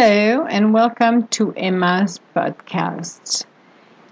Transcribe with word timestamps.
Hello, 0.00 0.46
and 0.46 0.72
welcome 0.72 1.26
to 1.26 1.52
Emma's 1.54 2.20
podcast. 2.32 3.44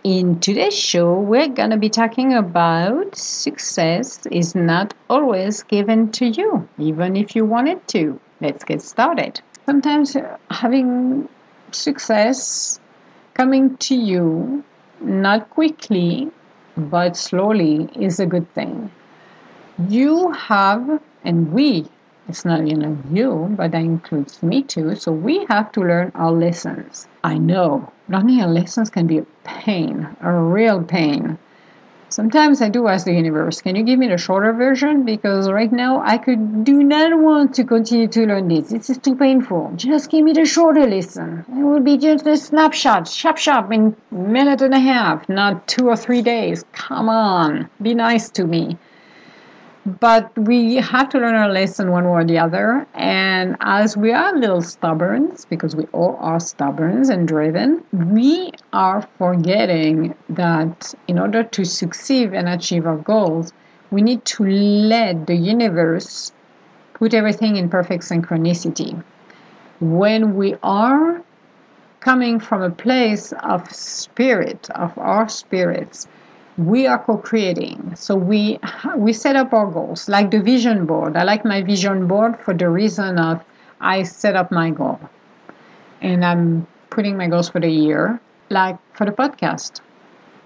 In 0.02 0.40
today's 0.40 0.76
show, 0.76 1.14
we're 1.20 1.46
going 1.46 1.70
to 1.70 1.76
be 1.76 1.88
talking 1.88 2.34
about 2.34 3.14
success 3.14 4.26
is 4.32 4.56
not 4.56 4.94
always 5.08 5.62
given 5.62 6.10
to 6.10 6.26
you, 6.26 6.68
even 6.76 7.14
if 7.14 7.36
you 7.36 7.44
want 7.44 7.68
it 7.68 7.86
to. 7.86 8.18
Let's 8.40 8.64
get 8.64 8.82
started. 8.82 9.40
Sometimes 9.64 10.16
having 10.50 11.28
success 11.70 12.80
coming 13.34 13.76
to 13.76 13.94
you, 13.94 14.64
not 15.00 15.50
quickly, 15.50 16.32
but 16.76 17.16
slowly, 17.16 17.88
is 17.94 18.18
a 18.18 18.26
good 18.26 18.52
thing. 18.54 18.90
You 19.88 20.32
have, 20.32 21.00
and 21.22 21.52
we 21.52 21.86
it's 22.28 22.44
not, 22.44 22.66
you 22.66 22.76
know, 22.76 22.98
you, 23.10 23.54
but 23.56 23.70
that 23.70 23.82
includes 23.82 24.42
me 24.42 24.62
too. 24.62 24.96
So 24.96 25.12
we 25.12 25.44
have 25.48 25.70
to 25.72 25.80
learn 25.80 26.12
our 26.14 26.32
lessons. 26.32 27.06
I 27.22 27.38
know 27.38 27.92
learning 28.08 28.40
our 28.40 28.48
lessons 28.48 28.90
can 28.90 29.06
be 29.06 29.18
a 29.18 29.26
pain, 29.44 30.08
a 30.20 30.32
real 30.32 30.82
pain. 30.82 31.38
Sometimes 32.08 32.62
I 32.62 32.68
do 32.68 32.86
ask 32.86 33.04
the 33.04 33.12
universe, 33.12 33.60
can 33.60 33.74
you 33.74 33.82
give 33.82 33.98
me 33.98 34.08
the 34.08 34.16
shorter 34.16 34.52
version? 34.52 35.04
Because 35.04 35.50
right 35.50 35.72
now 35.72 36.02
I 36.02 36.18
could 36.18 36.64
do 36.64 36.82
not 36.82 37.18
want 37.18 37.54
to 37.56 37.64
continue 37.64 38.06
to 38.08 38.26
learn 38.26 38.48
this. 38.48 38.70
This 38.70 38.90
is 38.90 38.98
too 38.98 39.16
painful. 39.16 39.72
Just 39.74 40.10
give 40.10 40.24
me 40.24 40.32
the 40.32 40.46
shorter 40.46 40.86
lesson. 40.86 41.44
It 41.48 41.62
will 41.62 41.80
be 41.80 41.98
just 41.98 42.26
a 42.26 42.36
snapshot, 42.36 43.08
sharp 43.08 43.38
sharp 43.38 43.72
in 43.72 43.96
a 44.12 44.14
minute 44.14 44.62
and 44.62 44.72
a 44.72 44.78
half, 44.78 45.28
not 45.28 45.66
two 45.66 45.88
or 45.88 45.96
three 45.96 46.22
days. 46.22 46.64
Come 46.72 47.08
on, 47.08 47.68
be 47.82 47.92
nice 47.92 48.30
to 48.30 48.44
me 48.44 48.78
but 49.86 50.36
we 50.36 50.74
have 50.76 51.08
to 51.10 51.18
learn 51.18 51.36
our 51.36 51.48
lesson 51.48 51.92
one 51.92 52.04
way 52.04 52.10
or 52.10 52.24
the 52.24 52.38
other. 52.38 52.84
And 52.94 53.56
as 53.60 53.96
we 53.96 54.12
are 54.12 54.34
a 54.34 54.38
little 54.38 54.60
stubborn, 54.60 55.36
because 55.48 55.76
we 55.76 55.84
all 55.92 56.16
are 56.18 56.40
stubborn 56.40 57.08
and 57.08 57.28
driven, 57.28 57.84
we 57.92 58.50
are 58.72 59.08
forgetting 59.16 60.16
that 60.28 60.92
in 61.06 61.20
order 61.20 61.44
to 61.44 61.64
succeed 61.64 62.34
and 62.34 62.48
achieve 62.48 62.84
our 62.84 62.96
goals, 62.96 63.52
we 63.92 64.02
need 64.02 64.24
to 64.24 64.44
let 64.44 65.28
the 65.28 65.36
universe 65.36 66.32
put 66.94 67.14
everything 67.14 67.56
in 67.56 67.68
perfect 67.68 68.02
synchronicity. 68.02 69.00
When 69.78 70.34
we 70.34 70.56
are 70.64 71.22
coming 72.00 72.40
from 72.40 72.62
a 72.62 72.70
place 72.70 73.32
of 73.44 73.70
spirit, 73.72 74.68
of 74.70 74.96
our 74.98 75.28
spirits, 75.28 76.08
we 76.56 76.86
are 76.86 76.98
co-creating. 76.98 77.94
So 77.96 78.16
we 78.16 78.58
we 78.96 79.12
set 79.12 79.36
up 79.36 79.52
our 79.52 79.70
goals 79.70 80.08
like 80.08 80.30
the 80.30 80.40
vision 80.40 80.86
board. 80.86 81.16
I 81.16 81.24
like 81.24 81.44
my 81.44 81.62
vision 81.62 82.06
board 82.06 82.38
for 82.40 82.54
the 82.54 82.68
reason 82.68 83.18
of 83.18 83.44
i 83.80 84.02
set 84.02 84.36
up 84.36 84.50
my 84.50 84.70
goal. 84.70 84.98
And 86.00 86.24
i'm 86.24 86.66
putting 86.90 87.16
my 87.16 87.28
goals 87.28 87.48
for 87.48 87.60
the 87.60 87.68
year 87.70 88.20
like 88.48 88.78
for 88.94 89.04
the 89.04 89.12
podcast. 89.12 89.80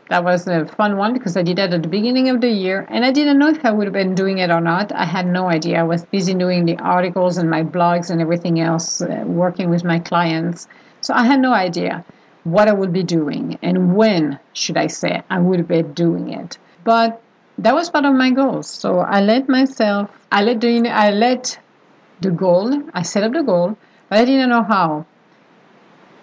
That 0.09 0.25
was 0.25 0.49
a 0.49 0.67
fun 0.67 0.97
one 0.97 1.13
because 1.13 1.37
i 1.37 1.43
did 1.43 1.59
that 1.59 1.73
at 1.73 1.83
the 1.83 1.89
beginning 1.89 2.29
of 2.29 2.41
the 2.41 2.51
year. 2.51 2.87
And 2.89 3.05
i 3.05 3.13
didn't 3.13 3.39
know 3.39 3.49
if 3.49 3.65
i 3.65 3.71
would 3.71 3.87
have 3.87 3.93
been 3.93 4.15
doing 4.17 4.39
it 4.39 4.51
or 4.51 4.61
not. 4.61 4.91
I 4.93 5.05
had 5.05 5.27
no 5.27 5.49
idea. 5.49 5.79
I 5.79 5.85
was 5.85 6.05
busy 6.07 6.35
doing 6.35 6.65
the 6.65 6.77
articles 6.79 7.37
and 7.37 7.49
my 7.49 7.63
blogs 7.63 8.11
and 8.11 8.21
everything 8.21 8.59
else 8.59 9.01
uh, 9.01 9.23
working 9.27 9.71
with 9.71 9.85
my 9.85 10.01
clients. 10.01 10.67
So 11.03 11.15
i 11.15 11.25
had 11.25 11.39
no 11.41 11.53
idea 11.53 12.05
what 12.45 12.69
I 12.69 12.73
would 12.73 12.93
be 12.93 13.03
doing 13.03 13.59
and 13.63 13.95
when 13.95 14.39
should 14.53 14.77
I 14.77 14.87
say 14.87 15.23
I 15.31 15.39
would 15.39 15.69
be 15.69 15.83
doing 15.83 16.33
it. 16.33 16.59
But 16.85 17.21
that 17.59 17.75
was 17.75 17.91
part 17.91 18.05
of 18.07 18.15
my 18.15 18.31
goals. 18.31 18.69
So 18.69 19.01
I 19.01 19.21
let 19.21 19.49
myself, 19.49 20.11
I 20.33 20.43
let 20.43 20.61
the, 20.61 20.89
I 20.89 21.11
let 21.11 21.59
the 22.21 22.31
goal, 22.31 22.83
I 22.95 23.03
set 23.03 23.23
up 23.23 23.33
the 23.33 23.43
goal, 23.43 23.77
but 24.09 24.19
I 24.19 24.25
didn't 24.25 24.49
know 24.49 24.63
how. 24.63 25.07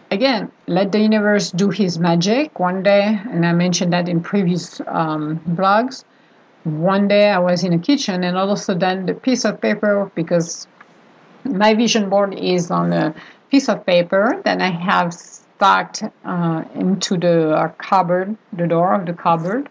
Again, 0.09 0.51
let 0.67 0.91
the 0.91 0.99
universe 0.99 1.51
do 1.51 1.69
his 1.69 1.99
magic. 1.99 2.59
One 2.59 2.81
day, 2.81 3.19
and 3.29 3.45
I 3.45 3.51
mentioned 3.51 3.91
that 3.93 4.07
in 4.07 4.21
previous 4.21 4.81
um, 4.87 5.39
blogs, 5.49 6.05
one 6.63 7.07
day 7.07 7.29
I 7.29 7.39
was 7.39 7.63
in 7.63 7.73
a 7.73 7.79
kitchen 7.79 8.23
and 8.23 8.37
all 8.37 8.49
of 8.49 8.57
a 8.57 8.61
sudden 8.61 9.05
the 9.05 9.13
piece 9.13 9.45
of 9.45 9.59
paper, 9.59 10.09
because 10.15 10.67
my 11.43 11.73
vision 11.73 12.09
board 12.09 12.33
is 12.33 12.71
on 12.71 12.93
a 12.93 13.13
piece 13.51 13.69
of 13.69 13.85
paper 13.85 14.41
that 14.45 14.61
I 14.61 14.69
have 14.69 15.13
backed 15.59 16.03
uh, 16.25 16.63
into 16.75 17.17
the 17.17 17.51
uh, 17.51 17.67
cupboard, 17.77 18.35
the 18.53 18.67
door 18.67 18.93
of 18.93 19.05
the 19.05 19.13
cupboard, 19.13 19.69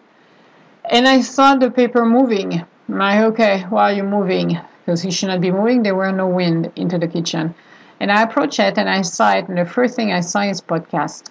and 0.89 1.07
I 1.07 1.21
saw 1.21 1.55
the 1.55 1.69
paper 1.69 2.05
moving. 2.05 2.65
I'm 2.89 2.97
like, 2.97 3.19
okay, 3.31 3.61
why 3.69 3.91
are 3.91 3.95
you 3.95 4.03
moving? 4.03 4.57
Because 4.85 5.01
he 5.01 5.11
should 5.11 5.27
not 5.27 5.41
be 5.41 5.51
moving. 5.51 5.83
There 5.83 5.95
were 5.95 6.11
no 6.11 6.27
wind 6.27 6.71
into 6.75 6.97
the 6.97 7.07
kitchen. 7.07 7.53
And 7.99 8.11
I 8.11 8.21
approached 8.21 8.59
it 8.59 8.77
and 8.77 8.89
I 8.89 9.01
saw 9.01 9.33
it, 9.33 9.47
and 9.49 9.57
the 9.57 9.65
first 9.65 9.95
thing 9.95 10.13
I 10.13 10.21
saw 10.21 10.41
is 10.41 10.61
podcast. 10.61 11.29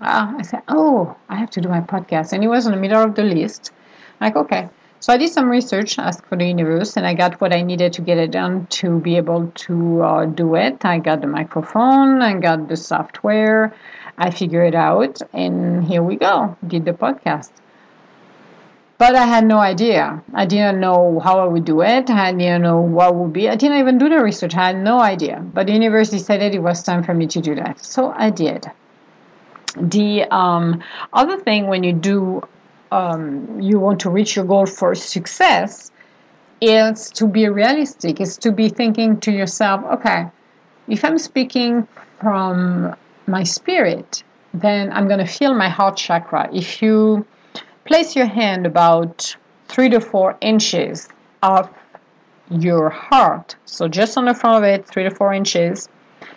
Uh, 0.00 0.34
I 0.38 0.42
said, 0.42 0.62
oh, 0.68 1.16
I 1.28 1.36
have 1.36 1.50
to 1.50 1.60
do 1.60 1.68
my 1.68 1.80
podcast. 1.80 2.32
And 2.32 2.42
it 2.42 2.48
was 2.48 2.66
in 2.66 2.72
the 2.72 2.78
middle 2.78 3.02
of 3.02 3.14
the 3.14 3.22
list. 3.22 3.72
I'm 4.20 4.26
like, 4.26 4.36
okay. 4.36 4.68
So 5.04 5.12
I 5.12 5.18
did 5.18 5.30
some 5.30 5.50
research, 5.50 5.98
asked 5.98 6.24
for 6.24 6.36
the 6.38 6.46
universe, 6.46 6.96
and 6.96 7.06
I 7.06 7.12
got 7.12 7.38
what 7.38 7.52
I 7.52 7.60
needed 7.60 7.92
to 7.92 8.00
get 8.00 8.16
it 8.16 8.30
done 8.30 8.66
to 8.80 9.00
be 9.00 9.18
able 9.18 9.52
to 9.66 10.02
uh, 10.02 10.24
do 10.24 10.54
it. 10.54 10.82
I 10.82 10.98
got 10.98 11.20
the 11.20 11.26
microphone, 11.26 12.22
I 12.22 12.32
got 12.40 12.68
the 12.68 12.76
software, 12.78 13.74
I 14.16 14.30
figured 14.30 14.68
it 14.68 14.74
out, 14.74 15.20
and 15.34 15.84
here 15.84 16.02
we 16.02 16.16
go. 16.16 16.56
Did 16.66 16.86
the 16.86 16.94
podcast. 16.94 17.50
But 18.96 19.14
I 19.14 19.26
had 19.26 19.44
no 19.44 19.58
idea. 19.58 20.22
I 20.32 20.46
didn't 20.46 20.80
know 20.80 21.20
how 21.20 21.38
I 21.38 21.44
would 21.44 21.66
do 21.66 21.82
it. 21.82 22.08
I 22.08 22.32
didn't 22.32 22.62
know 22.62 22.80
what 22.80 23.14
would 23.14 23.34
be. 23.34 23.50
I 23.50 23.56
didn't 23.56 23.80
even 23.80 23.98
do 23.98 24.08
the 24.08 24.22
research. 24.22 24.54
I 24.54 24.68
had 24.68 24.78
no 24.78 25.00
idea. 25.00 25.38
But 25.52 25.66
the 25.66 25.74
universe 25.74 26.08
decided 26.08 26.54
it 26.54 26.62
was 26.62 26.82
time 26.82 27.04
for 27.04 27.12
me 27.12 27.26
to 27.26 27.42
do 27.42 27.54
that. 27.56 27.84
So 27.84 28.14
I 28.16 28.30
did. 28.30 28.72
The 29.76 30.22
um, 30.30 30.82
other 31.12 31.36
thing 31.36 31.66
when 31.66 31.84
you 31.84 31.92
do 31.92 32.42
um, 32.92 33.60
you 33.60 33.78
want 33.78 34.00
to 34.00 34.10
reach 34.10 34.36
your 34.36 34.44
goal 34.44 34.66
for 34.66 34.94
success 34.94 35.90
is 36.60 37.10
to 37.10 37.26
be 37.26 37.48
realistic 37.48 38.20
is 38.20 38.36
to 38.38 38.52
be 38.52 38.68
thinking 38.68 39.18
to 39.20 39.32
yourself 39.32 39.84
okay 39.84 40.26
if 40.88 41.04
i'm 41.04 41.18
speaking 41.18 41.86
from 42.20 42.94
my 43.26 43.42
spirit 43.42 44.22
then 44.52 44.92
i'm 44.92 45.08
going 45.08 45.18
to 45.18 45.26
feel 45.26 45.54
my 45.54 45.68
heart 45.68 45.96
chakra. 45.96 46.48
If 46.52 46.80
you 46.80 47.26
place 47.84 48.14
your 48.14 48.26
hand 48.26 48.66
about 48.66 49.36
three 49.68 49.88
to 49.90 50.00
four 50.00 50.38
inches 50.40 51.08
of 51.42 51.68
your 52.50 52.88
heart 52.88 53.56
so 53.64 53.88
just 53.88 54.16
on 54.16 54.26
the 54.26 54.34
front 54.34 54.64
of 54.64 54.64
it 54.64 54.86
three 54.86 55.02
to 55.02 55.10
four 55.10 55.32
inches 55.32 55.88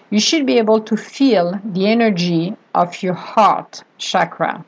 you 0.09 0.19
should 0.19 0.45
be 0.45 0.57
able 0.57 0.81
to 0.81 0.97
feel 0.97 1.59
the 1.63 1.87
energy 1.87 2.55
of 2.73 3.03
your 3.03 3.13
heart 3.13 3.83
chakra 3.97 4.65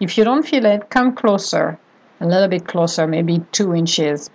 if 0.00 0.16
you 0.16 0.24
don't 0.24 0.46
feel 0.46 0.64
it, 0.64 0.90
come 0.90 1.14
closer, 1.14 1.78
a 2.20 2.26
little 2.26 2.48
bit 2.48 2.66
closer, 2.66 3.06
maybe 3.06 3.40
two 3.52 3.74
inches 3.74 4.30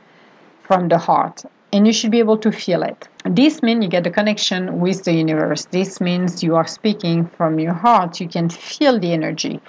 from 0.64 0.88
the 0.88 0.98
heart, 0.98 1.44
and 1.72 1.88
you 1.88 1.94
should 1.94 2.12
be 2.12 2.20
able 2.20 2.38
to 2.38 2.52
feel 2.52 2.84
it. 2.84 3.08
This 3.26 3.64
means 3.64 3.84
you 3.84 3.90
get 3.90 4.04
the 4.04 4.12
connection 4.12 4.80
with 4.80 5.04
the 5.04 5.14
universe. 5.14 5.66
This 5.72 6.00
means 6.00 6.44
you 6.44 6.56
are 6.56 6.68
speaking 6.68 7.26
from 7.26 7.60
your 7.60 7.74
heart. 7.74 8.20
You 8.20 8.28
can 8.28 8.50
feel 8.50 9.00
the 9.00 9.14
energy. 9.14 9.60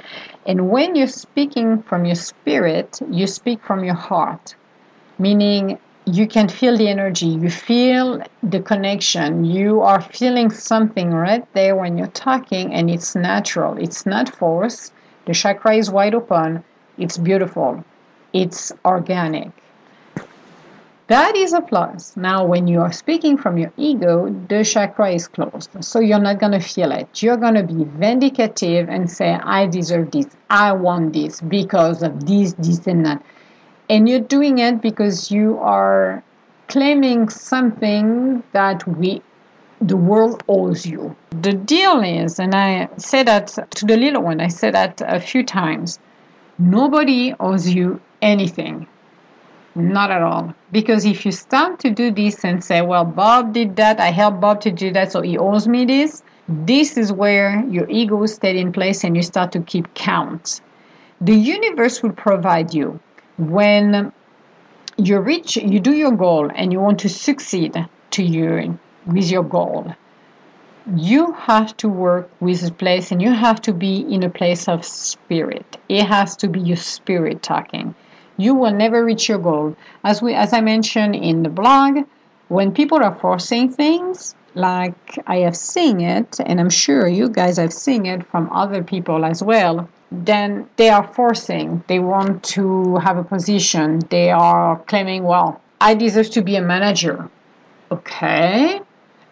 And 0.46 0.70
when 0.70 0.96
you're 0.96 1.06
speaking 1.06 1.82
from 1.82 2.04
your 2.04 2.16
spirit, 2.16 3.00
you 3.10 3.26
speak 3.26 3.62
from 3.64 3.84
your 3.84 3.94
heart, 3.94 4.54
meaning 5.18 5.78
you 6.06 6.26
can 6.26 6.48
feel 6.48 6.76
the 6.76 6.88
energy, 6.88 7.28
you 7.28 7.48
feel 7.48 8.22
the 8.42 8.60
connection, 8.60 9.44
you 9.44 9.80
are 9.80 10.02
feeling 10.02 10.50
something 10.50 11.10
right 11.12 11.50
there 11.54 11.74
when 11.76 11.96
you're 11.96 12.08
talking, 12.08 12.74
and 12.74 12.90
it's 12.90 13.14
natural, 13.14 13.78
it's 13.78 14.04
not 14.04 14.28
forced, 14.28 14.92
the 15.26 15.34
chakra 15.34 15.76
is 15.76 15.90
wide 15.90 16.14
open. 16.14 16.64
It's 16.98 17.18
beautiful. 17.18 17.84
It's 18.32 18.72
organic. 18.84 19.50
That 21.08 21.36
is 21.36 21.52
a 21.52 21.60
plus. 21.60 22.16
Now, 22.16 22.46
when 22.46 22.66
you 22.66 22.80
are 22.80 22.92
speaking 22.92 23.36
from 23.36 23.58
your 23.58 23.70
ego, 23.76 24.30
the 24.48 24.64
chakra 24.64 25.10
is 25.12 25.28
closed. 25.28 25.70
So 25.80 26.00
you're 26.00 26.18
not 26.18 26.40
going 26.40 26.52
to 26.52 26.60
feel 26.60 26.92
it. 26.92 27.22
You're 27.22 27.36
going 27.36 27.54
to 27.54 27.62
be 27.62 27.84
vindicative 27.84 28.88
and 28.88 29.10
say, 29.10 29.32
I 29.34 29.66
deserve 29.66 30.12
this. 30.12 30.26
I 30.48 30.72
want 30.72 31.12
this 31.12 31.42
because 31.42 32.02
of 32.02 32.26
this, 32.26 32.54
this, 32.54 32.86
and 32.86 33.04
that. 33.04 33.22
And 33.90 34.08
you're 34.08 34.20
doing 34.20 34.58
it 34.58 34.80
because 34.80 35.30
you 35.30 35.58
are 35.58 36.22
claiming 36.68 37.28
something 37.28 38.42
that 38.52 38.86
we 38.88 39.20
the 39.80 39.96
world 39.96 40.42
owes 40.48 40.86
you. 40.86 41.16
The 41.30 41.52
deal 41.52 42.00
is, 42.00 42.38
and 42.38 42.54
I 42.54 42.88
say 42.96 43.22
that 43.22 43.48
to 43.48 43.86
the 43.86 43.96
little 43.96 44.22
one, 44.22 44.40
I 44.40 44.48
say 44.48 44.70
that 44.70 45.02
a 45.04 45.20
few 45.20 45.44
times 45.44 45.98
nobody 46.58 47.34
owes 47.40 47.68
you 47.68 48.00
anything. 48.22 48.86
Not 49.74 50.12
at 50.12 50.22
all. 50.22 50.54
Because 50.70 51.04
if 51.04 51.26
you 51.26 51.32
start 51.32 51.80
to 51.80 51.90
do 51.90 52.12
this 52.12 52.44
and 52.44 52.62
say, 52.62 52.80
well, 52.80 53.04
Bob 53.04 53.52
did 53.52 53.74
that, 53.76 53.98
I 53.98 54.10
helped 54.10 54.40
Bob 54.40 54.60
to 54.62 54.70
do 54.70 54.92
that, 54.92 55.10
so 55.10 55.20
he 55.20 55.36
owes 55.36 55.66
me 55.66 55.84
this, 55.84 56.22
this 56.48 56.96
is 56.96 57.12
where 57.12 57.64
your 57.68 57.88
ego 57.90 58.24
stays 58.26 58.60
in 58.60 58.72
place 58.72 59.02
and 59.02 59.16
you 59.16 59.22
start 59.22 59.50
to 59.52 59.60
keep 59.60 59.92
count. 59.94 60.60
The 61.20 61.34
universe 61.34 62.02
will 62.02 62.12
provide 62.12 62.72
you 62.72 63.00
when 63.36 64.12
you 64.96 65.18
reach, 65.18 65.56
you 65.56 65.80
do 65.80 65.92
your 65.92 66.12
goal 66.12 66.50
and 66.54 66.72
you 66.72 66.80
want 66.80 67.00
to 67.00 67.08
succeed 67.08 67.74
to 68.10 68.22
your 68.22 68.58
with 69.06 69.30
your 69.30 69.44
goal. 69.44 69.94
you 70.96 71.32
have 71.32 71.76
to 71.78 71.88
work 71.88 72.30
with 72.40 72.62
a 72.68 72.70
place 72.70 73.10
and 73.10 73.22
you 73.22 73.32
have 73.32 73.60
to 73.62 73.72
be 73.72 74.00
in 74.00 74.22
a 74.22 74.28
place 74.28 74.68
of 74.68 74.84
spirit. 74.84 75.76
It 75.88 76.04
has 76.04 76.36
to 76.36 76.48
be 76.48 76.60
your 76.60 76.76
spirit 76.76 77.42
talking. 77.42 77.94
You 78.36 78.54
will 78.54 78.72
never 78.72 79.04
reach 79.04 79.28
your 79.28 79.38
goal. 79.38 79.76
As 80.04 80.20
we 80.20 80.34
as 80.34 80.52
I 80.52 80.60
mentioned 80.60 81.14
in 81.14 81.42
the 81.42 81.48
blog, 81.48 82.00
when 82.48 82.72
people 82.72 83.02
are 83.02 83.14
forcing 83.14 83.70
things, 83.72 84.34
like 84.54 85.18
I 85.26 85.38
have 85.38 85.56
seen 85.56 86.00
it, 86.00 86.38
and 86.44 86.60
I'm 86.60 86.70
sure 86.70 87.08
you 87.08 87.28
guys 87.28 87.56
have 87.56 87.72
seen 87.72 88.06
it 88.06 88.26
from 88.26 88.50
other 88.52 88.82
people 88.84 89.24
as 89.24 89.42
well, 89.42 89.88
then 90.12 90.68
they 90.76 90.90
are 90.90 91.06
forcing. 91.14 91.82
They 91.88 91.98
want 91.98 92.42
to 92.56 92.96
have 92.98 93.16
a 93.16 93.24
position. 93.24 94.00
They 94.10 94.30
are 94.30 94.78
claiming, 94.86 95.24
well, 95.24 95.60
I 95.80 95.94
deserve 95.94 96.30
to 96.30 96.42
be 96.42 96.56
a 96.56 96.62
manager. 96.62 97.30
Okay. 97.90 98.80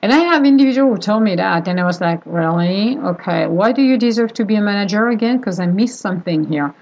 And 0.02 0.12
I 0.12 0.18
have 0.18 0.44
individuals 0.44 0.96
who 0.96 1.00
told 1.00 1.22
me 1.22 1.36
that, 1.36 1.68
and 1.68 1.78
I 1.78 1.84
was 1.84 2.00
like, 2.00 2.20
really? 2.26 2.98
Okay. 2.98 3.46
Why 3.46 3.70
do 3.70 3.82
you 3.82 3.96
deserve 3.96 4.32
to 4.34 4.44
be 4.44 4.56
a 4.56 4.60
manager 4.60 5.08
again? 5.08 5.38
Because 5.38 5.60
I 5.60 5.66
missed 5.66 6.00
something 6.00 6.44
here. 6.44 6.74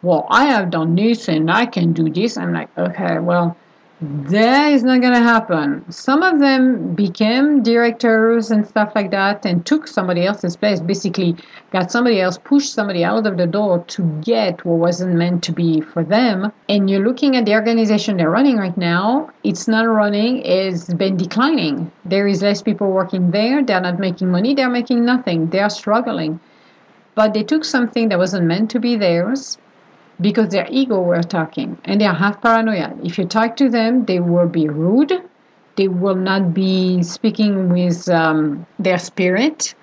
Well, 0.00 0.28
I 0.30 0.44
have 0.44 0.70
done 0.70 0.94
this 0.94 1.28
and 1.28 1.50
I 1.50 1.66
can 1.66 1.92
do 1.92 2.08
this. 2.08 2.36
I'm 2.36 2.52
like, 2.52 2.68
okay, 2.78 3.18
well, 3.18 3.56
that 4.00 4.72
is 4.72 4.84
not 4.84 5.00
going 5.00 5.12
to 5.12 5.18
happen. 5.18 5.84
Some 5.90 6.22
of 6.22 6.38
them 6.38 6.94
became 6.94 7.64
directors 7.64 8.52
and 8.52 8.64
stuff 8.64 8.92
like 8.94 9.10
that 9.10 9.44
and 9.44 9.66
took 9.66 9.88
somebody 9.88 10.24
else's 10.24 10.56
place, 10.56 10.78
basically, 10.78 11.34
got 11.72 11.90
somebody 11.90 12.20
else, 12.20 12.38
pushed 12.38 12.72
somebody 12.72 13.02
out 13.02 13.26
of 13.26 13.36
the 13.36 13.46
door 13.46 13.82
to 13.88 14.02
get 14.20 14.64
what 14.64 14.78
wasn't 14.78 15.16
meant 15.16 15.42
to 15.44 15.52
be 15.52 15.80
for 15.80 16.04
them. 16.04 16.52
And 16.68 16.88
you're 16.88 17.04
looking 17.04 17.34
at 17.34 17.44
the 17.44 17.54
organization 17.54 18.18
they're 18.18 18.30
running 18.30 18.56
right 18.56 18.76
now, 18.76 19.30
it's 19.42 19.66
not 19.66 19.82
running, 19.82 20.42
it's 20.44 20.94
been 20.94 21.16
declining. 21.16 21.90
There 22.04 22.28
is 22.28 22.40
less 22.40 22.62
people 22.62 22.92
working 22.92 23.32
there, 23.32 23.64
they're 23.64 23.80
not 23.80 23.98
making 23.98 24.30
money, 24.30 24.54
they're 24.54 24.70
making 24.70 25.04
nothing, 25.04 25.50
they're 25.50 25.70
struggling. 25.70 26.38
But 27.16 27.34
they 27.34 27.42
took 27.42 27.64
something 27.64 28.10
that 28.10 28.18
wasn't 28.18 28.46
meant 28.46 28.70
to 28.70 28.78
be 28.78 28.94
theirs 28.94 29.58
because 30.20 30.48
their 30.48 30.66
ego 30.70 31.00
were 31.00 31.22
talking 31.22 31.78
and 31.84 32.00
they 32.00 32.06
are 32.06 32.14
half 32.14 32.40
paranoia. 32.42 32.96
If 33.02 33.18
you 33.18 33.24
talk 33.24 33.56
to 33.56 33.68
them, 33.68 34.04
they 34.04 34.20
will 34.20 34.48
be 34.48 34.68
rude. 34.68 35.12
They 35.76 35.88
will 35.88 36.16
not 36.16 36.54
be 36.54 37.02
speaking 37.02 37.72
with 37.72 38.08
um, 38.08 38.66
their 38.78 38.98
spirit. 38.98 39.74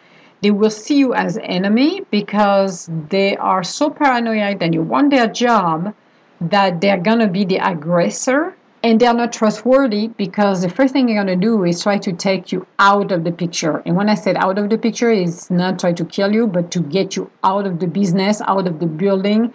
They 0.41 0.51
will 0.51 0.69
see 0.69 0.97
you 0.97 1.13
as 1.13 1.37
enemy 1.41 2.01
because 2.11 2.89
they 3.09 3.37
are 3.37 3.63
so 3.63 3.89
paranoid 3.89 4.59
that 4.59 4.73
you 4.73 4.81
want 4.81 5.11
their 5.11 5.27
job 5.27 5.95
that 6.41 6.81
they're 6.81 6.99
gonna 6.99 7.27
be 7.29 7.45
the 7.45 7.57
aggressor 7.57 8.55
and 8.85 9.01
they're 9.01 9.15
not 9.15 9.33
trustworthy 9.33 10.09
because 10.09 10.61
the 10.61 10.69
first 10.69 10.93
thing 10.93 11.07
they're 11.07 11.15
going 11.15 11.25
to 11.25 11.35
do 11.35 11.63
is 11.63 11.81
try 11.81 11.97
to 11.97 12.13
take 12.13 12.51
you 12.51 12.67
out 12.77 13.11
of 13.11 13.23
the 13.23 13.31
picture. 13.31 13.81
And 13.83 13.95
when 13.95 14.09
i 14.09 14.13
said 14.13 14.37
out 14.37 14.59
of 14.59 14.69
the 14.69 14.77
picture 14.77 15.09
is 15.09 15.49
not 15.49 15.79
try 15.79 15.91
to 15.93 16.05
kill 16.05 16.31
you 16.31 16.45
but 16.45 16.69
to 16.69 16.81
get 16.81 17.15
you 17.15 17.31
out 17.43 17.65
of 17.65 17.79
the 17.79 17.87
business 17.87 18.41
out 18.41 18.67
of 18.67 18.79
the 18.79 18.85
building. 18.85 19.51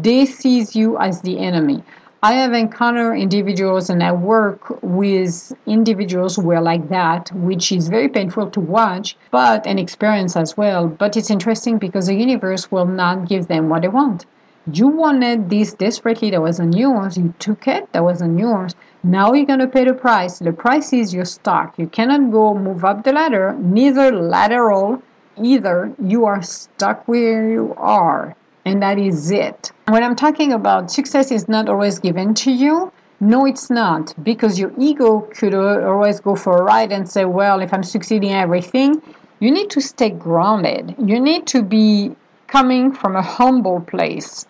They 0.00 0.24
sees 0.24 0.74
you 0.74 0.96
as 0.96 1.20
the 1.20 1.38
enemy. 1.38 1.84
I 2.22 2.32
have 2.32 2.54
encountered 2.54 3.16
individuals 3.16 3.90
and 3.90 4.02
i 4.02 4.10
work 4.10 4.82
with 4.82 5.52
individuals 5.66 6.36
who 6.36 6.50
are 6.52 6.62
like 6.62 6.88
that 6.88 7.30
which 7.48 7.72
is 7.72 7.88
very 7.88 8.08
painful 8.08 8.50
to 8.52 8.60
watch 8.60 9.18
but 9.30 9.66
an 9.66 9.78
experience 9.78 10.34
as 10.34 10.56
well. 10.56 10.88
But 10.88 11.18
it's 11.18 11.30
interesting 11.30 11.76
because 11.76 12.06
the 12.06 12.14
universe 12.14 12.70
will 12.70 12.86
not 12.86 13.28
give 13.28 13.48
them 13.48 13.68
what 13.68 13.82
they 13.82 13.88
want 13.88 14.24
you 14.70 14.86
wanted 14.86 15.50
this 15.50 15.74
desperately, 15.74 16.30
that 16.30 16.40
wasn't 16.40 16.76
yours. 16.76 17.16
You 17.16 17.34
took 17.38 17.66
it, 17.66 17.92
that 17.92 18.04
wasn't 18.04 18.38
yours. 18.38 18.74
Now 19.02 19.32
you're 19.32 19.46
going 19.46 19.58
to 19.58 19.66
pay 19.66 19.84
the 19.84 19.94
price. 19.94 20.38
The 20.38 20.52
price 20.52 20.92
is 20.92 21.12
your 21.12 21.24
stock. 21.24 21.76
You 21.78 21.88
cannot 21.88 22.30
go 22.30 22.54
move 22.54 22.84
up 22.84 23.02
the 23.02 23.12
ladder, 23.12 23.56
neither 23.58 24.12
lateral, 24.12 25.02
either. 25.36 25.92
You 26.00 26.26
are 26.26 26.42
stuck 26.42 27.08
where 27.08 27.50
you 27.50 27.74
are, 27.76 28.36
and 28.64 28.80
that 28.82 28.98
is 28.98 29.32
it. 29.32 29.72
When 29.88 30.04
I'm 30.04 30.14
talking 30.14 30.52
about 30.52 30.92
success 30.92 31.32
is 31.32 31.48
not 31.48 31.68
always 31.68 31.98
given 31.98 32.32
to 32.34 32.52
you, 32.52 32.92
no, 33.18 33.46
it's 33.46 33.70
not, 33.70 34.14
because 34.24 34.58
your 34.58 34.72
ego 34.78 35.20
could 35.20 35.54
always 35.54 36.20
go 36.20 36.34
for 36.36 36.58
a 36.58 36.62
ride 36.62 36.92
and 36.92 37.08
say, 37.08 37.24
well, 37.24 37.60
if 37.60 37.72
I'm 37.72 37.82
succeeding 37.84 38.32
everything, 38.32 39.00
you 39.40 39.50
need 39.50 39.70
to 39.70 39.80
stay 39.80 40.10
grounded. 40.10 40.94
You 40.98 41.18
need 41.18 41.46
to 41.48 41.62
be 41.62 42.14
coming 42.46 42.92
from 42.92 43.16
a 43.16 43.22
humble 43.22 43.80
place 43.80 44.46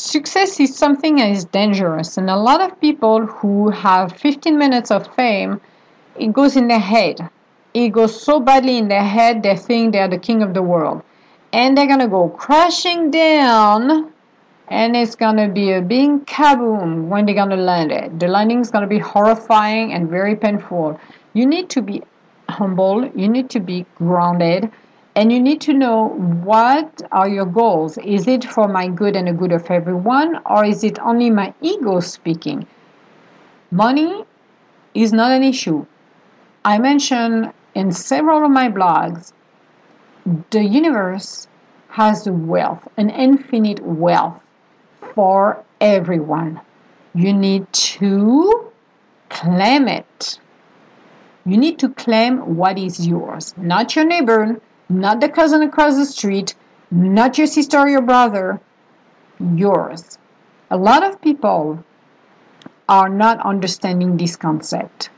success 0.00 0.58
is 0.58 0.76
something 0.76 1.16
that 1.16 1.30
is 1.30 1.44
dangerous 1.44 2.16
and 2.16 2.30
a 2.30 2.36
lot 2.36 2.60
of 2.60 2.80
people 2.80 3.26
who 3.26 3.70
have 3.70 4.12
15 4.12 4.56
minutes 4.58 4.90
of 4.90 5.06
fame 5.14 5.60
it 6.18 6.32
goes 6.32 6.56
in 6.56 6.68
their 6.68 6.78
head. 6.78 7.30
It 7.72 7.90
goes 7.90 8.20
so 8.20 8.40
badly 8.40 8.78
in 8.78 8.88
their 8.88 9.04
head 9.04 9.42
they 9.42 9.56
think 9.56 9.92
they're 9.92 10.08
the 10.08 10.18
king 10.18 10.42
of 10.42 10.54
the 10.54 10.62
world. 10.62 11.02
And 11.52 11.76
they're 11.76 11.86
gonna 11.86 12.08
go 12.08 12.28
crashing 12.28 13.10
down 13.10 14.12
and 14.68 14.96
it's 14.96 15.16
gonna 15.16 15.48
be 15.48 15.72
a 15.72 15.82
big 15.82 16.26
kaboom 16.26 17.08
when 17.08 17.26
they're 17.26 17.34
gonna 17.34 17.56
land 17.56 17.92
it. 17.92 18.18
The 18.18 18.28
landing 18.28 18.60
is 18.60 18.70
gonna 18.70 18.86
be 18.86 18.98
horrifying 18.98 19.92
and 19.92 20.08
very 20.08 20.36
painful. 20.36 21.00
You 21.32 21.46
need 21.46 21.68
to 21.70 21.82
be 21.82 22.02
humble. 22.48 23.06
You 23.14 23.28
need 23.28 23.50
to 23.50 23.60
be 23.60 23.86
grounded 23.96 24.70
and 25.16 25.32
you 25.32 25.40
need 25.40 25.60
to 25.62 25.72
know 25.72 26.08
what 26.44 27.02
are 27.10 27.28
your 27.28 27.46
goals. 27.46 27.98
Is 27.98 28.28
it 28.28 28.44
for 28.44 28.68
my 28.68 28.88
good 28.88 29.16
and 29.16 29.28
the 29.28 29.32
good 29.32 29.52
of 29.52 29.70
everyone, 29.70 30.40
or 30.46 30.64
is 30.64 30.84
it 30.84 30.98
only 31.00 31.30
my 31.30 31.52
ego 31.60 32.00
speaking? 32.00 32.66
Money 33.70 34.24
is 34.94 35.12
not 35.12 35.32
an 35.32 35.42
issue. 35.42 35.86
I 36.64 36.78
mentioned 36.78 37.52
in 37.74 37.92
several 37.92 38.44
of 38.44 38.50
my 38.50 38.68
blogs 38.68 39.32
the 40.50 40.62
universe 40.62 41.48
has 41.88 42.28
wealth, 42.28 42.86
an 42.96 43.10
infinite 43.10 43.80
wealth 43.80 44.40
for 45.14 45.64
everyone. 45.80 46.60
You 47.14 47.32
need 47.32 47.72
to 47.72 48.70
claim 49.28 49.88
it. 49.88 50.38
You 51.44 51.56
need 51.56 51.78
to 51.80 51.88
claim 51.88 52.56
what 52.56 52.78
is 52.78 53.06
yours, 53.06 53.54
not 53.56 53.96
your 53.96 54.04
neighbor, 54.04 54.60
not 54.90 55.20
the 55.20 55.28
cousin 55.28 55.62
across 55.62 55.96
the 55.96 56.04
street, 56.04 56.54
not 56.90 57.38
your 57.38 57.46
sister 57.46 57.78
or 57.78 57.88
your 57.88 58.02
brother, 58.02 58.60
yours. 59.54 60.18
A 60.70 60.76
lot 60.76 61.02
of 61.02 61.20
people 61.22 61.84
are 62.88 63.08
not 63.08 63.40
understanding 63.40 64.16
this 64.16 64.36
concept. 64.36 65.10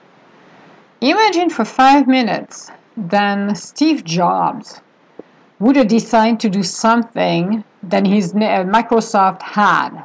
Imagine 1.00 1.50
for 1.50 1.64
five 1.64 2.06
minutes 2.06 2.70
then 2.96 3.54
Steve 3.54 4.04
Jobs 4.04 4.80
would 5.58 5.76
have 5.76 5.88
decided 5.88 6.40
to 6.40 6.50
do 6.50 6.62
something 6.62 7.64
that 7.82 8.06
his 8.06 8.34
uh, 8.34 8.64
Microsoft 8.64 9.42
had 9.42 10.04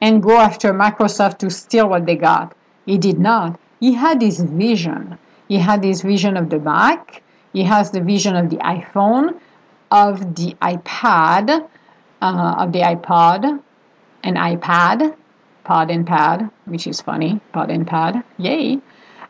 and 0.00 0.22
go 0.22 0.36
after 0.36 0.72
Microsoft 0.72 1.38
to 1.38 1.50
steal 1.50 1.88
what 1.88 2.06
they 2.06 2.16
got. 2.16 2.54
He 2.86 2.98
did 2.98 3.18
not. 3.18 3.58
He 3.80 3.92
had 3.92 4.20
this 4.20 4.40
vision. 4.40 5.18
He 5.48 5.58
had 5.58 5.82
this 5.82 6.02
vision 6.02 6.36
of 6.36 6.50
the 6.50 6.58
Mac. 6.58 7.22
He 7.52 7.62
has 7.64 7.90
the 7.90 8.00
vision 8.00 8.36
of 8.36 8.50
the 8.50 8.56
iPhone, 8.58 9.38
of 9.90 10.34
the 10.34 10.54
iPad, 10.60 11.68
uh, 12.20 12.54
of 12.58 12.72
the 12.72 12.80
iPod, 12.80 13.60
an 14.22 14.34
iPad, 14.34 15.14
pod 15.64 15.90
and 15.90 16.06
pad, 16.06 16.50
which 16.66 16.86
is 16.86 17.00
funny, 17.00 17.40
pod 17.52 17.70
and 17.70 17.86
pad, 17.86 18.22
yay. 18.36 18.80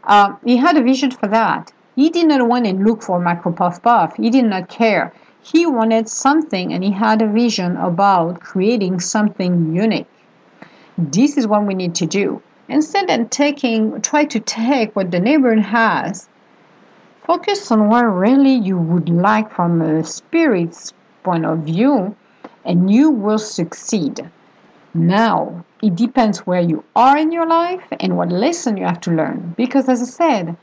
Uh, 0.04 0.34
he 0.44 0.56
had 0.56 0.76
a 0.76 0.82
vision 0.82 1.10
for 1.10 1.28
that. 1.28 1.72
He 1.96 2.10
did 2.10 2.28
not 2.28 2.48
want 2.48 2.64
to 2.64 2.72
look 2.72 3.02
for 3.02 3.20
Micro 3.20 3.52
Puff 3.52 3.82
Puff. 3.82 4.16
He 4.16 4.30
did 4.30 4.44
not 4.44 4.68
care. 4.68 5.12
He 5.42 5.66
wanted 5.66 6.08
something 6.08 6.72
and 6.72 6.84
he 6.84 6.92
had 6.92 7.22
a 7.22 7.26
vision 7.26 7.76
about 7.76 8.40
creating 8.40 9.00
something 9.00 9.74
unique. 9.74 10.06
This 10.96 11.36
is 11.36 11.46
what 11.46 11.64
we 11.64 11.74
need 11.74 11.94
to 11.96 12.06
do. 12.06 12.42
Instead 12.68 13.10
of 13.10 13.30
taking, 13.30 14.00
try 14.02 14.24
to 14.26 14.40
take 14.40 14.94
what 14.94 15.10
the 15.10 15.20
neighbor 15.20 15.56
has 15.60 16.28
Focus 17.28 17.70
on 17.70 17.90
what 17.90 18.04
really 18.04 18.54
you 18.54 18.78
would 18.78 19.10
like 19.10 19.52
from 19.52 19.82
a 19.82 20.02
spirit's 20.02 20.94
point 21.22 21.44
of 21.44 21.58
view, 21.58 22.16
and 22.64 22.90
you 22.90 23.10
will 23.10 23.36
succeed. 23.38 24.30
Now, 24.94 25.66
it 25.82 25.94
depends 25.94 26.46
where 26.46 26.62
you 26.62 26.84
are 26.96 27.18
in 27.18 27.30
your 27.30 27.46
life 27.46 27.82
and 28.00 28.16
what 28.16 28.32
lesson 28.32 28.78
you 28.78 28.86
have 28.86 29.02
to 29.02 29.10
learn. 29.10 29.52
Because, 29.58 29.90
as 29.90 30.00
I 30.00 30.06
said, 30.06 30.56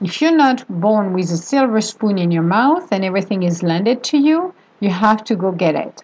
if 0.00 0.22
you're 0.22 0.34
not 0.34 0.64
born 0.80 1.12
with 1.12 1.30
a 1.30 1.36
silver 1.36 1.82
spoon 1.82 2.16
in 2.16 2.30
your 2.30 2.42
mouth 2.42 2.88
and 2.90 3.04
everything 3.04 3.42
is 3.42 3.62
landed 3.62 4.02
to 4.04 4.16
you, 4.16 4.54
you 4.80 4.88
have 4.88 5.22
to 5.24 5.36
go 5.36 5.52
get 5.52 5.74
it. 5.74 6.02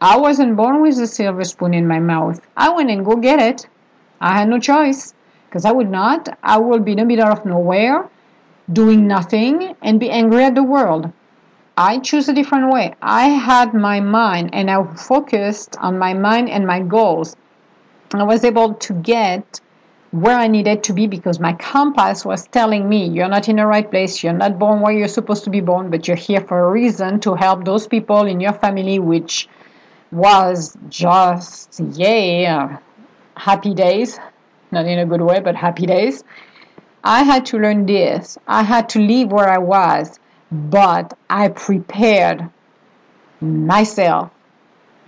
I 0.00 0.16
wasn't 0.16 0.56
born 0.56 0.82
with 0.82 0.98
a 0.98 1.06
silver 1.06 1.44
spoon 1.44 1.74
in 1.74 1.86
my 1.86 2.00
mouth. 2.00 2.40
I 2.56 2.70
went 2.70 2.90
and 2.90 3.06
go 3.06 3.14
get 3.14 3.38
it. 3.38 3.68
I 4.20 4.36
had 4.36 4.48
no 4.48 4.58
choice 4.58 5.14
because 5.46 5.64
I 5.64 5.70
would 5.70 5.92
not. 5.92 6.36
I 6.42 6.58
would 6.58 6.84
be 6.84 6.90
in 6.90 6.98
the 6.98 7.04
middle 7.04 7.28
of 7.28 7.46
nowhere 7.46 8.10
doing 8.72 9.06
nothing 9.06 9.76
and 9.82 10.00
be 10.00 10.10
angry 10.10 10.44
at 10.44 10.54
the 10.54 10.62
world. 10.62 11.12
I 11.76 11.98
choose 11.98 12.28
a 12.28 12.32
different 12.32 12.72
way. 12.72 12.94
I 13.02 13.28
had 13.28 13.74
my 13.74 14.00
mind 14.00 14.50
and 14.52 14.70
I 14.70 14.82
focused 14.94 15.76
on 15.78 15.98
my 15.98 16.14
mind 16.14 16.48
and 16.48 16.66
my 16.66 16.80
goals. 16.80 17.36
I 18.12 18.22
was 18.22 18.44
able 18.44 18.74
to 18.74 18.92
get 18.94 19.60
where 20.12 20.38
I 20.38 20.46
needed 20.46 20.84
to 20.84 20.92
be 20.92 21.08
because 21.08 21.40
my 21.40 21.54
compass 21.54 22.24
was 22.24 22.46
telling 22.46 22.88
me 22.88 23.08
you're 23.08 23.28
not 23.28 23.48
in 23.48 23.56
the 23.56 23.66
right 23.66 23.90
place, 23.90 24.22
you're 24.22 24.32
not 24.32 24.60
born 24.60 24.80
where 24.80 24.92
you're 24.92 25.08
supposed 25.08 25.42
to 25.44 25.50
be 25.50 25.60
born, 25.60 25.90
but 25.90 26.06
you're 26.06 26.16
here 26.16 26.40
for 26.40 26.60
a 26.60 26.70
reason 26.70 27.18
to 27.20 27.34
help 27.34 27.64
those 27.64 27.88
people 27.88 28.24
in 28.24 28.38
your 28.38 28.52
family, 28.52 29.00
which 29.00 29.48
was 30.12 30.76
just, 30.88 31.80
yeah, 31.94 32.78
happy 33.36 33.74
days. 33.74 34.20
Not 34.70 34.86
in 34.86 35.00
a 35.00 35.06
good 35.06 35.20
way, 35.20 35.40
but 35.40 35.56
happy 35.56 35.86
days. 35.86 36.22
I 37.06 37.22
had 37.22 37.44
to 37.46 37.58
learn 37.58 37.84
this. 37.84 38.38
I 38.48 38.62
had 38.62 38.88
to 38.90 38.98
leave 38.98 39.30
where 39.30 39.50
I 39.50 39.58
was, 39.58 40.18
but 40.50 41.16
I 41.28 41.48
prepared 41.48 42.48
myself 43.42 44.30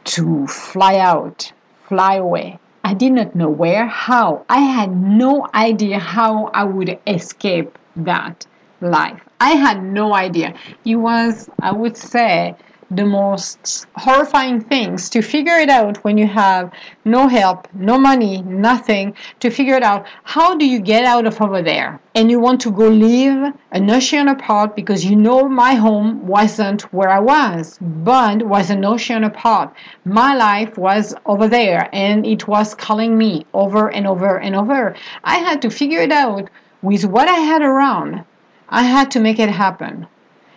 to 0.04 0.46
fly 0.46 0.98
out, 0.98 1.52
fly 1.88 2.16
away. 2.16 2.58
I 2.84 2.92
did 2.92 3.12
not 3.12 3.34
know 3.34 3.48
where, 3.48 3.86
how. 3.86 4.44
I 4.50 4.58
had 4.58 4.94
no 4.94 5.48
idea 5.54 5.98
how 5.98 6.50
I 6.52 6.64
would 6.64 6.98
escape 7.06 7.78
that 7.96 8.46
life. 8.82 9.22
I 9.40 9.52
had 9.52 9.82
no 9.82 10.14
idea. 10.14 10.54
It 10.84 10.96
was, 10.96 11.48
I 11.60 11.72
would 11.72 11.96
say, 11.96 12.54
the 12.90 13.04
most 13.04 13.86
horrifying 13.96 14.60
things 14.60 15.10
to 15.10 15.20
figure 15.20 15.56
it 15.56 15.68
out 15.68 15.96
when 16.04 16.16
you 16.16 16.26
have 16.26 16.70
no 17.04 17.26
help, 17.26 17.66
no 17.74 17.98
money, 17.98 18.42
nothing 18.42 19.12
to 19.40 19.50
figure 19.50 19.74
it 19.74 19.82
out. 19.82 20.06
How 20.22 20.56
do 20.56 20.64
you 20.64 20.78
get 20.78 21.04
out 21.04 21.26
of 21.26 21.40
over 21.42 21.62
there? 21.62 22.00
And 22.14 22.30
you 22.30 22.38
want 22.38 22.60
to 22.60 22.70
go 22.70 22.88
live 22.88 23.52
an 23.72 23.90
ocean 23.90 24.28
apart 24.28 24.76
because 24.76 25.04
you 25.04 25.16
know 25.16 25.48
my 25.48 25.74
home 25.74 26.24
wasn't 26.26 26.82
where 26.92 27.08
I 27.08 27.18
was, 27.18 27.76
but 27.80 28.46
was 28.46 28.70
an 28.70 28.84
ocean 28.84 29.24
apart. 29.24 29.74
My 30.04 30.34
life 30.34 30.78
was 30.78 31.12
over 31.26 31.48
there 31.48 31.88
and 31.92 32.24
it 32.24 32.46
was 32.46 32.74
calling 32.74 33.18
me 33.18 33.46
over 33.52 33.90
and 33.90 34.06
over 34.06 34.38
and 34.38 34.54
over. 34.54 34.94
I 35.24 35.38
had 35.38 35.60
to 35.62 35.70
figure 35.70 36.02
it 36.02 36.12
out 36.12 36.48
with 36.82 37.04
what 37.04 37.28
I 37.28 37.40
had 37.40 37.62
around. 37.62 38.24
I 38.68 38.84
had 38.84 39.10
to 39.12 39.20
make 39.20 39.40
it 39.40 39.50
happen. 39.50 40.06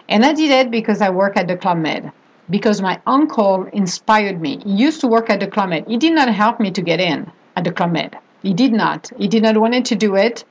And 0.08 0.26
I 0.26 0.34
did 0.34 0.52
it 0.52 0.72
because 0.72 1.02
I 1.02 1.10
work 1.10 1.38
at 1.38 1.48
the 1.48 1.56
Club 1.56 1.78
Med 1.78 2.12
because 2.50 2.82
my 2.82 3.00
uncle 3.06 3.66
inspired 3.74 4.42
me. 4.42 4.60
He 4.64 4.72
used 4.72 5.02
to 5.02 5.08
work 5.08 5.30
at 5.30 5.40
the 5.40 5.48
Club 5.48 5.72
He 5.88 5.98
did 5.98 6.14
not 6.14 6.30
help 6.34 6.60
me 6.60 6.72
to 6.72 6.82
get 6.82 7.00
in 7.00 7.32
at 7.56 7.64
the 7.64 7.72
Club 7.72 7.98
He 8.42 8.54
did 8.54 8.72
not. 8.74 9.12
He 9.18 9.28
did 9.28 9.44
not 9.44 9.58
want 9.58 9.86
to 9.86 9.96
do 9.96 10.16
it, 10.16 10.44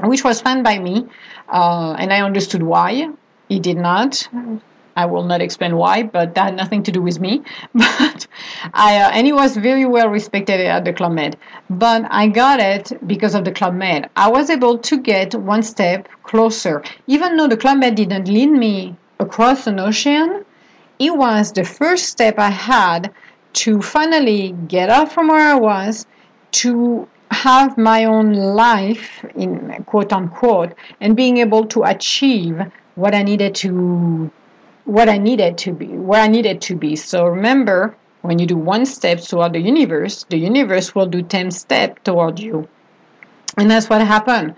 which 0.00 0.24
was 0.24 0.40
fine 0.40 0.62
by 0.62 0.78
me, 0.78 1.06
uh, 1.48 1.96
and 1.98 2.12
I 2.12 2.22
understood 2.22 2.62
why. 2.62 3.10
He 3.48 3.58
did 3.58 3.76
not. 3.76 4.28
I 4.96 5.06
will 5.06 5.22
not 5.22 5.40
explain 5.40 5.76
why, 5.76 6.02
but 6.02 6.34
that 6.34 6.44
had 6.46 6.56
nothing 6.56 6.82
to 6.82 6.90
do 6.90 7.00
with 7.00 7.20
me. 7.20 7.42
But 7.74 8.26
I 8.74 8.96
uh, 9.00 9.10
and 9.14 9.26
he 9.26 9.32
was 9.32 9.56
very 9.56 9.84
well 9.84 10.08
respected 10.08 10.60
at 10.60 10.84
the 10.84 10.92
Club. 10.92 11.16
But 11.70 12.02
I 12.10 12.26
got 12.26 12.58
it 12.58 12.98
because 13.06 13.34
of 13.36 13.44
the 13.44 13.52
Club. 13.52 13.80
I 14.16 14.28
was 14.28 14.50
able 14.50 14.76
to 14.78 14.98
get 14.98 15.34
one 15.34 15.62
step 15.62 16.08
closer, 16.24 16.82
even 17.06 17.36
though 17.36 17.46
the 17.46 17.56
Club 17.56 17.80
didn't 17.94 18.26
lead 18.26 18.50
me 18.50 18.96
across 19.20 19.66
an 19.66 19.78
ocean 19.78 20.44
it 20.98 21.16
was 21.16 21.52
the 21.52 21.64
first 21.64 22.06
step 22.06 22.38
I 22.38 22.50
had 22.50 23.12
to 23.54 23.80
finally 23.80 24.54
get 24.66 24.90
out 24.90 25.12
from 25.12 25.28
where 25.28 25.54
I 25.54 25.54
was 25.54 26.06
to 26.50 27.08
have 27.30 27.76
my 27.76 28.04
own 28.04 28.32
life 28.32 29.24
in 29.34 29.84
quote 29.86 30.12
unquote 30.12 30.74
and 31.00 31.16
being 31.16 31.38
able 31.38 31.64
to 31.66 31.84
achieve 31.84 32.60
what 32.94 33.14
I 33.14 33.22
needed 33.22 33.54
to 33.56 34.30
what 34.84 35.08
I 35.08 35.18
needed 35.18 35.58
to 35.58 35.72
be 35.72 35.86
where 35.86 36.20
I 36.20 36.28
needed 36.28 36.60
to 36.62 36.76
be. 36.76 36.96
So 36.96 37.26
remember 37.26 37.96
when 38.22 38.38
you 38.38 38.46
do 38.46 38.56
one 38.56 38.84
step 38.86 39.20
toward 39.20 39.52
the 39.52 39.60
universe, 39.60 40.24
the 40.28 40.38
universe 40.38 40.94
will 40.94 41.06
do 41.06 41.22
10 41.22 41.50
steps 41.50 42.00
toward 42.04 42.40
you. 42.40 42.68
And 43.56 43.70
that's 43.70 43.88
what 43.88 44.00
happened. 44.06 44.54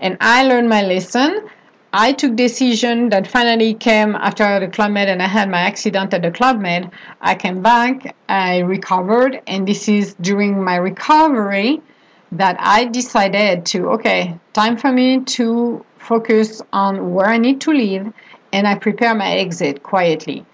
And 0.00 0.16
I 0.20 0.44
learned 0.44 0.68
my 0.68 0.82
lesson. 0.82 1.48
I 1.92 2.12
took 2.12 2.36
decision 2.36 3.08
that 3.08 3.26
finally 3.26 3.74
came 3.74 4.14
after 4.14 4.60
the 4.60 4.68
Club 4.68 4.92
Med 4.92 5.08
and 5.08 5.20
I 5.20 5.26
had 5.26 5.50
my 5.50 5.58
accident 5.58 6.14
at 6.14 6.22
the 6.22 6.30
Club 6.30 6.60
Med. 6.60 6.88
I 7.20 7.34
came 7.34 7.62
back, 7.62 8.14
I 8.28 8.58
recovered, 8.60 9.42
and 9.48 9.66
this 9.66 9.88
is 9.88 10.14
during 10.20 10.62
my 10.62 10.76
recovery 10.76 11.82
that 12.30 12.56
I 12.60 12.84
decided 12.84 13.66
to, 13.66 13.88
okay, 13.90 14.38
time 14.52 14.76
for 14.76 14.92
me 14.92 15.24
to 15.36 15.84
focus 15.98 16.62
on 16.72 17.12
where 17.12 17.26
I 17.26 17.38
need 17.38 17.60
to 17.62 17.72
live 17.72 18.12
and 18.52 18.68
I 18.68 18.76
prepare 18.76 19.16
my 19.16 19.32
exit 19.32 19.82
quietly. 19.82 20.46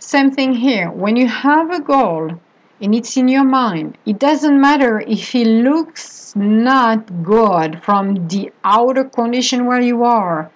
Same 0.00 0.30
thing 0.30 0.52
here. 0.52 0.90
When 0.90 1.16
you 1.16 1.28
have 1.28 1.70
a 1.70 1.80
goal 1.80 2.38
and 2.82 2.94
it's 2.94 3.16
in 3.16 3.28
your 3.28 3.44
mind, 3.44 3.96
it 4.04 4.18
doesn't 4.18 4.60
matter 4.60 5.00
if 5.00 5.34
it 5.34 5.46
looks 5.46 6.36
not 6.36 7.22
good 7.22 7.82
from 7.82 8.28
the 8.28 8.52
outer 8.64 9.04
condition 9.04 9.64
where 9.64 9.80
you 9.80 10.04
are 10.04 10.50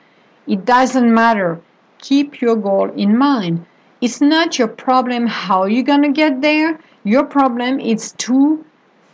it 0.48 0.64
doesn't 0.64 1.12
matter. 1.12 1.60
Keep 1.98 2.40
your 2.40 2.56
goal 2.56 2.90
in 2.96 3.16
mind. 3.18 3.66
It's 4.00 4.20
not 4.20 4.58
your 4.58 4.68
problem 4.68 5.26
how 5.26 5.64
you're 5.66 5.82
going 5.82 6.02
to 6.02 6.12
get 6.12 6.40
there. 6.40 6.78
Your 7.04 7.24
problem 7.24 7.80
is 7.80 8.12
to 8.18 8.64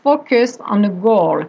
focus 0.03 0.59
on 0.61 0.83
the 0.83 0.91
goal. 0.91 1.45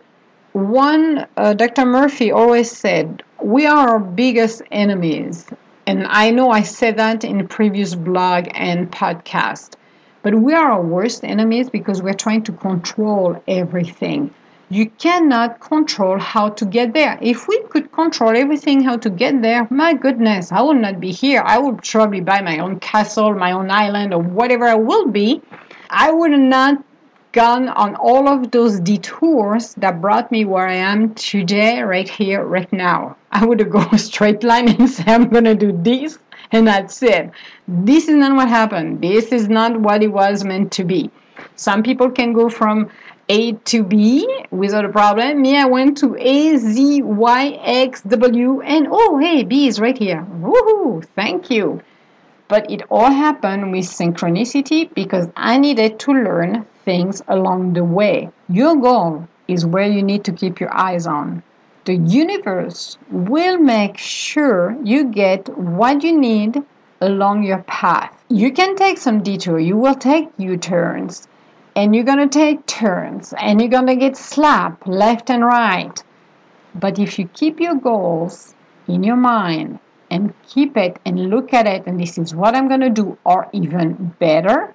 One, 0.53 1.27
uh, 1.37 1.53
Dr. 1.53 1.85
Murphy 1.85 2.31
always 2.31 2.71
said, 2.71 3.23
we 3.43 3.65
are 3.65 3.89
our 3.89 3.99
biggest 3.99 4.61
enemies. 4.71 5.45
And 5.85 6.07
I 6.07 6.31
know 6.31 6.49
I 6.49 6.63
said 6.63 6.97
that 6.97 7.23
in 7.23 7.47
previous 7.47 7.93
blog 7.93 8.47
and 8.53 8.91
podcast. 8.91 9.73
But 10.23 10.35
we 10.35 10.53
are 10.53 10.71
our 10.71 10.81
worst 10.81 11.23
enemies 11.23 11.69
because 11.69 12.01
we're 12.01 12.13
trying 12.13 12.43
to 12.43 12.51
control 12.53 13.43
everything 13.47 14.33
you 14.75 14.89
cannot 14.97 15.61
control 15.61 16.19
how 16.19 16.49
to 16.49 16.65
get 16.65 16.93
there. 16.93 17.17
If 17.21 17.47
we 17.47 17.61
could 17.69 17.93
control 17.93 18.35
everything 18.35 18.83
how 18.83 18.97
to 18.97 19.09
get 19.09 19.41
there, 19.41 19.65
my 19.69 19.93
goodness, 19.93 20.51
I 20.51 20.61
would 20.61 20.77
not 20.77 20.99
be 20.99 21.11
here. 21.11 21.41
I 21.45 21.57
would 21.57 21.81
probably 21.81 22.19
buy 22.19 22.41
my 22.41 22.59
own 22.59 22.81
castle, 22.81 23.33
my 23.33 23.53
own 23.53 23.71
island, 23.71 24.13
or 24.13 24.21
whatever 24.21 24.65
I 24.65 24.75
will 24.75 25.07
be. 25.07 25.41
I 25.89 26.11
would 26.11 26.37
not 26.37 26.83
gone 27.31 27.69
on 27.69 27.95
all 27.95 28.27
of 28.27 28.51
those 28.51 28.81
detours 28.81 29.75
that 29.75 30.01
brought 30.01 30.29
me 30.29 30.43
where 30.43 30.67
I 30.67 30.75
am 30.91 31.13
today, 31.15 31.81
right 31.81 32.09
here, 32.09 32.43
right 32.43 32.71
now. 32.73 33.15
I 33.31 33.45
would 33.45 33.69
go 33.71 33.81
straight 33.95 34.43
line 34.43 34.67
and 34.67 34.89
say, 34.89 35.05
I'm 35.07 35.29
going 35.29 35.45
to 35.45 35.55
do 35.55 35.71
this, 35.71 36.19
and 36.51 36.67
that's 36.67 37.01
it. 37.01 37.31
This 37.65 38.09
is 38.09 38.15
not 38.15 38.35
what 38.35 38.49
happened. 38.49 39.01
This 39.01 39.31
is 39.31 39.47
not 39.47 39.79
what 39.79 40.03
it 40.03 40.11
was 40.11 40.43
meant 40.43 40.73
to 40.73 40.83
be. 40.83 41.11
Some 41.55 41.83
people 41.83 42.09
can 42.09 42.33
go 42.33 42.49
from 42.49 42.89
a 43.27 43.53
to 43.53 43.83
B 43.83 44.45
without 44.51 44.85
a 44.85 44.89
problem. 44.89 45.41
Me, 45.41 45.57
I 45.57 45.65
went 45.65 45.97
to 45.97 46.15
A, 46.15 46.57
Z, 46.57 47.01
Y, 47.01 47.59
X, 47.63 48.01
W, 48.03 48.61
and 48.61 48.87
oh, 48.91 49.17
hey, 49.17 49.43
B 49.43 49.67
is 49.67 49.79
right 49.79 49.97
here. 49.97 50.25
Woohoo! 50.39 51.03
Thank 51.15 51.49
you. 51.49 51.81
But 52.47 52.69
it 52.69 52.83
all 52.91 53.09
happened 53.09 53.71
with 53.71 53.85
synchronicity 53.85 54.93
because 54.93 55.27
I 55.35 55.57
needed 55.57 55.99
to 56.01 56.11
learn 56.11 56.67
things 56.83 57.23
along 57.27 57.73
the 57.73 57.83
way. 57.83 58.29
Your 58.47 58.75
goal 58.75 59.27
is 59.47 59.65
where 59.65 59.89
you 59.89 60.03
need 60.03 60.23
to 60.25 60.31
keep 60.31 60.59
your 60.59 60.75
eyes 60.75 61.07
on. 61.07 61.41
The 61.85 61.95
universe 61.95 62.97
will 63.09 63.57
make 63.57 63.97
sure 63.97 64.77
you 64.83 65.05
get 65.05 65.49
what 65.57 66.03
you 66.03 66.17
need 66.17 66.63
along 67.01 67.43
your 67.43 67.63
path. 67.63 68.23
You 68.29 68.51
can 68.51 68.75
take 68.75 68.97
some 68.99 69.23
detour, 69.23 69.59
you 69.59 69.77
will 69.77 69.95
take 69.95 70.29
U 70.37 70.57
turns 70.57 71.27
and 71.75 71.93
you're 71.93 72.05
going 72.05 72.29
to 72.29 72.39
take 72.39 72.65
turns 72.65 73.33
and 73.37 73.59
you're 73.59 73.69
going 73.69 73.87
to 73.87 73.95
get 73.95 74.15
slapped 74.15 74.87
left 74.87 75.29
and 75.29 75.43
right. 75.43 76.03
But 76.73 76.99
if 76.99 77.19
you 77.19 77.27
keep 77.33 77.59
your 77.59 77.75
goals 77.75 78.53
in 78.87 79.03
your 79.03 79.15
mind 79.15 79.79
and 80.09 80.33
keep 80.47 80.77
it 80.77 80.99
and 81.05 81.29
look 81.29 81.53
at 81.53 81.67
it, 81.67 81.85
and 81.85 81.99
this 81.99 82.17
is 82.17 82.33
what 82.33 82.55
I'm 82.55 82.67
going 82.67 82.81
to 82.81 82.89
do, 82.89 83.17
or 83.25 83.49
even 83.51 84.15
better, 84.19 84.73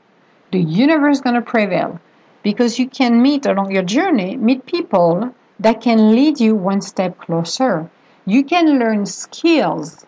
the 0.52 0.60
universe 0.60 1.18
is 1.18 1.22
going 1.22 1.36
to 1.36 1.42
prevail 1.42 2.00
because 2.42 2.78
you 2.78 2.88
can 2.88 3.22
meet 3.22 3.46
along 3.46 3.70
your 3.70 3.82
journey, 3.82 4.36
meet 4.36 4.66
people 4.66 5.34
that 5.58 5.80
can 5.80 6.14
lead 6.14 6.40
you 6.40 6.54
one 6.54 6.80
step 6.80 7.18
closer. 7.18 7.90
You 8.26 8.44
can 8.44 8.78
learn 8.78 9.06
skills 9.06 10.06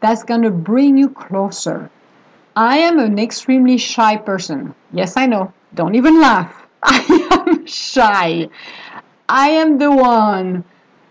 that's 0.00 0.22
going 0.22 0.42
to 0.42 0.50
bring 0.50 0.98
you 0.98 1.08
closer. 1.08 1.90
I 2.54 2.78
am 2.78 2.98
an 2.98 3.18
extremely 3.18 3.78
shy 3.78 4.16
person. 4.16 4.74
Yes, 4.92 5.16
I 5.16 5.26
know. 5.26 5.52
Don't 5.74 5.94
even 5.94 6.20
laugh. 6.20 6.66
I 6.82 7.44
am 7.46 7.66
shy. 7.66 8.48
I 9.28 9.48
am 9.48 9.78
the 9.78 9.90
one 9.90 10.64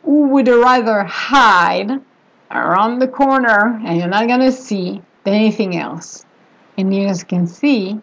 who 0.04 0.28
would 0.30 0.48
rather 0.48 1.04
hide 1.04 2.02
around 2.52 3.00
the 3.00 3.08
corner 3.08 3.82
and 3.86 3.98
you're 3.98 4.08
not 4.08 4.28
gonna 4.28 4.52
see 4.52 5.02
anything 5.26 5.78
else. 5.78 6.26
And 6.78 6.94
you 6.94 7.08
guys 7.08 7.24
can 7.24 7.48
see, 7.48 8.00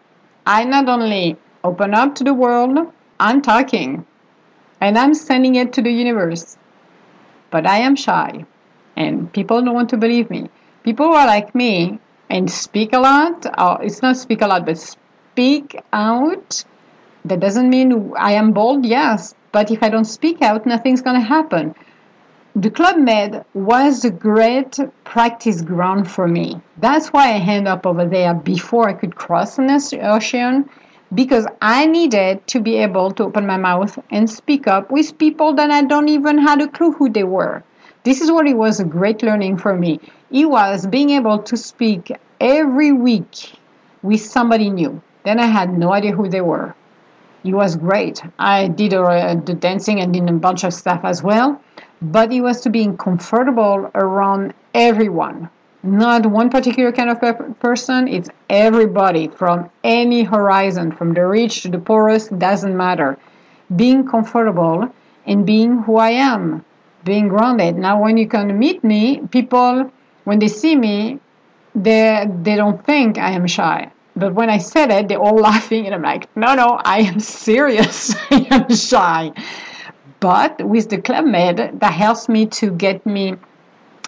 I 0.47 0.64
not 0.64 0.88
only 0.88 1.37
open 1.64 1.94
up 1.94 2.14
to 2.16 2.25
the 2.25 2.35
world, 2.35 2.92
I'm 3.21 3.40
talking 3.40 4.04
and 4.80 4.99
I'm 4.99 5.14
sending 5.14 5.54
it 5.54 5.73
to 5.75 5.82
the 5.82 5.92
universe. 5.92 6.59
But 7.50 7.66
I 7.66 7.78
am 7.78 7.97
shy 7.97 8.44
and 8.97 9.32
people 9.32 9.62
don't 9.62 9.75
want 9.75 9.90
to 9.90 9.97
believe 9.97 10.28
me. 10.28 10.50
People 10.82 11.06
who 11.06 11.12
are 11.14 11.26
like 11.26 11.54
me 11.54 11.99
and 12.28 12.50
speak 12.50 12.92
a 12.92 12.99
lot, 12.99 13.47
oh, 13.59 13.75
it's 13.76 14.02
not 14.02 14.16
speak 14.16 14.42
a 14.42 14.47
lot, 14.47 14.66
but 14.66 14.97
speak 15.33 15.81
out. 15.95 16.62
That 17.25 17.41
doesn't 17.41 17.71
mean 17.71 18.12
I 18.19 18.33
am 18.33 18.53
bold, 18.53 18.85
yes, 18.85 19.35
but 19.51 19.71
if 19.71 19.83
I 19.83 19.89
don't 19.89 20.05
speak 20.05 20.43
out, 20.43 20.67
nothing's 20.67 21.01
going 21.01 21.19
to 21.19 21.27
happen. 21.27 21.75
The 22.55 22.69
Club 22.69 22.99
Med 22.99 23.43
was 23.55 24.05
a 24.05 24.11
great 24.11 24.79
practice 25.05 25.62
ground 25.62 26.11
for 26.11 26.29
me. 26.29 26.61
That's 26.77 27.09
why 27.15 27.31
I 27.31 27.39
ended 27.39 27.69
up 27.69 27.87
over 27.87 28.05
there 28.05 28.35
before 28.35 28.91
I 28.91 28.93
could 28.93 29.17
cross 29.17 29.59
an 29.59 29.71
ocean 30.03 30.69
because 31.15 31.47
I 31.62 31.87
needed 31.87 32.47
to 32.49 32.61
be 32.61 32.77
able 32.77 33.11
to 33.12 33.25
open 33.25 33.47
my 33.47 33.57
mouth 33.57 33.99
and 34.11 34.29
speak 34.29 34.67
up 34.67 34.91
with 34.91 35.17
people 35.17 35.55
that 35.55 35.71
I 35.71 35.83
don't 35.83 36.11
even 36.11 36.37
had 36.37 36.61
a 36.61 36.69
clue 36.69 36.93
who 36.93 37.09
they 37.09 37.25
were. 37.25 37.62
This 38.05 38.21
is 38.21 38.31
what 38.31 38.47
it 38.47 38.59
was 38.59 38.81
a 38.81 38.85
great 38.85 39.23
learning 39.23 39.57
for 39.57 39.75
me. 39.79 39.99
It 40.31 40.51
was 40.51 40.87
being 40.87 41.09
able 41.11 41.39
to 41.39 41.57
speak 41.57 42.12
every 42.39 42.93
week 42.93 43.55
with 44.03 44.21
somebody 44.21 44.69
new. 44.69 45.01
Then 45.25 45.38
I 45.38 45.47
had 45.47 45.79
no 45.79 45.93
idea 45.93 46.12
who 46.12 46.29
they 46.29 46.41
were. 46.41 46.75
It 47.45 47.55
was 47.55 47.76
great. 47.76 48.23
I 48.38 48.69
did 48.69 48.95
uh, 48.95 49.35
the 49.35 49.55
dancing 49.55 50.00
and 50.00 50.12
did 50.12 50.29
a 50.29 50.33
bunch 50.33 50.64
of 50.64 50.73
stuff 50.73 51.00
as 51.05 51.23
well, 51.23 51.61
but 52.00 52.33
it 52.33 52.41
was 52.41 52.61
to 52.62 52.71
being 52.71 52.97
comfortable 52.97 53.91
around 53.95 54.55
everyone. 54.75 55.50
Not 55.83 56.26
one 56.26 56.50
particular 56.50 56.93
kind 56.93 57.11
of 57.11 57.21
pe- 57.21 57.55
person. 57.59 58.07
It's 58.07 58.31
everybody 58.49 59.26
from 59.29 59.71
any 59.83 60.23
horizon 60.23 60.93
from 60.93 61.14
the 61.14 61.26
rich 61.26 61.62
to 61.62 61.69
the 61.69 61.79
poorest 61.79 62.38
doesn't 62.38 62.76
matter. 62.76 63.19
Being 63.75 64.07
comfortable 64.07 64.93
and 65.26 65.47
being 65.47 65.83
who 65.83 65.97
i 65.97 66.11
am 66.11 66.64
being 67.05 67.29
grounded. 67.29 67.76
Now 67.76 68.00
when 68.00 68.17
you 68.17 68.29
to 68.29 68.45
meet 68.45 68.85
me 68.85 69.21
people 69.31 69.91
when 70.25 70.38
they 70.38 70.49
see 70.49 70.76
me 70.76 71.19
they 71.75 72.29
they 72.43 72.55
don't 72.55 72.85
think 72.85 73.19
i 73.19 73.31
am 73.31 73.47
shy 73.47 73.91
but 74.16 74.35
when 74.35 74.50
i 74.50 74.59
said 74.59 74.90
it 74.90 75.09
they're 75.09 75.19
all 75.19 75.37
laughing 75.50 75.87
and 75.87 75.95
i'm 75.95 76.02
like 76.02 76.35
no 76.37 76.54
no 76.54 76.81
i 76.85 76.99
am 77.00 77.21
serious 77.21 78.14
i 78.31 78.47
am 78.50 78.75
shy 78.75 79.33
but 80.21 80.61
with 80.64 80.88
the 80.88 81.00
club 81.00 81.25
med 81.25 81.81
that 81.81 81.92
helps 81.92 82.28
me 82.28 82.47
to 82.47 82.71
get 82.71 83.04
me 83.04 83.35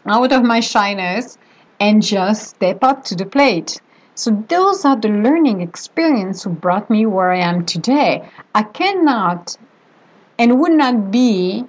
out 0.07 0.33
of 0.33 0.43
my 0.43 0.61
shyness 0.61 1.39
and 1.81 2.03
just 2.03 2.51
step 2.51 2.83
up 2.83 3.05
to 3.05 3.15
the 3.15 3.27
plate. 3.27 3.81
So 4.15 4.45
those 4.49 4.85
are 4.85 4.97
the 4.97 5.09
learning 5.09 5.61
experience 5.61 6.45
who 6.45 6.51
brought 6.51 6.89
me 6.89 7.05
where 7.05 7.33
I 7.33 7.41
am 7.41 7.67
today. 7.67 8.29
I 8.55 8.63
cannot 8.63 9.57
and 10.39 10.61
would 10.61 10.73
not 10.73 11.11
be 11.11 11.65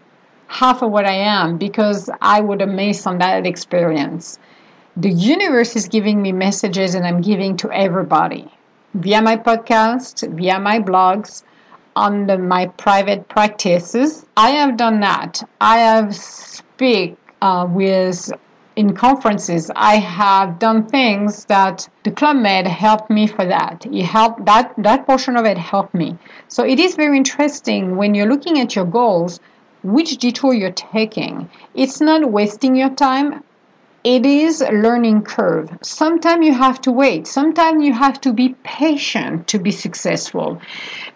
half 0.48 0.84
of 0.84 0.92
what 0.92 1.06
I 1.06 1.14
am 1.14 1.58
because 1.58 2.10
I 2.22 2.42
would 2.42 2.62
have 2.62 2.70
missed 2.70 3.08
on 3.08 3.18
that 3.18 3.48
experience. 3.48 4.38
The 4.98 5.12
universe 5.12 5.76
is 5.76 5.90
giving 5.90 6.22
me 6.22 6.32
messages 6.32 6.96
and 6.96 7.06
I'm 7.06 7.20
giving 7.20 7.58
to 7.58 7.70
everybody 7.70 8.50
via 8.94 9.22
my 9.22 9.36
podcast, 9.36 10.26
via 10.38 10.58
my 10.58 10.80
blogs, 10.80 11.44
on 11.98 12.28
the, 12.28 12.38
my 12.38 12.68
private 12.68 13.28
practices. 13.28 14.26
I 14.38 14.52
have 14.52 14.78
done 14.78 15.02
that. 15.02 15.44
I 15.60 15.80
have 15.80 16.16
speak 16.16 17.18
uh, 17.42 17.68
with 17.70 18.32
in 18.78 18.94
conferences, 18.94 19.70
I 19.76 19.98
have 19.98 20.60
done 20.60 20.86
things 20.88 21.46
that 21.46 21.90
the 22.04 22.12
Club 22.12 22.38
Med 22.38 22.68
helped 22.68 23.10
me 23.10 23.28
for 23.28 23.46
that. 23.46 23.86
It 23.86 24.04
helped 24.04 24.46
that 24.46 24.74
that 24.78 25.06
portion 25.06 25.36
of 25.36 25.46
it 25.46 25.58
helped 25.58 25.94
me. 25.94 26.18
So 26.48 26.66
it 26.66 26.80
is 26.80 26.96
very 26.96 27.18
interesting 27.18 27.98
when 27.98 28.16
you're 28.16 28.30
looking 28.30 28.60
at 28.60 28.76
your 28.76 28.86
goals, 28.86 29.40
which 29.84 30.18
detour 30.18 30.54
you're 30.54 30.72
taking. 30.72 31.50
It's 31.74 32.02
not 32.02 32.32
wasting 32.32 32.76
your 32.76 32.90
time 32.90 33.44
it 34.06 34.24
is 34.24 34.62
a 34.62 34.72
learning 34.72 35.24
curve. 35.24 35.68
Sometimes 35.82 36.46
you 36.46 36.54
have 36.54 36.80
to 36.82 36.92
wait. 36.92 37.26
Sometimes 37.26 37.84
you 37.84 37.92
have 37.92 38.22
to 38.22 38.32
be 38.32 38.50
patient 38.64 39.48
to 39.48 39.58
be 39.58 39.72
successful. 39.72 40.62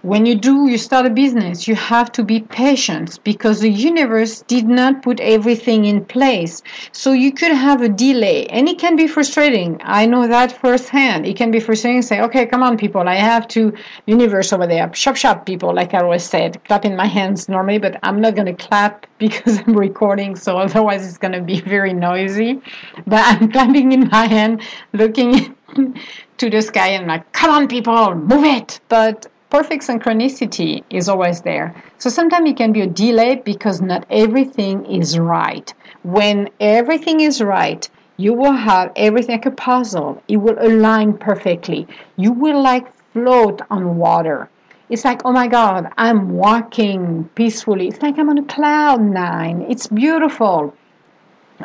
When 0.01 0.25
you 0.25 0.33
do, 0.33 0.67
you 0.67 0.79
start 0.79 1.05
a 1.05 1.11
business, 1.11 1.67
you 1.67 1.75
have 1.75 2.11
to 2.13 2.23
be 2.23 2.39
patient 2.39 3.19
because 3.23 3.59
the 3.59 3.69
universe 3.69 4.41
did 4.41 4.67
not 4.67 5.03
put 5.03 5.19
everything 5.19 5.85
in 5.85 6.03
place. 6.03 6.63
So 6.91 7.11
you 7.11 7.31
could 7.31 7.51
have 7.51 7.83
a 7.83 7.89
delay 7.89 8.47
and 8.47 8.67
it 8.67 8.79
can 8.79 8.95
be 8.95 9.05
frustrating. 9.05 9.79
I 9.83 10.07
know 10.07 10.27
that 10.27 10.51
firsthand. 10.51 11.27
It 11.27 11.35
can 11.35 11.51
be 11.51 11.59
frustrating. 11.59 12.01
Say, 12.01 12.21
okay, 12.21 12.47
come 12.47 12.63
on, 12.63 12.75
people. 12.75 13.07
I 13.07 13.15
have 13.15 13.47
to 13.49 13.71
universe 14.07 14.51
over 14.51 14.65
there. 14.65 14.91
Shop, 14.95 15.15
shop, 15.15 15.45
people. 15.45 15.75
Like 15.75 15.93
I 15.93 15.99
always 15.99 16.23
said, 16.23 16.63
clap 16.63 16.85
in 16.85 16.95
my 16.95 17.05
hands 17.05 17.47
normally, 17.49 17.77
but 17.77 17.99
I'm 18.01 18.19
not 18.19 18.33
going 18.33 18.47
to 18.47 18.65
clap 18.65 19.05
because 19.19 19.59
I'm 19.59 19.75
recording. 19.75 20.35
So 20.35 20.57
otherwise 20.57 21.07
it's 21.07 21.19
going 21.19 21.33
to 21.33 21.41
be 21.41 21.59
very 21.59 21.93
noisy 21.93 22.61
but 23.05 23.21
I'm 23.25 23.51
clapping 23.53 23.91
in 23.91 24.09
my 24.09 24.27
hand, 24.27 24.61
looking 24.93 25.55
to 26.37 26.49
the 26.49 26.61
sky 26.61 26.89
and 26.89 27.07
like, 27.07 27.31
come 27.33 27.51
on, 27.51 27.67
people, 27.67 28.15
move 28.15 28.43
it. 28.43 28.79
But 28.89 29.27
perfect 29.49 29.83
synchronicity 29.83 30.83
is 30.89 31.09
always 31.09 31.41
there. 31.41 31.75
So 31.97 32.09
sometimes 32.09 32.49
it 32.49 32.57
can 32.57 32.71
be 32.71 32.81
a 32.81 32.87
delay 32.87 33.35
because 33.35 33.81
not 33.81 34.05
everything 34.09 34.85
is 34.85 35.17
right. 35.17 35.73
When 36.03 36.49
everything 36.59 37.21
is 37.21 37.41
right, 37.41 37.89
you 38.17 38.33
will 38.33 38.53
have 38.53 38.91
everything 38.95 39.35
like 39.35 39.45
a 39.45 39.51
puzzle. 39.51 40.21
It 40.27 40.37
will 40.37 40.57
align 40.59 41.17
perfectly. 41.17 41.87
You 42.17 42.31
will 42.31 42.61
like 42.61 42.87
float 43.13 43.61
on 43.69 43.97
water. 43.97 44.49
It's 44.89 45.05
like, 45.05 45.21
oh 45.23 45.31
my 45.31 45.47
God, 45.47 45.91
I'm 45.97 46.31
walking 46.31 47.29
peacefully. 47.35 47.87
It's 47.87 48.01
like 48.01 48.17
I'm 48.17 48.29
on 48.29 48.39
a 48.39 48.43
cloud 48.43 49.01
nine. 49.01 49.65
It's 49.69 49.87
beautiful. 49.87 50.75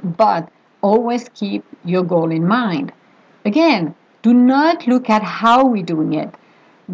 But 0.02 0.48
always 0.84 1.30
keep 1.30 1.64
your 1.84 2.04
goal 2.04 2.30
in 2.30 2.46
mind. 2.46 2.92
Again, 3.44 3.94
do 4.22 4.34
not 4.34 4.86
look 4.86 5.08
at 5.08 5.22
how 5.22 5.64
we're 5.66 5.90
doing 5.94 6.12
it. 6.12 6.34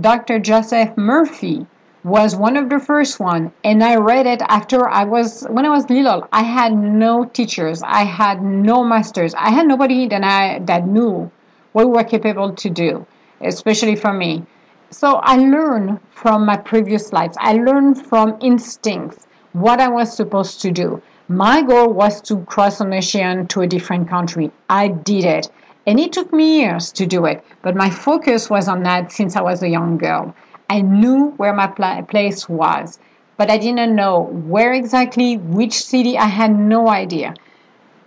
Dr. 0.01 0.39
Joseph 0.39 0.97
Murphy 0.97 1.67
was 2.05 2.37
one 2.37 2.57
of 2.57 2.71
the 2.71 2.79
first 2.79 3.21
one 3.21 3.53
and 3.65 3.83
I 3.83 3.97
read 3.97 4.27
it 4.27 4.43
after 4.49 4.89
I 4.89 5.05
was 5.05 5.43
when 5.51 5.67
I 5.67 5.71
was 5.71 5.91
little. 5.91 6.27
I 6.33 6.45
had 6.45 6.73
no 6.73 7.25
teachers, 7.25 7.83
I 7.85 8.05
had 8.05 8.43
no 8.43 8.85
masters, 8.85 9.35
I 9.35 9.51
had 9.51 9.67
nobody 9.67 10.07
that 10.09 10.23
I 10.23 10.61
that 10.71 10.87
knew 10.87 11.31
what 11.73 11.87
we 11.87 11.93
were 11.93 12.05
capable 12.05 12.53
to 12.53 12.71
do, 12.71 13.07
especially 13.41 13.97
for 13.97 14.13
me. 14.13 14.47
So 14.91 15.17
I 15.33 15.37
learned 15.37 16.01
from 16.11 16.47
my 16.47 16.57
previous 16.57 17.13
lives. 17.13 17.37
I 17.41 17.53
learned 17.55 18.07
from 18.07 18.39
instincts 18.41 19.27
what 19.53 19.81
I 19.81 19.89
was 19.89 20.17
supposed 20.17 20.61
to 20.63 20.71
do. 20.71 21.03
My 21.31 21.63
goal 21.63 21.93
was 21.93 22.21
to 22.23 22.39
cross 22.47 22.81
an 22.81 22.93
ocean 22.93 23.47
to 23.47 23.61
a 23.61 23.67
different 23.69 24.09
country. 24.09 24.51
I 24.69 24.89
did 24.89 25.25
it. 25.25 25.49
And 25.87 26.01
it 26.01 26.13
took 26.13 26.33
me 26.33 26.59
years 26.59 26.91
to 26.95 27.07
do 27.07 27.25
it, 27.25 27.45
but 27.63 27.77
my 27.77 27.89
focus 27.89 28.51
was 28.51 28.67
on 28.67 28.83
that 28.83 29.13
since 29.13 29.37
I 29.37 29.41
was 29.41 29.63
a 29.63 29.69
young 29.69 29.97
girl. 29.97 30.35
I 30.69 30.81
knew 30.81 31.27
where 31.37 31.53
my 31.53 31.69
pl- 31.69 32.03
place 32.09 32.49
was, 32.49 32.99
but 33.37 33.49
I 33.49 33.59
didn't 33.59 33.95
know 33.95 34.23
where 34.23 34.73
exactly, 34.73 35.37
which 35.37 35.75
city, 35.75 36.19
I 36.19 36.27
had 36.27 36.51
no 36.51 36.89
idea. 36.89 37.35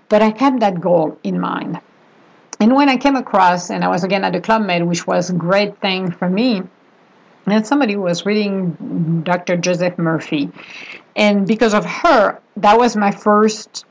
But 0.09 0.21
I 0.21 0.31
kept 0.31 0.59
that 0.59 0.81
goal 0.81 1.17
in 1.23 1.39
mind. 1.39 1.79
And 2.59 2.75
when 2.75 2.89
I 2.89 2.97
came 2.97 3.15
across, 3.15 3.69
and 3.69 3.85
I 3.85 3.87
was 3.87 4.03
again 4.03 4.25
at 4.25 4.33
the 4.33 4.41
Club 4.41 4.63
Med, 4.63 4.85
which 4.85 5.07
was 5.07 5.29
a 5.29 5.33
great 5.33 5.79
thing 5.79 6.11
for 6.11 6.29
me, 6.29 6.63
and 7.45 7.65
somebody 7.65 7.95
was 7.95 8.25
reading 8.25 9.21
Dr. 9.23 9.55
Joseph 9.55 9.97
Murphy. 9.97 10.51
And 11.15 11.47
because 11.47 11.73
of 11.73 11.85
her, 11.85 12.39
that 12.57 12.77
was 12.77 12.95
my 12.95 13.11
first 13.11 13.85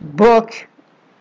book 0.00 0.68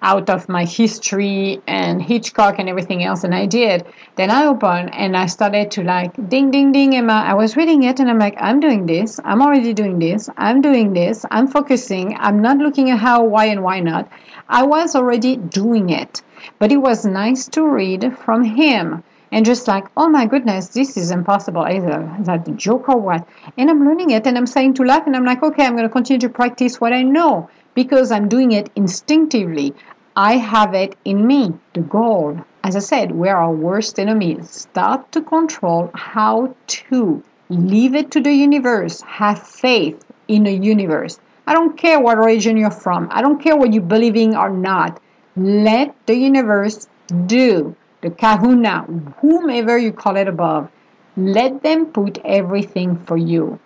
out 0.04 0.30
of 0.30 0.50
my 0.50 0.66
history 0.66 1.62
and 1.66 2.02
Hitchcock 2.02 2.60
and 2.60 2.68
everything 2.68 3.04
else. 3.04 3.24
And 3.24 3.34
I 3.34 3.46
did. 3.46 3.86
Then 4.16 4.30
I 4.30 4.46
opened 4.46 4.94
and 4.94 5.16
I 5.16 5.28
started 5.28 5.72
to 5.72 5.84
like, 5.84 6.14
ding, 6.30 6.52
ding, 6.52 6.74
ding, 6.74 6.96
Emma. 6.96 7.24
I 7.26 7.34
was 7.34 7.56
reading 7.56 7.84
it 7.84 8.00
and 8.02 8.10
I'm 8.10 8.20
like, 8.20 8.36
I'm 8.38 8.60
doing 8.60 8.86
this. 8.86 9.20
I'm 9.24 9.42
already 9.42 9.74
doing 9.74 10.00
this. 10.00 10.30
I'm 10.38 10.62
doing 10.62 10.94
this. 10.94 11.26
I'm 11.32 11.48
focusing. 11.48 12.18
I'm 12.20 12.42
not 12.42 12.58
looking 12.58 12.90
at 12.90 13.00
how, 13.00 13.24
why, 13.24 13.46
and 13.46 13.64
why 13.64 13.80
not. 13.80 14.12
I 14.50 14.64
was 14.64 14.94
already 14.94 15.38
doing 15.38 15.90
it. 15.90 16.22
But 16.60 16.74
it 16.74 16.78
was 16.78 17.06
nice 17.06 17.48
to 17.50 17.66
read 17.66 18.18
from 18.18 18.44
him 18.44 19.04
and 19.34 19.44
just 19.44 19.68
like, 19.68 19.86
oh 19.98 20.08
my 20.08 20.28
goodness, 20.28 20.68
this 20.68 20.96
is 20.96 21.10
impossible. 21.10 21.66
Is 21.66 21.84
that 21.84 22.56
joke 22.56 22.88
or 22.88 22.98
what? 22.98 23.28
And 23.58 23.68
I'm 23.68 23.84
learning 23.84 24.12
it 24.12 24.28
and 24.28 24.38
I'm 24.38 24.46
saying 24.46 24.76
to 24.76 24.84
laugh 24.84 25.08
and 25.08 25.16
I'm 25.16 25.26
like, 25.26 25.42
okay, 25.42 25.66
I'm 25.66 25.74
going 25.76 25.88
to 25.88 25.90
continue 25.90 26.20
to 26.20 26.30
practice 26.30 26.80
what 26.80 26.94
I 26.94 27.02
know 27.02 27.50
because 27.74 28.12
I'm 28.12 28.30
doing 28.30 28.52
it 28.52 28.70
instinctively. 28.76 29.74
I 30.16 30.38
have 30.38 30.76
it 30.76 30.96
in 31.04 31.26
me, 31.26 31.52
the 31.74 31.82
goal. 31.82 32.40
As 32.64 32.76
I 32.76 32.80
said, 32.80 33.14
we're 33.14 33.36
our 33.36 33.52
worst 33.52 33.98
enemies. 33.98 34.52
Start 34.52 35.12
to 35.14 35.22
control 35.22 35.90
how 35.96 36.56
to 36.68 37.24
leave 37.50 37.96
it 37.96 38.12
to 38.12 38.22
the 38.22 38.32
universe. 38.32 39.02
Have 39.02 39.42
faith 39.42 40.06
in 40.28 40.44
the 40.44 40.54
universe. 40.54 41.20
I 41.48 41.56
don't 41.56 41.76
care 41.76 42.00
what 42.00 42.24
region 42.24 42.56
you're 42.56 42.70
from. 42.70 43.08
I 43.10 43.24
don't 43.24 43.42
care 43.42 43.56
what 43.56 43.74
you 43.74 43.82
believe 43.82 44.16
in 44.16 44.36
or 44.36 44.52
not. 44.52 45.02
Let 45.36 45.96
the 46.06 46.16
universe 46.16 46.88
do 47.26 47.76
the 48.04 48.12
kahuna, 48.12 48.82
whomever 49.22 49.78
you 49.78 49.94
call 49.94 50.18
it 50.18 50.28
above, 50.28 50.70
let 51.16 51.64
them 51.64 51.86
put 51.86 52.20
everything 52.26 52.98
for 52.98 53.18
you. 53.18 53.60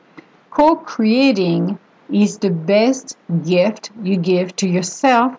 Co 0.52 0.76
creating 0.76 1.80
is 2.12 2.38
the 2.38 2.52
best 2.52 3.18
gift 3.44 3.90
you 4.04 4.16
give 4.16 4.56
to 4.58 4.70
yourself 4.70 5.36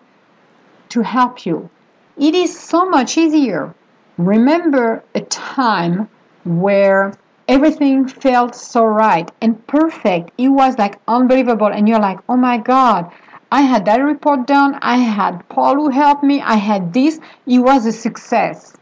to 0.89 1.01
help 1.01 1.45
you. 1.45 1.69
It 2.17 2.35
is 2.35 2.59
so 2.59 2.89
much 2.89 3.17
easier. 3.17 3.73
Remember 4.17 5.01
a 5.15 5.21
time 5.21 6.09
where 6.43 7.13
everything 7.47 8.05
felt 8.05 8.53
so 8.53 8.83
right 8.83 9.31
and 9.41 9.65
perfect. 9.67 10.31
It 10.37 10.49
was 10.49 10.77
like 10.77 10.99
unbelievable. 11.07 11.67
And 11.67 11.87
you're 11.87 12.01
like, 12.01 12.19
oh 12.27 12.35
my 12.35 12.57
God, 12.57 13.09
I 13.49 13.61
had 13.61 13.85
that 13.85 14.01
report 14.01 14.45
done. 14.45 14.77
I 14.81 14.97
had 14.97 15.47
Paul 15.47 15.75
who 15.75 15.89
helped 15.89 16.23
me. 16.23 16.41
I 16.41 16.55
had 16.55 16.93
this. 16.93 17.19
It 17.47 17.59
was 17.59 17.85
a 17.85 17.93
success. 17.93 18.75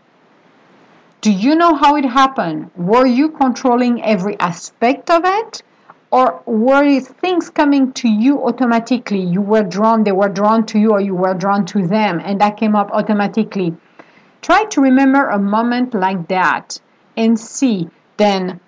Do 1.20 1.32
you 1.32 1.56
know 1.56 1.74
how 1.74 1.96
it 1.96 2.06
happened? 2.06 2.70
Were 2.76 3.08
you 3.08 3.30
controlling 3.30 4.04
every 4.04 4.40
aspect 4.40 5.10
of 5.10 5.24
it? 5.26 5.64
Or 6.12 6.44
were 6.46 7.00
things 7.00 7.50
coming 7.50 7.92
to 7.94 8.08
you 8.08 8.46
automatically? 8.46 9.22
You 9.22 9.42
were 9.42 9.64
drawn, 9.64 10.04
they 10.04 10.12
were 10.12 10.30
drawn 10.30 10.64
to 10.68 10.80
you, 10.80 10.92
or 10.92 11.02
you 11.02 11.16
were 11.16 11.34
drawn 11.34 11.66
to 11.66 11.88
them, 11.88 12.22
and 12.24 12.40
that 12.40 12.58
came 12.58 12.76
up 12.76 12.92
automatically. 12.92 13.76
Try 14.44 14.66
to 14.66 14.80
remember 14.80 15.28
a 15.28 15.40
moment 15.40 15.96
like 15.96 16.28
that 16.28 16.80
and 17.18 17.40
see 17.40 17.90
then 18.18 18.60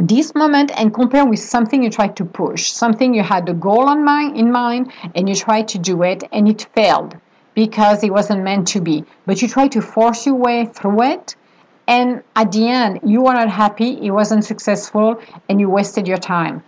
this 0.00 0.34
moment 0.34 0.72
and 0.76 0.92
compare 0.92 1.24
with 1.24 1.38
something 1.38 1.82
you 1.84 1.90
tried 1.90 2.16
to 2.16 2.24
push, 2.24 2.72
something 2.72 3.14
you 3.14 3.22
had 3.22 3.48
a 3.48 3.54
goal 3.54 3.88
on 3.88 4.04
mind, 4.04 4.36
in 4.36 4.50
mind 4.50 4.92
and 5.14 5.28
you 5.28 5.36
tried 5.36 5.68
to 5.68 5.78
do 5.78 6.02
it 6.02 6.24
and 6.32 6.48
it 6.48 6.66
failed 6.74 7.16
because 7.54 8.02
it 8.02 8.12
wasn't 8.12 8.42
meant 8.42 8.66
to 8.68 8.80
be. 8.80 9.04
But 9.26 9.42
you 9.42 9.48
tried 9.48 9.72
to 9.72 9.80
force 9.80 10.26
your 10.26 10.34
way 10.34 10.66
through 10.66 11.02
it 11.02 11.36
and 11.88 12.22
at 12.36 12.52
the 12.52 12.68
end 12.68 13.00
you 13.02 13.22
were 13.22 13.32
not 13.32 13.48
happy, 13.48 13.98
it 14.06 14.10
wasn't 14.10 14.44
successful 14.44 15.20
and 15.48 15.58
you 15.58 15.68
wasted 15.68 16.06
your 16.06 16.18
time. 16.18 16.62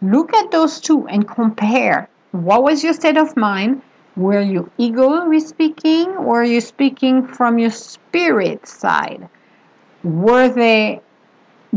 Look 0.00 0.34
at 0.34 0.50
those 0.50 0.80
two 0.80 1.06
and 1.06 1.28
compare. 1.28 2.08
What 2.32 2.64
was 2.64 2.82
your 2.82 2.94
state 2.94 3.16
of 3.16 3.36
mind? 3.36 3.82
Were 4.16 4.40
you 4.40 4.70
ego 4.78 5.38
speaking? 5.38 6.24
Were 6.24 6.42
you 6.42 6.60
speaking 6.60 7.26
from 7.28 7.58
your 7.58 7.70
spirit 7.70 8.66
side? 8.66 9.28
Were 10.02 10.48
they 10.48 11.02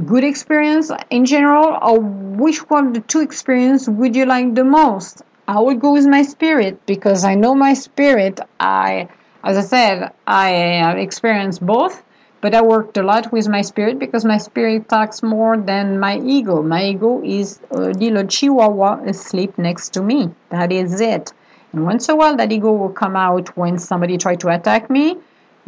good 0.07 0.23
experience 0.23 0.91
in 1.09 1.25
general 1.25 1.77
or 1.81 1.99
which 1.99 2.69
one 2.69 2.87
of 2.87 2.93
the 2.93 3.01
two 3.01 3.21
experience 3.21 3.87
would 3.87 4.13
you 4.13 4.25
like 4.25 4.53
the 4.53 4.63
most 4.63 5.21
i 5.47 5.57
would 5.57 5.79
go 5.79 5.93
with 5.93 6.05
my 6.05 6.21
spirit 6.21 6.85
because 6.85 7.23
i 7.23 7.33
know 7.33 7.55
my 7.55 7.73
spirit 7.73 8.41
i 8.59 9.07
as 9.45 9.55
i 9.55 9.61
said 9.61 10.11
i 10.27 10.53
uh, 10.53 10.83
have 10.83 10.97
experienced 10.97 11.65
both 11.65 12.03
but 12.45 12.53
i 12.53 12.61
worked 12.61 12.97
a 12.97 13.03
lot 13.03 13.31
with 13.35 13.47
my 13.49 13.61
spirit 13.67 13.97
because 13.99 14.25
my 14.31 14.37
spirit 14.37 14.87
talks 14.87 15.23
more 15.23 15.57
than 15.69 15.99
my 15.99 16.17
ego 16.37 16.61
my 16.61 16.81
ego 16.85 17.11
is 17.23 17.59
uh, 17.71 17.89
a 17.89 17.93
little 18.01 18.27
chihuahua 18.35 18.91
asleep 19.13 19.57
next 19.57 19.89
to 19.95 20.01
me 20.09 20.19
that 20.49 20.71
is 20.71 21.01
it 21.01 21.33
and 21.71 21.83
once 21.85 22.07
in 22.07 22.13
a 22.13 22.17
while 22.17 22.35
that 22.41 22.51
ego 22.51 22.71
will 22.71 22.95
come 23.03 23.15
out 23.15 23.55
when 23.57 23.79
somebody 23.79 24.17
try 24.25 24.35
to 24.35 24.49
attack 24.57 24.89
me 24.89 25.17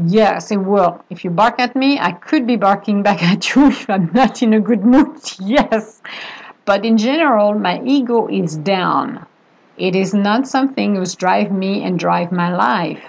Yes, 0.05 0.51
it 0.51 0.57
will. 0.57 1.03
If 1.09 1.23
you 1.23 1.31
bark 1.31 1.59
at 1.59 1.75
me, 1.75 1.97
I 1.99 2.11
could 2.11 2.45
be 2.45 2.55
barking 2.55 3.01
back 3.07 3.23
at 3.23 3.55
you 3.55 3.69
if 3.69 3.89
I'm 3.89 4.11
not 4.13 4.43
in 4.43 4.53
a 4.53 4.59
good 4.59 4.85
mood. 4.85 5.17
Yes. 5.39 6.01
But 6.65 6.85
in 6.85 6.97
general, 6.97 7.53
my 7.57 7.81
ego 7.83 8.27
is 8.27 8.57
down. 8.57 9.25
It 9.77 9.95
is 9.95 10.13
not 10.13 10.47
something 10.47 10.93
that 10.99 11.15
drive 11.17 11.51
me 11.51 11.83
and 11.83 11.97
drive 11.97 12.31
my 12.31 12.55
life. 12.55 13.03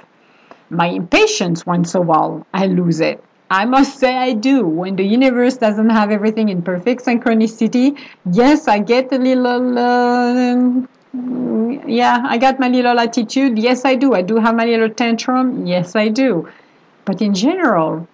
My 0.71 0.87
impatience, 0.87 1.67
once 1.67 1.95
a 1.95 2.01
while, 2.01 2.47
I 2.55 2.67
lose 2.67 3.01
it. 3.01 3.23
I 3.51 3.65
must 3.65 3.99
say 3.99 4.15
I 4.17 4.33
do. 4.35 4.67
When 4.67 4.97
the 4.97 5.05
universe 5.05 5.57
doesn't 5.57 5.91
have 5.91 6.11
everything 6.11 6.51
in 6.51 6.63
perfect 6.63 7.05
synchronicity, 7.05 7.99
yes, 8.31 8.69
I 8.69 8.79
get 8.79 9.13
a 9.13 9.19
little. 9.19 9.79
Uh, 9.79 10.87
yeah, 11.87 12.23
I 12.27 12.37
got 12.37 12.61
my 12.61 12.69
little 12.69 12.99
attitude. 12.99 13.59
Yes, 13.59 13.85
I 13.85 13.95
do. 13.95 14.15
I 14.15 14.23
do 14.23 14.37
have 14.37 14.55
my 14.55 14.67
little 14.67 14.91
tantrum. 14.91 15.67
Yes, 15.67 15.97
I 15.97 16.09
do. 16.09 16.49
But 17.07 17.23
in 17.23 17.33
general, 17.33 18.07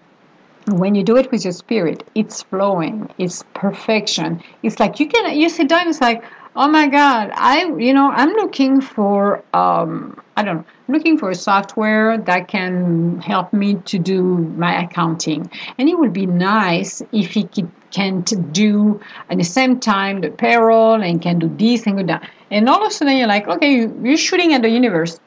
when 0.68 0.94
you 0.94 1.02
do 1.02 1.16
it 1.16 1.30
with 1.30 1.44
your 1.44 1.52
spirit, 1.52 2.08
it's 2.14 2.42
flowing, 2.42 3.10
it's 3.18 3.42
perfection. 3.54 4.42
It's 4.62 4.80
like 4.80 5.00
you 5.00 5.08
can 5.08 5.38
you 5.38 5.48
sit 5.48 5.68
down, 5.68 5.88
it's 5.88 6.00
like, 6.00 6.24
oh 6.56 6.68
my 6.68 6.88
God, 6.88 7.30
I 7.34 7.66
you 7.78 7.92
know, 7.92 8.10
I'm 8.10 8.30
looking 8.30 8.80
for 8.80 9.42
um 9.54 10.20
I 10.36 10.42
don't 10.42 10.56
know, 10.56 10.64
looking 10.88 11.16
for 11.18 11.30
a 11.30 11.34
software 11.34 12.18
that 12.18 12.48
can 12.48 13.20
help 13.20 13.52
me 13.52 13.76
to 13.86 13.98
do 13.98 14.22
my 14.56 14.82
accounting. 14.82 15.50
And 15.78 15.88
it 15.88 15.98
would 15.98 16.12
be 16.12 16.26
nice 16.26 17.02
if 17.12 17.36
it 17.36 17.48
can 17.90 18.22
do 18.22 19.00
at 19.30 19.38
the 19.38 19.44
same 19.44 19.78
time 19.78 20.20
the 20.20 20.30
payroll 20.30 21.00
and 21.00 21.22
can 21.22 21.38
do 21.38 21.48
this 21.48 21.86
and 21.86 21.98
do 21.98 22.06
that. 22.06 22.28
And 22.50 22.68
all 22.68 22.82
of 22.82 22.88
a 22.88 22.90
sudden 22.90 23.16
you're 23.16 23.28
like, 23.28 23.46
okay, 23.46 23.88
you're 24.02 24.16
shooting 24.16 24.54
at 24.54 24.62
the 24.62 24.70
universe 24.70 25.20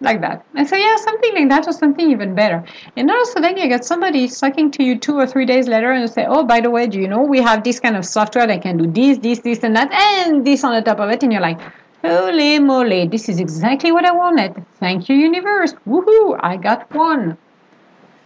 like 0.00 0.20
that. 0.20 0.44
I 0.54 0.64
say, 0.64 0.80
yeah, 0.80 0.96
something 0.96 1.34
like 1.34 1.48
that 1.48 1.66
or 1.68 1.72
something 1.72 2.10
even 2.10 2.34
better. 2.34 2.64
And 2.96 3.10
also 3.10 3.40
then 3.40 3.56
you 3.56 3.68
get 3.68 3.84
somebody 3.84 4.28
talking 4.28 4.70
to 4.72 4.84
you 4.84 4.98
two 4.98 5.18
or 5.18 5.26
three 5.26 5.46
days 5.46 5.68
later 5.68 5.92
and 5.92 6.08
say, 6.10 6.26
oh, 6.28 6.44
by 6.44 6.60
the 6.60 6.70
way, 6.70 6.86
do 6.86 6.98
you 7.00 7.08
know 7.08 7.22
we 7.22 7.40
have 7.40 7.64
this 7.64 7.80
kind 7.80 7.96
of 7.96 8.04
software 8.04 8.46
that 8.46 8.62
can 8.62 8.76
do 8.76 8.86
this, 8.86 9.18
this, 9.18 9.40
this, 9.40 9.62
and 9.62 9.76
that, 9.76 9.92
and 9.92 10.46
this 10.46 10.64
on 10.64 10.74
the 10.74 10.82
top 10.82 11.00
of 11.00 11.10
it. 11.10 11.22
And 11.22 11.32
you're 11.32 11.42
like, 11.42 11.60
holy 12.02 12.58
moly, 12.58 13.06
this 13.06 13.28
is 13.28 13.40
exactly 13.40 13.92
what 13.92 14.04
I 14.04 14.12
wanted. 14.12 14.64
Thank 14.78 15.08
you, 15.08 15.16
universe. 15.16 15.74
Woohoo, 15.86 16.38
I 16.42 16.56
got 16.56 16.92
one. 16.94 17.36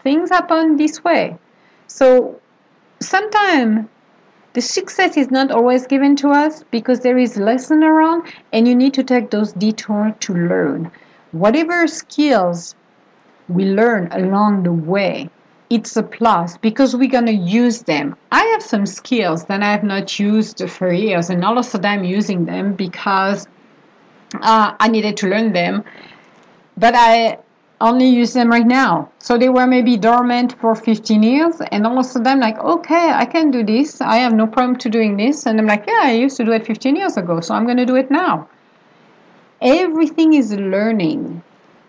Things 0.02 0.30
happen 0.30 0.76
this 0.76 1.02
way. 1.02 1.38
So 1.86 2.40
sometimes 3.00 3.86
the 4.54 4.60
success 4.60 5.16
is 5.16 5.30
not 5.32 5.50
always 5.50 5.86
given 5.86 6.14
to 6.16 6.28
us 6.30 6.62
because 6.70 7.00
there 7.00 7.18
is 7.18 7.36
lesson 7.36 7.82
around 7.82 8.32
and 8.52 8.68
you 8.68 8.74
need 8.74 8.94
to 8.94 9.02
take 9.02 9.30
those 9.30 9.52
detours 9.52 10.12
to 10.20 10.32
learn 10.32 10.92
whatever 11.34 11.86
skills 11.88 12.74
we 13.48 13.64
learn 13.64 14.08
along 14.12 14.62
the 14.62 14.72
way, 14.72 15.28
it's 15.68 15.96
a 15.96 16.02
plus 16.02 16.56
because 16.58 16.94
we're 16.94 17.10
going 17.10 17.26
to 17.26 17.32
use 17.32 17.82
them. 17.82 18.16
I 18.30 18.44
have 18.44 18.62
some 18.62 18.86
skills 18.86 19.44
that 19.46 19.62
I 19.62 19.72
have 19.72 19.82
not 19.82 20.18
used 20.18 20.68
for 20.70 20.92
years, 20.92 21.30
and 21.30 21.44
all 21.44 21.58
of 21.58 21.66
a 21.66 21.68
sudden 21.68 21.90
I'm 21.90 22.04
using 22.04 22.44
them 22.44 22.74
because 22.74 23.48
uh, 24.40 24.74
I 24.78 24.88
needed 24.88 25.16
to 25.18 25.28
learn 25.28 25.52
them, 25.52 25.84
but 26.76 26.94
I 26.96 27.38
only 27.80 28.06
use 28.06 28.32
them 28.32 28.50
right 28.50 28.66
now. 28.66 29.10
So 29.18 29.36
they 29.36 29.48
were 29.48 29.66
maybe 29.66 29.96
dormant 29.96 30.58
for 30.60 30.76
15 30.76 31.22
years, 31.22 31.56
and 31.72 31.86
all 31.86 31.98
of 31.98 32.06
a 32.06 32.08
sudden 32.08 32.28
I'm 32.28 32.40
like, 32.40 32.58
okay, 32.58 33.10
I 33.10 33.24
can 33.24 33.50
do 33.50 33.64
this. 33.64 34.00
I 34.00 34.18
have 34.18 34.32
no 34.32 34.46
problem 34.46 34.78
to 34.78 34.88
doing 34.88 35.16
this. 35.16 35.46
And 35.46 35.58
I'm 35.58 35.66
like, 35.66 35.84
yeah, 35.88 36.02
I 36.02 36.12
used 36.12 36.36
to 36.36 36.44
do 36.44 36.52
it 36.52 36.64
15 36.64 36.94
years 36.94 37.16
ago, 37.16 37.40
so 37.40 37.54
I'm 37.54 37.64
going 37.64 37.78
to 37.78 37.86
do 37.86 37.96
it 37.96 38.10
now. 38.10 38.48
Everything 39.60 40.34
is 40.34 40.52
learning. 40.54 41.42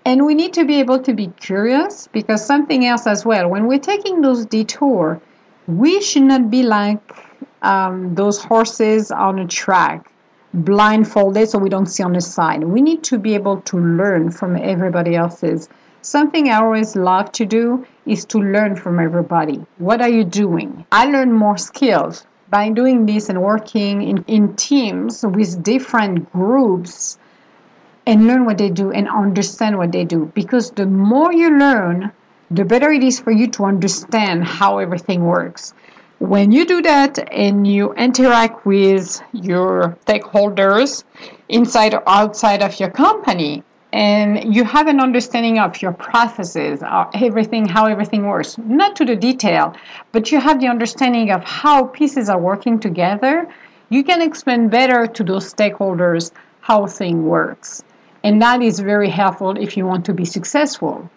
And 0.05 0.25
we 0.25 0.35
need 0.35 0.53
to 0.53 0.65
be 0.65 0.79
able 0.79 0.99
to 0.99 1.13
be 1.13 1.27
curious 1.39 2.07
because 2.11 2.45
something 2.45 2.85
else 2.85 3.07
as 3.07 3.25
well. 3.25 3.49
When 3.49 3.65
we're 3.67 3.79
taking 3.79 4.21
those 4.21 4.45
detour, 4.45 5.19
we 5.67 5.99
should 5.99 6.23
not 6.23 6.51
be 6.51 6.61
like 6.61 6.99
um, 7.63 8.13
those 8.13 8.43
horses 8.43 9.11
on 9.11 9.39
a 9.39 9.47
track, 9.47 10.11
blindfolded 10.53 11.49
so 11.49 11.57
we 11.57 11.69
don't 11.69 11.87
see 11.87 12.03
on 12.03 12.13
the 12.13 12.21
side. 12.21 12.63
We 12.63 12.81
need 12.81 13.03
to 13.05 13.17
be 13.17 13.33
able 13.33 13.61
to 13.61 13.77
learn 13.77 14.29
from 14.29 14.55
everybody 14.55 15.15
else's. 15.15 15.67
Something 16.01 16.49
I 16.49 16.61
always 16.61 16.95
love 16.95 17.31
to 17.31 17.45
do 17.45 17.85
is 18.05 18.25
to 18.25 18.37
learn 18.37 18.75
from 18.75 18.99
everybody. 18.99 19.65
What 19.79 20.01
are 20.01 20.09
you 20.09 20.23
doing? 20.23 20.85
I 20.91 21.05
learn 21.05 21.33
more 21.33 21.57
skills 21.57 22.27
by 22.51 22.69
doing 22.69 23.07
this 23.07 23.27
and 23.27 23.41
working 23.41 24.03
in, 24.03 24.23
in 24.27 24.55
teams 24.55 25.25
with 25.25 25.63
different 25.63 26.31
groups 26.31 27.17
and 28.05 28.27
learn 28.27 28.45
what 28.45 28.57
they 28.57 28.69
do 28.69 28.91
and 28.91 29.07
understand 29.09 29.77
what 29.77 29.91
they 29.91 30.05
do. 30.05 30.31
Because 30.33 30.71
the 30.71 30.85
more 30.85 31.33
you 31.33 31.57
learn, 31.57 32.11
the 32.51 32.63
better 32.63 32.91
it 32.91 33.03
is 33.03 33.19
for 33.19 33.31
you 33.31 33.47
to 33.47 33.65
understand 33.65 34.43
how 34.43 34.77
everything 34.77 35.25
works. 35.25 35.73
When 36.19 36.51
you 36.51 36.65
do 36.65 36.81
that 36.81 37.19
and 37.31 37.67
you 37.67 37.93
interact 37.93 38.65
with 38.65 39.21
your 39.33 39.97
stakeholders 40.05 41.03
inside 41.49 41.93
or 41.93 42.03
outside 42.07 42.61
of 42.61 42.79
your 42.79 42.89
company, 42.89 43.63
and 43.95 44.53
you 44.53 44.65
have 44.65 44.87
an 44.87 44.99
understanding 44.99 45.57
of 45.57 45.81
your 45.81 45.93
processes, 45.93 46.83
uh, 46.83 47.09
everything, 47.13 47.65
how 47.65 47.85
everything 47.85 48.25
works, 48.25 48.57
not 48.57 48.93
to 48.97 49.05
the 49.05 49.15
detail, 49.15 49.73
but 50.11 50.33
you 50.33 50.39
have 50.39 50.59
the 50.59 50.67
understanding 50.67 51.31
of 51.31 51.41
how 51.45 51.85
pieces 51.85 52.27
are 52.27 52.37
working 52.37 52.77
together, 52.77 53.47
you 53.89 54.03
can 54.03 54.21
explain 54.21 54.67
better 54.67 55.07
to 55.07 55.23
those 55.23 55.53
stakeholders 55.53 56.31
how 56.59 56.85
thing 56.87 57.25
works. 57.25 57.83
And 58.25 58.41
that 58.41 58.63
is 58.63 58.79
very 58.79 59.11
helpful 59.11 59.55
if 59.55 59.77
you 59.77 59.85
want 59.85 60.03
to 60.05 60.13
be 60.13 60.25
successful. 60.25 61.11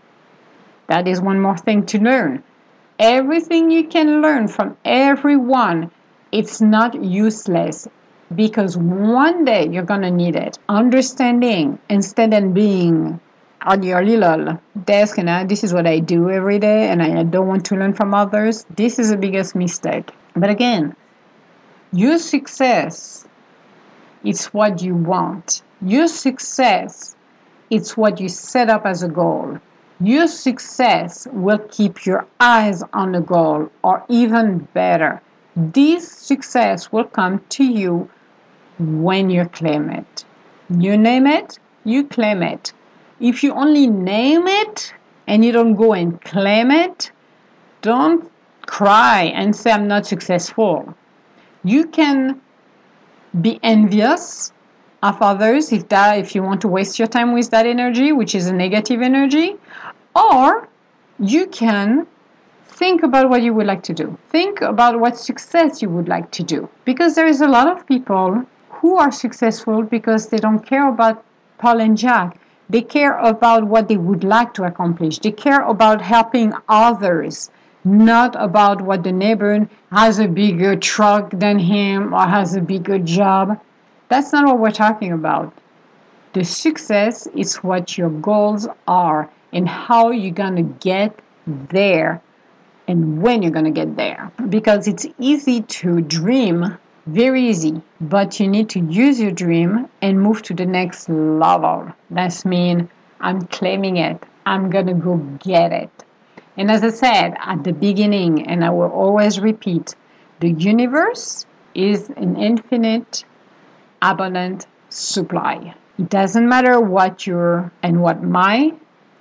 That 0.89 1.09
is 1.09 1.23
one 1.23 1.41
more 1.41 1.57
thing 1.57 1.87
to 1.87 1.99
learn. 1.99 2.45
Everything 2.99 3.71
you 3.71 3.89
can 3.89 4.21
learn 4.21 4.47
from 4.47 4.77
everyone, 4.85 5.91
it's 6.33 6.61
not 6.61 7.03
useless 7.03 7.89
because 8.35 8.77
one 8.77 9.47
day 9.47 9.67
you're 9.71 9.91
going 9.95 10.03
to 10.03 10.11
need 10.11 10.37
it. 10.37 10.59
Understanding 10.69 11.79
instead 11.89 12.35
of 12.35 12.53
being 12.53 13.19
on 13.63 13.83
your 13.83 14.05
little 14.05 14.61
desk 14.85 15.17
and 15.17 15.31
uh, 15.31 15.45
this 15.45 15.65
is 15.65 15.73
what 15.73 15.87
I 15.87 16.01
do 16.01 16.29
every 16.29 16.59
day 16.59 16.91
and 16.91 17.03
I 17.03 17.23
don't 17.23 17.49
want 17.49 17.65
to 17.67 17.75
learn 17.75 17.95
from 17.95 18.13
others. 18.13 18.67
This 18.77 18.99
is 18.99 19.09
the 19.09 19.17
biggest 19.17 19.55
mistake. 19.55 20.11
But 20.37 20.51
again, 20.51 20.95
your 21.91 22.19
success 22.19 23.27
is 24.23 24.45
what 24.49 24.83
you 24.83 24.95
want. 24.95 25.63
Your 25.81 26.09
success 26.09 27.17
it's 27.71 27.97
what 27.97 28.19
you 28.19 28.29
set 28.29 28.71
up 28.71 28.87
as 28.87 29.03
a 29.03 29.09
goal. 29.09 29.59
Your 30.01 30.27
success 30.27 31.27
will 31.33 31.59
keep 31.71 32.07
your 32.07 32.27
eyes 32.41 32.83
on 32.93 33.13
the 33.13 33.21
goal, 33.21 33.71
or 33.83 34.05
even 34.09 34.67
better, 34.73 35.21
This 35.57 36.09
success 36.09 36.93
will 36.93 37.05
come 37.05 37.43
to 37.49 37.65
you 37.65 38.09
when 38.79 39.29
you 39.29 39.45
claim 39.47 39.91
it. 39.91 40.25
You 40.71 40.97
name 40.97 41.27
it, 41.27 41.59
you 41.83 42.05
claim 42.05 42.45
it. 42.45 42.73
If 43.19 43.43
you 43.43 43.53
only 43.55 43.89
name 43.89 44.47
it 44.47 44.95
and 45.27 45.45
you 45.45 45.51
don't 45.51 45.75
go 45.75 45.95
and 45.95 46.21
claim 46.21 46.71
it, 46.71 47.11
don't 47.83 48.31
cry 48.67 49.33
and 49.35 49.57
say, 49.57 49.73
I'm 49.73 49.89
not 49.89 50.07
successful. 50.07 50.95
You 51.65 51.87
can 51.87 52.41
be 53.41 53.59
envious 53.65 54.53
of 55.03 55.21
others 55.23 55.73
if 55.73 55.89
that 55.89 56.19
if 56.19 56.35
you 56.35 56.43
want 56.43 56.61
to 56.61 56.69
waste 56.69 56.99
your 56.99 57.09
time 57.09 57.33
with 57.33 57.51
that 57.51 57.67
energy 57.67 58.13
which 58.13 58.35
is 58.35 58.47
a 58.47 58.53
negative 58.53 59.01
energy 59.01 59.57
or 60.15 60.69
you 61.19 61.47
can 61.47 62.07
think 62.79 63.03
about 63.03 63.29
what 63.29 63.43
you 63.43 63.53
would 63.53 63.67
like 63.67 63.83
to 63.83 63.93
do. 63.93 64.17
Think 64.29 64.61
about 64.61 65.01
what 65.01 65.19
success 65.19 65.83
you 65.83 65.91
would 65.91 66.09
like 66.09 66.31
to 66.31 66.45
do. 66.45 66.69
Because 66.85 67.17
there 67.17 67.27
is 67.27 67.41
a 67.41 67.49
lot 67.49 67.67
of 67.67 67.87
people 67.87 68.45
who 68.71 68.97
are 68.97 69.11
successful 69.11 69.83
because 69.83 70.29
they 70.29 70.39
don't 70.39 70.65
care 70.65 70.89
about 70.89 71.25
paul 71.59 71.81
and 71.81 71.99
jack. 71.99 72.39
They 72.71 72.83
care 72.83 73.19
about 73.19 73.65
what 73.65 73.89
they 73.89 73.97
would 73.97 74.23
like 74.23 74.55
to 74.55 74.65
accomplish. 74.65 75.19
They 75.19 75.33
care 75.33 75.63
about 75.63 76.01
helping 76.03 76.53
others 76.69 77.51
not 77.85 78.37
about 78.39 78.81
what 78.83 79.03
the 79.03 79.13
neighbor 79.13 79.69
has 79.91 80.19
a 80.19 80.29
bigger 80.29 80.77
truck 80.77 81.31
than 81.31 81.59
him 81.59 82.13
or 82.13 82.27
has 82.27 82.55
a 82.55 82.61
bigger 82.61 82.99
job 82.99 83.61
that's 84.09 84.33
not 84.33 84.47
what 84.47 84.59
we're 84.59 84.71
talking 84.71 85.13
about. 85.13 85.53
The 86.33 86.45
success 86.45 87.27
is 87.29 87.57
what 87.57 87.97
your 87.99 88.11
goals 88.11 88.69
are 88.87 89.31
and 89.53 89.69
how 89.69 90.11
you're 90.11 90.35
going 90.35 90.57
to 90.57 90.63
get 90.63 91.19
there 91.47 92.23
and 92.87 93.23
when 93.23 93.43
you're 93.43 93.53
going 93.53 93.65
to 93.65 93.71
get 93.71 93.97
there. 93.97 94.31
Because 94.49 94.89
it's 94.89 95.07
easy 95.19 95.63
to 95.63 96.01
dream, 96.01 96.79
very 97.07 97.49
easy, 97.49 97.83
but 98.01 98.39
you 98.41 98.49
need 98.49 98.69
to 98.71 98.81
use 98.81 99.21
your 99.21 99.31
dream 99.31 99.89
and 100.03 100.21
move 100.21 100.43
to 100.43 100.55
the 100.55 100.67
next 100.67 101.09
level. 101.09 101.93
That's 102.11 102.45
mean 102.45 102.89
I'm 103.21 103.43
claiming 103.47 103.97
it. 103.97 104.23
I'm 104.47 104.71
going 104.71 104.87
to 104.87 104.95
go 104.95 105.17
get 105.41 105.73
it. 105.73 105.91
And 106.57 106.71
as 106.71 106.83
I 106.83 106.91
said 106.91 107.37
at 107.41 107.65
the 107.65 107.73
beginning, 107.73 108.47
and 108.47 108.65
I 108.65 108.71
will 108.71 108.91
always 108.91 109.39
repeat, 109.39 109.95
the 110.41 110.51
universe 110.53 111.47
is 111.75 112.11
an 112.11 112.37
infinite 112.37 113.25
abundant 114.03 114.67
supply. 114.89 115.75
It 115.99 116.09
doesn't 116.09 116.49
matter 116.49 116.81
what 116.81 117.27
your 117.27 117.73
and 117.83 118.03
what 118.03 118.23
my 118.23 118.73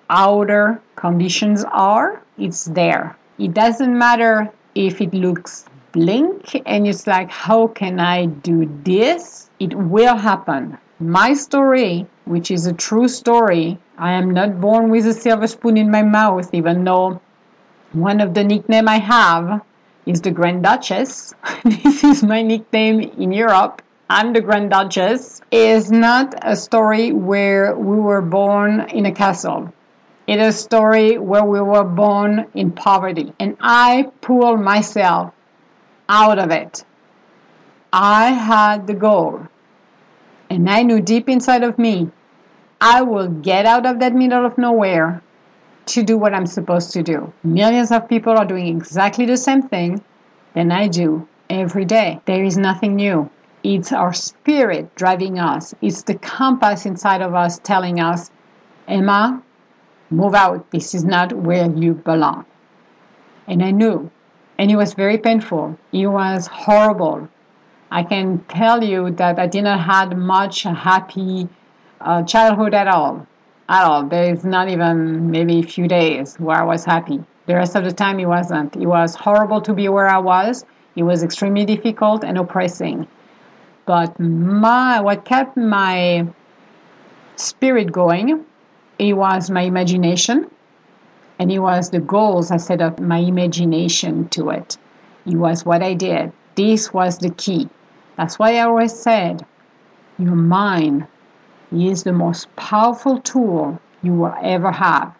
outer 0.09 0.81
conditions 0.95 1.65
are, 1.71 2.21
it's 2.37 2.65
there. 2.65 3.17
It 3.37 3.53
doesn't 3.53 3.97
matter 3.97 4.51
if 4.75 5.01
it 5.01 5.13
looks 5.13 5.65
blink 5.91 6.61
and 6.65 6.87
it's 6.87 7.07
like, 7.07 7.29
how 7.29 7.67
can 7.67 7.99
I 7.99 8.25
do 8.25 8.69
this? 8.83 9.49
It 9.59 9.73
will 9.73 10.15
happen. 10.15 10.77
My 10.99 11.33
story, 11.33 12.07
which 12.25 12.51
is 12.51 12.65
a 12.65 12.73
true 12.73 13.07
story, 13.07 13.79
I 13.97 14.13
am 14.13 14.31
not 14.31 14.61
born 14.61 14.89
with 14.89 15.05
a 15.07 15.13
silver 15.13 15.47
spoon 15.47 15.77
in 15.77 15.91
my 15.91 16.03
mouth, 16.03 16.53
even 16.53 16.83
though 16.83 17.21
one 17.93 18.21
of 18.21 18.33
the 18.33 18.43
nickname 18.43 18.87
I 18.87 18.99
have 18.99 19.61
is 20.05 20.21
the 20.21 20.31
Grand 20.31 20.63
Duchess. 20.63 21.33
this 21.63 22.03
is 22.03 22.23
my 22.23 22.41
nickname 22.41 22.99
in 22.99 23.31
Europe. 23.31 23.81
I'm 24.09 24.31
the 24.31 24.39
Grand 24.39 24.69
Duchess 24.69 25.41
is 25.51 25.91
not 25.91 26.33
a 26.41 26.55
story 26.55 27.11
where 27.11 27.75
we 27.75 27.99
were 27.99 28.21
born 28.21 28.89
in 28.91 29.05
a 29.05 29.11
castle. 29.11 29.73
It 30.27 30.39
is 30.39 30.55
a 30.55 30.57
story 30.57 31.17
where 31.17 31.43
we 31.43 31.59
were 31.59 31.83
born 31.83 32.47
in 32.53 32.71
poverty. 32.71 33.33
And 33.37 33.57
I 33.59 34.09
pulled 34.21 34.61
myself 34.61 35.33
out 36.07 36.39
of 36.39 36.51
it. 36.51 36.85
I 37.91 38.31
had 38.31 38.87
the 38.87 38.93
goal. 38.93 39.45
And 40.49 40.69
I 40.69 40.83
knew 40.83 41.01
deep 41.01 41.27
inside 41.27 41.63
of 41.63 41.77
me, 41.77 42.09
I 42.79 43.01
will 43.01 43.27
get 43.27 43.65
out 43.65 43.85
of 43.85 43.99
that 43.99 44.13
middle 44.13 44.45
of 44.45 44.57
nowhere 44.57 45.21
to 45.87 46.03
do 46.03 46.17
what 46.17 46.33
I'm 46.33 46.47
supposed 46.47 46.91
to 46.91 47.03
do. 47.03 47.33
Millions 47.43 47.91
of 47.91 48.07
people 48.07 48.37
are 48.37 48.45
doing 48.45 48.67
exactly 48.67 49.25
the 49.25 49.35
same 49.35 49.63
thing 49.63 50.01
than 50.53 50.71
I 50.71 50.87
do 50.87 51.27
every 51.49 51.83
day. 51.83 52.21
There 52.23 52.45
is 52.45 52.57
nothing 52.57 52.95
new. 52.95 53.29
It's 53.69 53.91
our 53.91 54.13
spirit 54.13 54.95
driving 54.95 55.39
us. 55.39 55.75
It's 55.81 56.01
the 56.03 56.15
compass 56.15 56.85
inside 56.85 57.21
of 57.21 57.35
us 57.35 57.59
telling 57.59 57.99
us, 57.99 58.31
Emma, 58.87 59.43
move 60.09 60.35
out. 60.35 60.71
This 60.71 60.95
is 60.95 61.03
not 61.03 61.33
where 61.33 61.69
you 61.69 61.95
belong. 61.95 62.45
And 63.45 63.61
I 63.61 63.71
knew. 63.71 64.09
And 64.57 64.71
it 64.71 64.77
was 64.77 64.93
very 64.93 65.17
painful. 65.17 65.77
It 65.91 66.07
was 66.07 66.47
horrible. 66.47 67.27
I 67.91 68.03
can 68.03 68.39
tell 68.47 68.81
you 68.81 69.11
that 69.11 69.37
I 69.37 69.47
didn't 69.47 69.79
have 69.79 70.17
much 70.17 70.63
happy 70.63 71.49
uh, 71.99 72.23
childhood 72.23 72.73
at 72.73 72.87
all. 72.87 73.27
At 73.67 73.83
all. 73.83 74.03
There 74.05 74.31
is 74.31 74.45
not 74.45 74.69
even 74.69 75.29
maybe 75.29 75.59
a 75.59 75.63
few 75.63 75.89
days 75.89 76.37
where 76.37 76.61
I 76.61 76.63
was 76.63 76.85
happy. 76.85 77.21
The 77.47 77.55
rest 77.55 77.75
of 77.75 77.83
the 77.83 77.91
time, 77.91 78.17
it 78.21 78.27
wasn't. 78.27 78.77
It 78.77 78.87
was 78.87 79.13
horrible 79.13 79.59
to 79.59 79.73
be 79.73 79.89
where 79.89 80.07
I 80.07 80.19
was. 80.19 80.63
It 80.95 81.03
was 81.03 81.21
extremely 81.21 81.65
difficult 81.65 82.23
and 82.23 82.37
oppressing. 82.37 83.07
But 83.87 84.19
my 84.19 84.99
what 84.99 85.23
kept 85.23 85.55
my 85.55 86.27
spirit 87.37 87.89
going, 87.93 88.43
it 88.99 89.13
was 89.13 89.49
my 89.49 89.61
imagination, 89.61 90.51
and 91.39 91.49
it 91.49 91.59
was 91.59 91.89
the 91.89 92.01
goals 92.01 92.51
I 92.51 92.57
set 92.57 92.81
up 92.81 92.99
my 92.99 93.19
imagination 93.19 94.27
to 94.29 94.49
it. 94.49 94.77
It 95.25 95.37
was 95.37 95.65
what 95.65 95.81
I 95.81 95.93
did. 95.93 96.33
This 96.55 96.93
was 96.93 97.19
the 97.19 97.29
key. 97.29 97.69
That's 98.17 98.37
why 98.37 98.57
I 98.57 98.63
always 98.63 98.91
said, 98.91 99.45
your 100.19 100.35
mind 100.35 101.07
is 101.71 102.03
the 102.03 102.11
most 102.11 102.53
powerful 102.57 103.21
tool 103.21 103.79
you 104.03 104.13
will 104.13 104.35
ever 104.41 104.71
have 104.71 105.15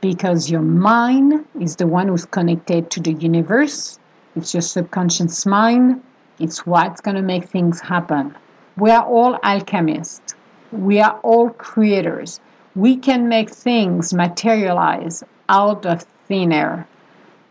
because 0.00 0.50
your 0.50 0.62
mind 0.62 1.46
is 1.60 1.76
the 1.76 1.86
one 1.86 2.08
who's 2.08 2.24
connected 2.24 2.90
to 2.90 3.00
the 3.00 3.12
universe. 3.12 4.00
It's 4.34 4.52
your 4.52 4.62
subconscious 4.62 5.46
mind 5.46 6.02
it's 6.38 6.66
what's 6.66 7.00
going 7.00 7.16
to 7.16 7.22
make 7.22 7.44
things 7.44 7.80
happen. 7.80 8.34
We 8.76 8.90
are 8.90 9.04
all 9.04 9.38
alchemists. 9.42 10.34
We 10.70 11.00
are 11.00 11.18
all 11.22 11.50
creators. 11.50 12.40
We 12.76 12.96
can 12.96 13.28
make 13.28 13.50
things 13.50 14.14
materialize 14.14 15.24
out 15.48 15.84
of 15.84 16.02
thin 16.26 16.52
air. 16.52 16.86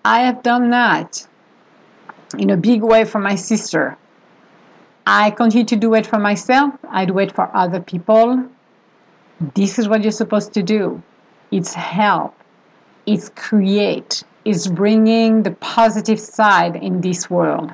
I 0.05 0.21
have 0.21 0.41
done 0.43 0.69
that 0.69 1.27
in 2.37 2.49
a 2.49 2.57
big 2.57 2.81
way 2.81 3.03
for 3.03 3.19
my 3.19 3.35
sister. 3.35 3.97
I 5.05 5.31
continue 5.31 5.65
to 5.65 5.75
do 5.75 5.93
it 5.95 6.05
for 6.05 6.19
myself. 6.19 6.73
I 6.89 7.05
do 7.05 7.19
it 7.19 7.33
for 7.33 7.49
other 7.55 7.79
people. 7.79 8.45
This 9.55 9.79
is 9.79 9.87
what 9.87 10.03
you're 10.03 10.11
supposed 10.11 10.53
to 10.53 10.63
do. 10.63 11.01
It's 11.51 11.73
help. 11.73 12.35
It's 13.05 13.29
create. 13.29 14.23
It's 14.45 14.67
bringing 14.67 15.43
the 15.43 15.51
positive 15.51 16.19
side 16.19 16.75
in 16.75 17.01
this 17.01 17.29
world. 17.29 17.73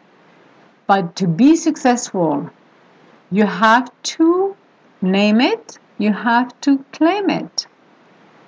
But 0.86 1.15
to 1.17 1.28
be 1.28 1.56
successful, 1.56 2.50
you 3.32 3.46
have 3.46 3.89
to 4.04 4.56
name 5.02 5.39
it, 5.39 5.80
you 5.98 6.12
have 6.13 6.60
to 6.62 6.84
claim 6.91 7.30
it. 7.30 7.67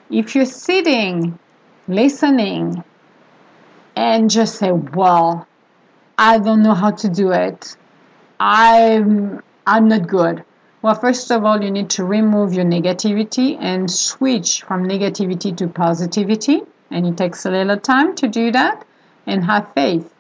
If 0.10 0.36
you're 0.36 0.46
sitting, 0.46 1.40
listening, 1.88 2.84
and 3.96 4.30
just 4.30 4.56
say, 4.56 4.72
Well, 4.72 5.48
I 6.18 6.40
don't 6.40 6.64
know 6.64 6.74
how 6.74 6.92
to 6.92 7.10
do 7.10 7.32
it. 7.32 7.78
I'm 8.40 9.42
I'm 9.66 9.88
not 9.88 10.08
good. 10.08 10.44
Well, 10.82 10.96
first 10.96 11.32
of 11.32 11.44
all, 11.44 11.64
you 11.64 11.72
need 11.72 11.90
to 11.92 12.06
remove 12.06 12.54
your 12.54 12.66
negativity 12.66 13.58
and 13.60 13.90
switch 13.90 14.62
from 14.62 14.88
negativity 14.88 15.56
to 15.58 15.68
positivity. 15.68 16.62
And 16.92 17.08
it 17.08 17.18
takes 17.18 17.46
a 17.46 17.50
little 17.50 17.78
time 17.78 18.16
to 18.18 18.28
do 18.28 18.52
that 18.52 18.86
and 19.26 19.46
have 19.46 19.74
faith 19.74 20.15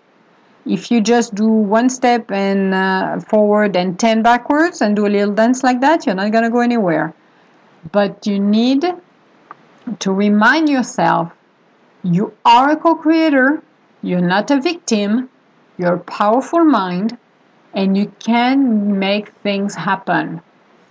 if 0.65 0.89
you 0.89 0.99
just 0.99 1.35
do 1.35 1.47
one 1.47 1.89
step 1.89 2.31
and 2.31 2.73
uh, 2.73 3.19
forward 3.19 3.75
and 3.75 3.99
10 3.99 4.23
backwards 4.23 4.81
and 4.81 4.95
do 4.95 5.05
a 5.05 5.07
little 5.15 5.33
dance 5.33 5.63
like 5.63 5.79
that 5.81 6.05
you're 6.05 6.15
not 6.15 6.31
going 6.31 6.43
to 6.43 6.49
go 6.49 6.59
anywhere. 6.59 7.13
But 7.91 8.25
you 8.25 8.39
need 8.39 8.85
to 9.99 10.11
remind 10.11 10.67
yourself 10.69 11.31
you 12.03 12.33
are 12.43 12.71
a 12.71 12.75
co-creator 12.75 13.61
you're 14.01 14.21
not 14.21 14.49
a 14.49 14.59
victim 14.59 15.29
you're 15.77 15.95
a 15.95 15.99
powerful 15.99 16.63
mind 16.63 17.17
and 17.73 17.97
you 17.97 18.11
can 18.19 18.97
make 18.97 19.29
things 19.43 19.75
happen. 19.75 20.41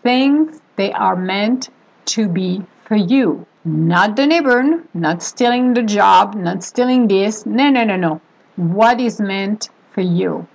Things 0.03 0.61
they 0.77 0.93
are 0.93 1.17
meant 1.17 1.71
to 2.07 2.29
be 2.29 2.63
for 2.85 2.97
you. 2.97 3.47
Not 3.65 4.15
the 4.15 4.27
neighbor 4.27 4.85
not 4.95 5.23
stealing 5.23 5.75
the 5.75 5.83
job 5.83 6.37
not 6.37 6.63
stealing 6.63 7.09
this. 7.09 7.45
No 7.45 7.71
no 7.71 7.83
no 7.83 7.97
no 7.97 8.21
what 8.57 9.01
is 9.01 9.21
meant 9.21 9.69
for 9.90 10.01
you. 10.01 10.47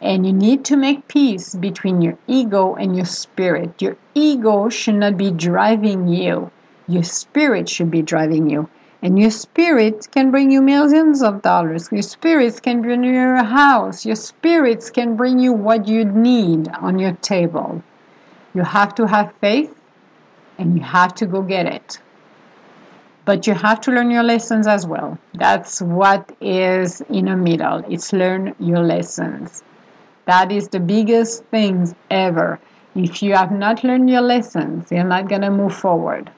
And 0.00 0.26
you 0.26 0.32
need 0.32 0.64
to 0.66 0.76
make 0.76 1.08
peace 1.08 1.54
between 1.54 2.00
your 2.00 2.16
ego 2.26 2.74
and 2.74 2.96
your 2.96 3.06
spirit. 3.06 3.80
Your 3.82 3.96
ego 4.14 4.68
should 4.68 4.96
not 4.96 5.16
be 5.16 5.30
driving 5.30 6.08
you, 6.08 6.50
your 6.88 7.02
spirit 7.04 7.68
should 7.68 7.90
be 7.90 8.02
driving 8.02 8.48
you. 8.50 8.68
And 9.02 9.18
your 9.18 9.30
spirit 9.30 10.08
can 10.10 10.30
bring 10.30 10.50
you 10.50 10.60
millions 10.60 11.22
of 11.22 11.40
dollars. 11.40 11.88
Your 11.90 12.02
spirits 12.02 12.60
can 12.60 12.82
bring 12.82 13.02
you 13.02 13.30
a 13.30 13.42
house. 13.42 14.04
Your 14.04 14.16
spirits 14.16 14.90
can 14.90 15.16
bring 15.16 15.38
you 15.38 15.54
what 15.54 15.88
you 15.88 16.04
need 16.04 16.68
on 16.68 16.98
your 16.98 17.12
table. 17.22 17.82
You 18.52 18.62
have 18.62 18.94
to 18.96 19.06
have 19.06 19.32
faith 19.40 19.74
and 20.58 20.76
you 20.76 20.82
have 20.82 21.14
to 21.14 21.26
go 21.26 21.40
get 21.40 21.64
it. 21.66 21.98
But 23.24 23.46
you 23.46 23.54
have 23.54 23.80
to 23.82 23.90
learn 23.90 24.10
your 24.10 24.22
lessons 24.22 24.66
as 24.66 24.86
well. 24.86 25.18
That's 25.34 25.82
what 25.82 26.34
is 26.40 27.00
in 27.02 27.26
the 27.26 27.36
middle. 27.36 27.84
It's 27.88 28.12
learn 28.12 28.54
your 28.58 28.82
lessons. 28.82 29.62
That 30.26 30.50
is 30.50 30.68
the 30.68 30.80
biggest 30.80 31.44
things 31.44 31.94
ever. 32.10 32.58
If 32.94 33.22
you 33.22 33.34
have 33.34 33.52
not 33.52 33.84
learned 33.84 34.10
your 34.10 34.22
lessons, 34.22 34.90
you're 34.90 35.04
not 35.04 35.28
going 35.28 35.42
to 35.42 35.50
move 35.50 35.74
forward. 35.74 36.30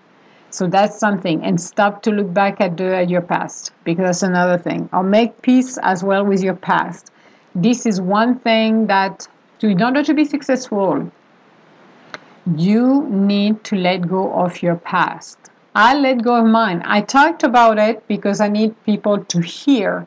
So 0.51 0.67
that's 0.67 0.99
something. 0.99 1.43
And 1.43 1.61
stop 1.61 2.03
to 2.03 2.11
look 2.11 2.33
back 2.35 2.61
at, 2.61 2.77
the, 2.77 2.95
at 2.97 3.09
your 3.09 3.23
past 3.23 3.73
because 3.85 4.05
that's 4.05 4.23
another 4.23 4.59
thing. 4.59 4.89
Or 4.93 5.03
make 5.03 5.41
peace 5.43 5.79
as 5.83 6.05
well 6.05 6.25
with 6.25 6.43
your 6.43 6.55
past. 6.55 7.11
This 7.55 7.87
is 7.87 8.01
one 8.01 8.39
thing 8.39 8.87
that, 8.87 9.27
to, 9.61 9.69
in 9.69 9.83
order 9.83 10.03
to 10.03 10.15
be 10.15 10.25
successful, 10.25 11.11
you 12.57 13.07
need 13.09 13.65
to 13.65 13.77
let 13.77 14.09
go 14.09 14.33
of 14.33 14.63
your 14.63 14.77
past. 14.77 15.42
I 15.75 15.95
let 15.95 16.23
go 16.23 16.37
of 16.37 16.45
mine. 16.45 16.83
I 16.85 17.01
talked 17.01 17.43
about 17.43 17.79
it 17.79 18.07
because 18.07 18.41
I 18.41 18.49
need 18.49 18.75
people 18.85 19.25
to 19.25 19.41
hear 19.41 20.07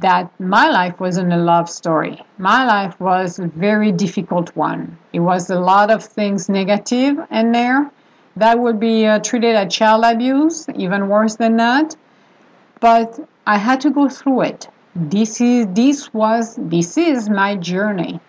that 0.00 0.28
my 0.40 0.68
life 0.68 0.98
wasn't 0.98 1.32
a 1.32 1.36
love 1.36 1.70
story. 1.70 2.20
My 2.38 2.64
life 2.64 2.98
was 2.98 3.38
a 3.38 3.46
very 3.46 3.92
difficult 3.92 4.54
one. 4.56 4.98
It 5.12 5.20
was 5.20 5.50
a 5.50 5.60
lot 5.60 5.90
of 5.90 6.02
things 6.02 6.48
negative 6.48 7.18
in 7.30 7.52
there 7.52 7.90
that 8.34 8.58
would 8.58 8.80
be 8.80 9.06
uh, 9.06 9.20
treated 9.20 9.54
as 9.54 9.72
child 9.72 10.04
abuse, 10.04 10.66
even 10.74 11.08
worse 11.08 11.36
than 11.36 11.56
that. 11.58 11.94
But 12.80 13.20
I 13.46 13.56
had 13.58 13.80
to 13.82 13.90
go 13.90 14.08
through 14.08 14.42
it. 14.42 14.68
This 14.96 15.40
is 15.40 15.66
this 15.70 16.12
was 16.12 16.56
this 16.58 16.98
is 16.98 17.30
my 17.30 17.54
journey. 17.54 18.20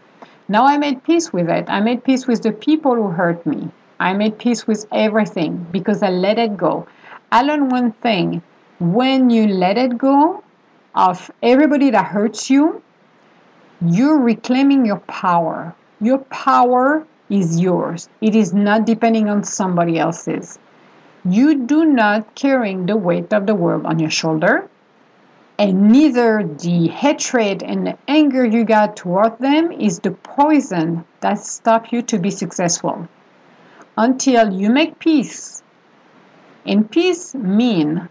Now 0.47 0.65
I 0.67 0.77
made 0.77 1.03
peace 1.03 1.33
with 1.33 1.49
it. 1.49 1.65
I 1.67 1.79
made 1.79 2.03
peace 2.03 2.27
with 2.27 2.43
the 2.43 2.51
people 2.51 2.93
who 2.95 3.07
hurt 3.09 3.43
me. 3.45 3.71
I 4.05 4.13
made 4.13 4.37
peace 4.37 4.67
with 4.67 4.85
everything 4.91 5.65
because 5.71 6.03
I 6.03 6.11
let 6.11 6.37
it 6.37 6.55
go. 6.55 6.85
I 7.31 7.41
learned 7.41 7.71
one 7.71 7.91
thing. 7.91 8.43
When 8.79 9.31
you 9.31 9.47
let 9.47 9.79
it 9.79 9.97
go 9.97 10.43
of 10.93 11.31
everybody 11.41 11.89
that 11.89 12.05
hurts 12.05 12.47
you, 12.47 12.83
you're 13.81 14.19
reclaiming 14.19 14.85
your 14.85 14.99
power. 15.07 15.73
Your 16.01 16.19
power 16.19 17.07
is 17.31 17.59
yours. 17.59 18.07
It 18.21 18.35
is 18.35 18.53
not 18.53 18.85
depending 18.85 19.27
on 19.27 19.43
somebody 19.43 19.97
else's. 19.97 20.59
You 21.27 21.65
do 21.65 21.83
not 21.85 22.35
carrying 22.35 22.85
the 22.85 22.97
weight 22.97 23.33
of 23.33 23.47
the 23.47 23.55
world 23.55 23.87
on 23.87 23.97
your 23.97 24.11
shoulder, 24.11 24.69
and 25.57 25.89
neither 25.91 26.43
the 26.43 26.89
hatred 26.89 27.63
and 27.63 27.87
the 27.87 27.97
anger 28.07 28.45
you 28.45 28.65
got 28.65 28.95
toward 28.95 29.39
them 29.39 29.71
is 29.71 29.97
the 29.97 30.11
poison 30.11 31.03
that 31.21 31.39
stop 31.39 31.91
you 31.91 32.03
to 32.03 32.19
be 32.19 32.29
successful. 32.29 33.07
Until 33.97 34.51
you 34.53 34.69
make 34.69 34.99
peace. 34.99 35.63
And 36.65 36.89
peace 36.89 37.33
mean 37.33 38.09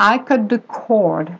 I 0.00 0.18
cut 0.18 0.48
the 0.48 0.58
cord, 0.58 1.38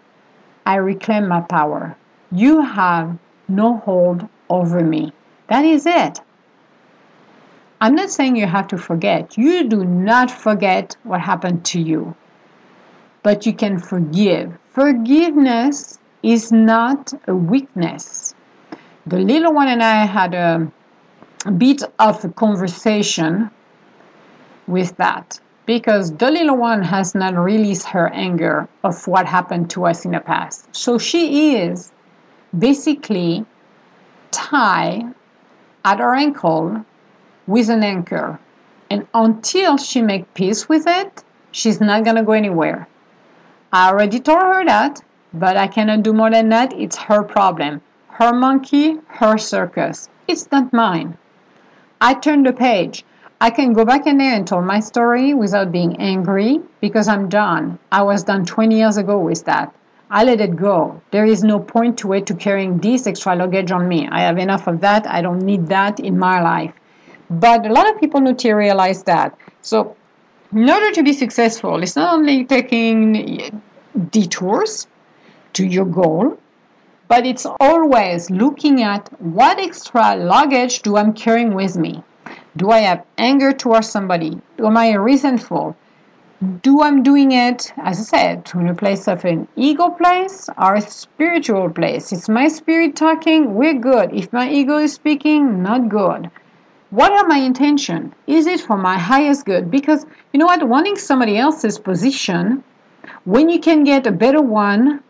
I 0.64 0.76
reclaim 0.76 1.28
my 1.28 1.40
power. 1.40 1.96
You 2.30 2.62
have 2.62 3.18
no 3.48 3.78
hold 3.78 4.28
over 4.48 4.80
me. 4.80 5.12
That 5.48 5.64
is 5.64 5.86
it. 5.86 6.20
I'm 7.80 7.94
not 7.94 8.10
saying 8.10 8.36
you 8.36 8.46
have 8.46 8.68
to 8.68 8.78
forget. 8.78 9.36
You 9.36 9.68
do 9.68 9.84
not 9.84 10.30
forget 10.30 10.96
what 11.02 11.20
happened 11.20 11.64
to 11.66 11.80
you. 11.80 12.14
But 13.22 13.44
you 13.44 13.52
can 13.52 13.78
forgive. 13.78 14.56
Forgiveness 14.70 15.98
is 16.22 16.50
not 16.52 17.12
a 17.28 17.34
weakness. 17.34 18.34
The 19.06 19.18
little 19.18 19.52
one 19.52 19.68
and 19.68 19.82
I 19.82 20.06
had 20.06 20.34
a 20.34 20.72
bit 21.50 21.82
of 21.98 22.24
a 22.24 22.28
conversation 22.30 23.50
with 24.66 24.96
that 24.96 25.40
because 25.66 26.12
the 26.14 26.30
little 26.30 26.56
one 26.56 26.82
has 26.82 27.14
not 27.14 27.36
released 27.36 27.88
her 27.88 28.08
anger 28.08 28.68
of 28.84 29.06
what 29.08 29.26
happened 29.26 29.68
to 29.70 29.84
us 29.84 30.04
in 30.04 30.12
the 30.12 30.20
past. 30.20 30.68
So 30.74 30.96
she 30.96 31.56
is 31.56 31.92
basically 32.56 33.44
tied 34.30 35.12
at 35.84 35.98
her 35.98 36.14
ankle 36.14 36.84
with 37.46 37.68
an 37.68 37.82
anchor. 37.82 38.38
And 38.90 39.06
until 39.12 39.76
she 39.76 40.00
make 40.00 40.32
peace 40.34 40.68
with 40.68 40.84
it, 40.86 41.24
she's 41.50 41.80
not 41.80 42.04
going 42.04 42.16
to 42.16 42.22
go 42.22 42.32
anywhere. 42.32 42.86
I 43.72 43.88
already 43.88 44.20
told 44.20 44.40
her 44.40 44.64
that, 44.64 45.02
but 45.34 45.56
I 45.56 45.66
cannot 45.66 46.04
do 46.04 46.12
more 46.12 46.30
than 46.30 46.48
that. 46.50 46.72
It's 46.72 46.96
her 46.96 47.24
problem. 47.24 47.82
Her 48.08 48.32
monkey, 48.32 48.98
her 49.08 49.36
circus. 49.36 50.08
It's 50.28 50.50
not 50.52 50.72
mine. 50.72 51.18
I 52.00 52.14
turn 52.14 52.44
the 52.44 52.52
page. 52.52 53.04
I 53.38 53.50
can 53.50 53.74
go 53.74 53.84
back 53.84 54.06
in 54.06 54.16
there 54.16 54.34
and 54.34 54.46
tell 54.46 54.62
my 54.62 54.80
story 54.80 55.34
without 55.34 55.70
being 55.70 56.00
angry 56.00 56.62
because 56.80 57.06
I'm 57.06 57.28
done. 57.28 57.78
I 57.92 58.02
was 58.02 58.24
done 58.24 58.46
20 58.46 58.74
years 58.74 58.96
ago 58.96 59.18
with 59.18 59.44
that. 59.44 59.74
I 60.10 60.24
let 60.24 60.40
it 60.40 60.56
go. 60.56 61.02
There 61.10 61.26
is 61.26 61.44
no 61.44 61.58
point 61.58 61.98
to 61.98 62.14
it 62.14 62.24
to 62.28 62.34
carrying 62.34 62.78
this 62.78 63.06
extra 63.06 63.36
luggage 63.36 63.70
on 63.72 63.88
me. 63.88 64.08
I 64.08 64.20
have 64.22 64.38
enough 64.38 64.66
of 64.66 64.80
that. 64.80 65.06
I 65.06 65.20
don't 65.20 65.40
need 65.42 65.66
that 65.66 66.00
in 66.00 66.18
my 66.18 66.40
life. 66.40 66.72
But 67.28 67.66
a 67.66 67.72
lot 67.72 67.90
of 67.92 68.00
people 68.00 68.22
need 68.22 68.38
to 68.38 68.54
realize 68.54 69.02
that. 69.02 69.36
So, 69.60 69.96
in 70.52 70.70
order 70.70 70.90
to 70.92 71.02
be 71.02 71.12
successful, 71.12 71.82
it's 71.82 71.96
not 71.96 72.14
only 72.14 72.44
taking 72.46 73.60
detours 74.10 74.86
to 75.54 75.66
your 75.66 75.84
goal, 75.84 76.38
but 77.08 77.26
it's 77.26 77.44
always 77.60 78.30
looking 78.30 78.82
at 78.82 79.10
what 79.20 79.58
extra 79.58 80.16
luggage 80.16 80.80
do 80.80 80.96
I'm 80.96 81.12
carrying 81.12 81.52
with 81.52 81.76
me. 81.76 82.02
Do 82.56 82.70
I 82.70 82.80
have 82.80 83.04
anger 83.18 83.52
towards 83.52 83.88
somebody? 83.88 84.40
Am 84.58 84.76
I 84.76 84.94
resentful? 84.94 85.76
Do 86.62 86.82
I'm 86.82 87.02
doing 87.02 87.32
it, 87.32 87.72
as 87.76 88.00
I 88.00 88.02
said, 88.02 88.48
from 88.48 88.66
a 88.66 88.74
place 88.74 89.06
of 89.08 89.24
an 89.24 89.48
ego 89.56 89.90
place 89.90 90.48
or 90.58 90.74
a 90.74 90.80
spiritual 90.80 91.70
place? 91.70 92.12
It's 92.12 92.28
my 92.28 92.48
spirit 92.48 92.96
talking, 92.96 93.54
we're 93.54 93.74
good. 93.74 94.12
If 94.14 94.32
my 94.32 94.50
ego 94.50 94.78
is 94.78 94.92
speaking, 94.92 95.62
not 95.62 95.88
good 95.88 96.30
what 96.90 97.10
are 97.10 97.26
my 97.26 97.38
intention 97.38 98.14
is 98.26 98.46
it 98.46 98.60
for 98.60 98.76
my 98.76 98.96
highest 98.96 99.44
good 99.44 99.70
because 99.70 100.06
you 100.32 100.38
know 100.38 100.46
what 100.46 100.68
wanting 100.68 100.96
somebody 100.96 101.36
else's 101.36 101.78
position 101.78 102.62
when 103.24 103.48
you 103.48 103.58
can 103.58 103.82
get 103.82 104.06
a 104.06 104.12
better 104.12 104.40
one 104.40 105.02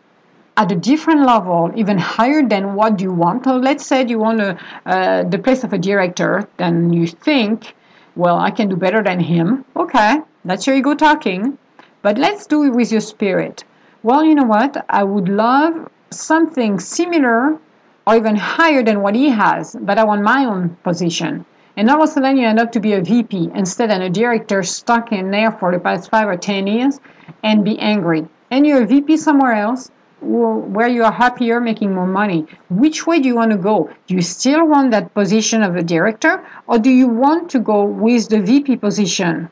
at 0.57 0.73
a 0.73 0.77
different 0.77 1.27
level 1.27 1.71
even 1.77 1.99
higher 1.99 2.43
than 2.43 2.75
what 2.75 3.01
you 3.01 3.13
want. 3.13 3.45
So 3.45 3.57
let's 3.57 3.85
say 3.85 4.07
you 4.07 4.19
want 4.19 4.41
a, 4.41 4.59
uh, 4.87 5.23
the 5.25 5.39
place 5.39 5.65
of 5.65 5.73
a 5.73 5.79
director 5.79 6.49
then 6.57 6.93
you 6.93 7.07
think 7.07 7.75
well 8.15 8.39
i 8.39 8.51
can 8.51 8.69
do 8.69 8.77
better 8.77 9.03
than 9.03 9.21
him. 9.21 9.65
Okay 9.77 10.21
that's 10.45 10.67
your 10.67 10.77
ego 10.77 10.95
talking. 10.95 11.59
But 12.03 12.19
let's 12.19 12.47
do 12.47 12.63
it 12.65 12.71
with 12.71 12.91
your 12.91 13.01
spirit. 13.01 13.65
Well 14.03 14.25
you 14.25 14.35
know 14.35 14.45
what? 14.45 14.85
I 14.89 15.05
would 15.05 15.29
love 15.29 15.91
something 16.11 16.81
similar 16.81 17.59
or 18.07 18.17
even 18.17 18.37
higher 18.37 18.83
than 18.83 19.03
what 19.03 19.17
he 19.17 19.29
has 19.29 19.77
but 19.81 19.99
i 19.99 20.05
want 20.05 20.23
my 20.23 20.45
own 20.45 20.77
position. 20.85 21.45
And 21.77 21.91
all 21.91 22.03
of 22.03 22.09
a 22.09 22.13
sudden 22.13 22.39
you 22.39 22.47
end 22.47 22.59
up 22.59 22.73
to 22.73 22.81
be 22.81 22.95
a 22.95 23.03
VP 23.03 23.51
instead 23.55 23.91
of 23.91 24.01
a 24.01 24.09
director 24.09 24.63
stuck 24.63 25.13
in 25.13 25.31
there 25.31 25.53
for 25.53 25.71
the 25.73 25.79
past 25.79 26.09
five 26.09 26.27
or 26.27 26.39
ten 26.39 26.67
years 26.67 27.01
and 27.43 27.63
be 27.63 27.79
angry. 27.79 28.27
And 28.51 28.67
you're 28.67 28.83
a 28.83 28.87
VP 28.87 29.19
somewhere 29.19 29.53
else 29.53 29.91
where 30.21 30.89
you 30.89 31.05
are 31.05 31.13
happier 31.13 31.61
making 31.61 31.95
more 31.95 32.07
money. 32.07 32.47
Which 32.71 33.07
way 33.07 33.21
do 33.21 33.29
you 33.29 33.37
want 33.37 33.53
to 33.53 33.59
go? 33.59 33.91
Do 34.07 34.15
you 34.15 34.23
still 34.23 34.67
want 34.67 34.91
that 34.93 35.13
position 35.15 35.63
of 35.63 35.77
a 35.77 35.83
director 35.83 36.45
or 36.67 36.79
do 36.79 36.91
you 36.91 37.09
want 37.09 37.51
to 37.51 37.59
go 37.59 37.85
with 37.85 38.29
the 38.29 38.41
VP 38.41 38.77
position? 38.77 39.51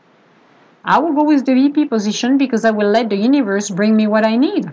I 0.84 0.98
will 0.98 1.12
go 1.12 1.24
with 1.24 1.46
the 1.46 1.54
VP 1.54 1.86
position 1.86 2.36
because 2.38 2.64
I 2.64 2.70
will 2.70 2.90
let 2.90 3.08
the 3.08 3.16
universe 3.16 3.70
bring 3.70 3.96
me 3.96 4.06
what 4.06 4.24
I 4.24 4.36
need. 4.36 4.66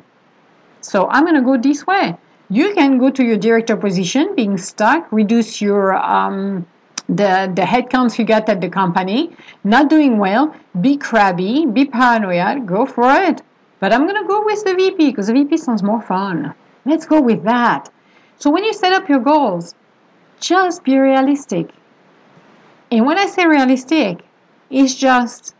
So 0.81 1.07
I'm 1.09 1.23
going 1.23 1.35
to 1.35 1.41
go 1.41 1.57
this 1.57 1.85
way. 1.85 2.17
You 2.49 2.73
can 2.73 2.97
go 2.97 3.09
to 3.11 3.23
your 3.23 3.37
director 3.37 3.77
position, 3.77 4.35
being 4.35 4.57
stuck, 4.57 5.09
reduce 5.11 5.61
your 5.61 5.95
um, 5.95 6.65
the, 7.07 7.51
the 7.55 7.61
headcounts 7.61 8.17
you 8.17 8.25
get 8.25 8.47
at 8.49 8.61
the 8.61 8.69
company, 8.69 9.35
not 9.63 9.89
doing 9.89 10.17
well, 10.17 10.55
be 10.79 10.97
crabby, 10.97 11.65
be 11.65 11.85
paranoid, 11.85 12.65
go 12.65 12.85
for 12.85 13.11
it. 13.11 13.41
But 13.81 13.91
I'm 13.91 14.07
going 14.07 14.21
to 14.21 14.27
go 14.27 14.45
with 14.45 14.63
the 14.63 14.75
VP 14.75 15.09
because 15.09 15.27
the 15.27 15.33
VP 15.33 15.57
sounds 15.57 15.81
more 15.81 16.01
fun. 16.01 16.53
Let's 16.85 17.05
go 17.05 17.19
with 17.19 17.43
that. 17.43 17.89
So 18.37 18.51
when 18.51 18.63
you 18.63 18.73
set 18.73 18.93
up 18.93 19.09
your 19.09 19.19
goals, 19.19 19.73
just 20.39 20.83
be 20.83 20.97
realistic. 20.97 21.71
And 22.91 23.07
when 23.07 23.17
I 23.17 23.25
say 23.25 23.47
realistic, 23.47 24.19
it's 24.69 24.93
just, 24.93 25.55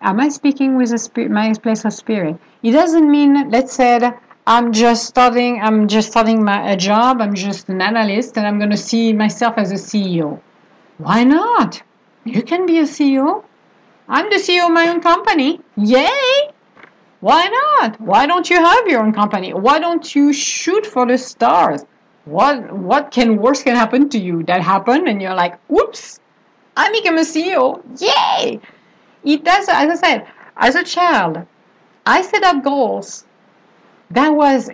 am 0.00 0.20
I 0.20 0.28
speaking 0.28 0.76
with 0.76 0.92
a 0.92 0.98
spirit, 0.98 1.32
my 1.32 1.52
place 1.54 1.84
of 1.84 1.92
spirit? 1.92 2.38
It 2.62 2.72
doesn't 2.72 3.10
mean, 3.10 3.50
let's 3.50 3.72
say, 3.72 4.00
I'm 4.46 4.72
just 4.72 5.06
starting, 5.06 5.60
I'm 5.60 5.88
just 5.88 6.10
starting 6.12 6.44
my 6.44 6.70
a 6.70 6.76
job, 6.76 7.20
I'm 7.20 7.34
just 7.34 7.68
an 7.68 7.82
analyst, 7.82 8.36
and 8.36 8.46
I'm 8.46 8.58
going 8.58 8.70
to 8.70 8.76
see 8.76 9.12
myself 9.12 9.58
as 9.58 9.72
a 9.72 9.74
CEO. 9.74 10.40
Why 10.98 11.24
not? 11.24 11.82
You 12.24 12.42
can 12.42 12.66
be 12.66 12.78
a 12.78 12.84
CEO. 12.84 13.42
I'm 14.08 14.30
the 14.30 14.36
CEO 14.36 14.66
of 14.66 14.72
my 14.72 14.88
own 14.88 15.00
company. 15.00 15.60
Yay! 15.76 16.52
Why 17.20 17.48
not? 17.48 18.00
Why 18.00 18.26
don't 18.26 18.48
you 18.48 18.56
have 18.56 18.86
your 18.86 19.02
own 19.02 19.12
company? 19.12 19.52
Why 19.52 19.78
don't 19.78 20.14
you 20.14 20.32
shoot 20.32 20.86
for 20.86 21.06
the 21.06 21.18
stars? 21.18 21.84
What 22.24 22.72
what 22.72 23.10
can 23.10 23.36
worse 23.36 23.62
can 23.62 23.74
happen 23.74 24.08
to 24.10 24.18
you? 24.18 24.42
That 24.44 24.62
happened 24.62 25.08
and 25.08 25.20
you're 25.20 25.34
like, 25.34 25.58
oops, 25.70 26.20
I 26.76 26.92
became 26.92 27.16
a 27.18 27.22
CEO. 27.22 27.82
Yay! 28.00 28.60
It 29.24 29.44
does 29.44 29.68
as 29.68 29.90
I 29.90 29.94
said, 29.96 30.26
as 30.56 30.74
a 30.76 30.84
child, 30.84 31.44
I 32.06 32.22
set 32.22 32.44
up 32.44 32.62
goals 32.62 33.24
that 34.10 34.30
was 34.30 34.70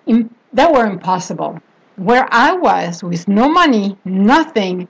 that 0.52 0.72
were 0.72 0.86
impossible. 0.86 1.60
Where 1.96 2.26
I 2.30 2.52
was 2.52 3.02
with 3.04 3.28
no 3.28 3.48
money, 3.48 3.96
nothing, 4.04 4.88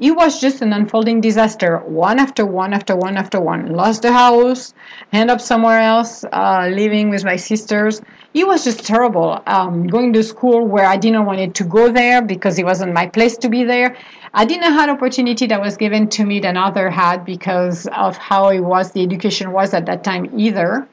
it 0.00 0.12
was 0.12 0.40
just 0.40 0.62
an 0.62 0.72
unfolding 0.72 1.20
disaster, 1.20 1.78
one 1.84 2.18
after 2.18 2.46
one 2.46 2.72
after 2.72 2.96
one 2.96 3.18
after 3.18 3.38
one. 3.38 3.72
Lost 3.72 4.00
the 4.00 4.12
house, 4.12 4.72
end 5.12 5.30
up 5.30 5.42
somewhere 5.42 5.78
else, 5.78 6.24
uh, 6.32 6.70
living 6.72 7.10
with 7.10 7.22
my 7.22 7.36
sisters. 7.36 8.00
It 8.32 8.46
was 8.46 8.64
just 8.64 8.86
terrible. 8.86 9.42
Um, 9.46 9.86
going 9.86 10.14
to 10.14 10.22
school 10.22 10.66
where 10.66 10.86
I 10.86 10.96
didn't 10.96 11.26
want 11.26 11.40
it 11.40 11.54
to 11.56 11.64
go 11.64 11.92
there 11.92 12.22
because 12.22 12.58
it 12.58 12.64
wasn't 12.64 12.94
my 12.94 13.08
place 13.08 13.36
to 13.38 13.50
be 13.50 13.62
there. 13.62 13.94
I 14.32 14.46
didn't 14.46 14.72
have 14.72 14.88
opportunity 14.88 15.46
that 15.48 15.60
was 15.60 15.76
given 15.76 16.08
to 16.10 16.24
me 16.24 16.40
than 16.40 16.56
other 16.56 16.88
had 16.88 17.26
because 17.26 17.86
of 17.88 18.16
how 18.16 18.48
it 18.48 18.60
was, 18.60 18.92
the 18.92 19.02
education 19.02 19.52
was 19.52 19.74
at 19.74 19.84
that 19.84 20.02
time 20.02 20.30
either. 20.38 20.88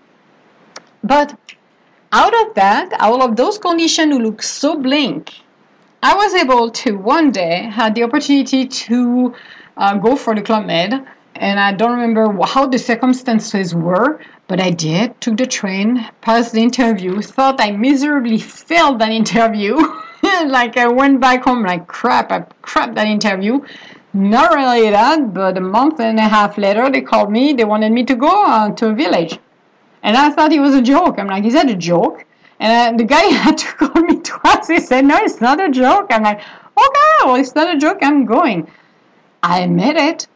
But 1.04 1.38
out 2.12 2.34
of 2.46 2.56
that, 2.56 3.00
all 3.00 3.22
of 3.22 3.38
those 3.38 3.58
conditions 3.58 4.12
who 4.12 4.20
look 4.22 4.42
so 4.42 4.78
blank 4.78 5.34
I 6.04 6.14
was 6.14 6.36
able 6.36 6.70
to 6.70 6.92
one 6.96 7.32
day 7.32 7.64
had 7.64 7.96
the 7.96 8.04
opportunity 8.04 8.68
to 8.68 9.34
uh, 9.76 9.98
go 9.98 10.16
for 10.16 10.36
the 10.36 10.44
Club 10.44 10.68
Med, 10.68 10.94
and 11.36 11.60
I 11.60 11.74
don't 11.74 12.00
remember 12.00 12.32
how 12.46 12.68
the 12.68 12.78
circumstances 12.78 13.74
were, 13.74 14.22
but 14.48 14.62
I 14.62 14.70
did. 14.70 15.20
Took 15.22 15.38
the 15.38 15.48
train, 15.48 16.08
passed 16.22 16.54
the 16.54 16.62
interview, 16.62 17.20
thought 17.24 17.60
I 17.60 17.72
miserably 17.72 18.38
failed 18.38 19.00
that 19.00 19.10
interview. 19.10 19.76
like 20.46 20.78
I 20.78 20.88
went 20.88 21.20
back 21.20 21.46
home 21.46 21.64
like 21.64 21.88
crap. 21.88 22.32
I 22.32 22.42
crap 22.62 22.94
that 22.94 23.08
interview. 23.08 23.62
Not 24.14 24.54
really 24.54 24.92
that, 24.92 25.34
but 25.34 25.58
a 25.58 25.62
month 25.62 26.00
and 26.00 26.20
a 26.20 26.28
half 26.28 26.60
later, 26.60 26.92
they 26.92 27.02
called 27.02 27.32
me. 27.32 27.54
They 27.54 27.66
wanted 27.66 27.92
me 27.92 28.04
to 28.04 28.16
go 28.16 28.46
uh, 28.46 28.70
to 28.74 28.90
a 28.90 28.94
village, 28.94 29.40
and 30.04 30.16
I 30.16 30.30
thought 30.30 30.54
it 30.54 30.60
was 30.60 30.76
a 30.76 30.82
joke. 30.82 31.18
I'm 31.18 31.28
like, 31.28 31.44
is 31.44 31.54
that 31.54 31.72
a 31.72 31.76
joke? 31.76 32.24
And 32.60 33.00
the 33.00 33.04
guy 33.04 33.22
had 33.44 33.58
to 33.58 33.68
call 33.74 34.02
me 34.02 34.20
twice. 34.24 34.68
He 34.68 34.80
said, 34.80 35.06
No, 35.06 35.18
it's 35.18 35.42
not 35.42 35.60
a 35.60 35.70
joke. 35.70 36.08
I'm 36.10 36.24
like, 36.24 36.42
oh, 36.76 36.88
Okay, 36.88 37.26
well, 37.26 37.36
it's 37.36 37.56
not 37.56 37.76
a 37.76 37.80
joke. 37.80 38.00
I'm 38.02 38.26
going. 38.26 38.70
I 39.42 39.62
admit 39.62 39.98
it. 39.98 40.28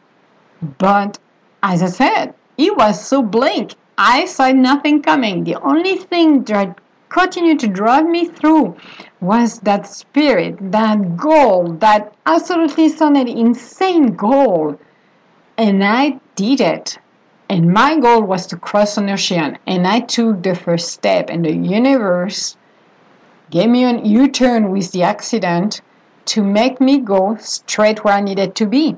But 0.78 1.18
as 1.62 1.82
I 1.82 1.86
said, 1.86 2.34
it 2.58 2.76
was 2.76 3.04
so 3.04 3.22
blank. 3.22 3.74
I 3.96 4.24
saw 4.24 4.50
nothing 4.50 5.02
coming. 5.02 5.44
The 5.44 5.56
only 5.62 5.96
thing 5.96 6.44
that 6.44 6.80
continued 7.08 7.60
to 7.60 7.68
drive 7.68 8.06
me 8.06 8.26
through 8.26 8.76
was 9.20 9.60
that 9.60 9.86
spirit, 9.86 10.56
that 10.72 11.16
goal, 11.16 11.74
that 11.74 12.14
absolutely 12.26 12.88
sounded 12.88 13.28
insane 13.28 14.16
goal. 14.16 14.78
And 15.56 15.84
I 15.84 16.20
did 16.34 16.60
it. 16.60 16.98
And 17.52 17.70
my 17.70 17.98
goal 17.98 18.22
was 18.22 18.46
to 18.46 18.56
cross 18.56 18.96
an 18.96 19.10
ocean. 19.10 19.58
And 19.66 19.86
I 19.86 20.00
took 20.00 20.42
the 20.42 20.54
first 20.54 20.88
step, 20.88 21.28
and 21.28 21.44
the 21.44 21.52
universe 21.52 22.56
gave 23.50 23.68
me 23.68 23.84
an 23.84 24.06
U 24.06 24.26
turn 24.28 24.70
with 24.70 24.90
the 24.92 25.02
accident 25.02 25.82
to 26.32 26.42
make 26.42 26.80
me 26.80 26.98
go 26.98 27.36
straight 27.36 28.04
where 28.04 28.14
I 28.14 28.22
needed 28.22 28.54
to 28.54 28.64
be. 28.64 28.96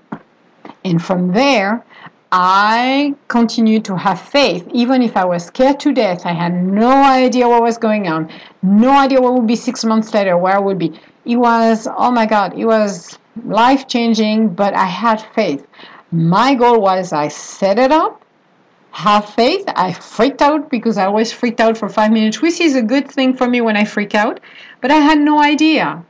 And 0.84 1.02
from 1.02 1.32
there, 1.32 1.84
I 2.30 3.16
continued 3.26 3.84
to 3.86 3.96
have 3.96 4.20
faith, 4.20 4.68
even 4.72 5.02
if 5.02 5.16
I 5.16 5.24
was 5.24 5.46
scared 5.46 5.80
to 5.80 5.92
death. 5.92 6.24
I 6.24 6.32
had 6.32 6.55
no 6.55 6.92
idea 7.02 7.48
what 7.48 7.61
was 7.61 7.76
going 7.76 8.07
on, 8.07 8.30
no 8.62 8.92
idea 8.92 9.20
what 9.20 9.34
would 9.34 9.48
be 9.48 9.57
six 9.57 9.84
months 9.84 10.14
later, 10.14 10.38
where 10.38 10.55
I 10.55 10.61
would 10.61 10.78
be. 10.78 10.92
It 11.24 11.38
was, 11.38 11.88
oh 11.96 12.12
my 12.12 12.26
God, 12.26 12.57
it 12.57 12.66
was 12.66 13.18
life 13.44 13.88
changing, 13.88 14.50
but 14.50 14.74
I 14.74 14.86
had 14.86 15.20
faith. 15.34 15.66
My 16.12 16.55
goal 16.55 16.80
was 16.80 17.12
I 17.12 17.26
set 17.26 17.80
it 17.80 17.90
up, 17.90 18.23
have 18.95 19.28
faith. 19.28 19.64
I 19.74 19.92
freaked 19.92 20.40
out 20.40 20.70
because 20.70 20.99
I 20.99 21.07
always 21.07 21.32
freaked 21.32 21.61
out 21.61 21.76
for 21.76 21.88
five 21.88 22.12
minutes, 22.12 22.40
which 22.40 22.61
is 22.61 22.76
a 22.76 22.82
good 22.82 23.11
thing 23.11 23.36
for 23.36 23.49
me 23.49 23.61
when 23.61 23.76
I 23.76 23.84
freak 23.84 24.14
out. 24.14 24.38
But 24.80 24.92
I 24.92 24.97
had 24.97 25.18
no 25.20 25.42
idea. 25.42 26.05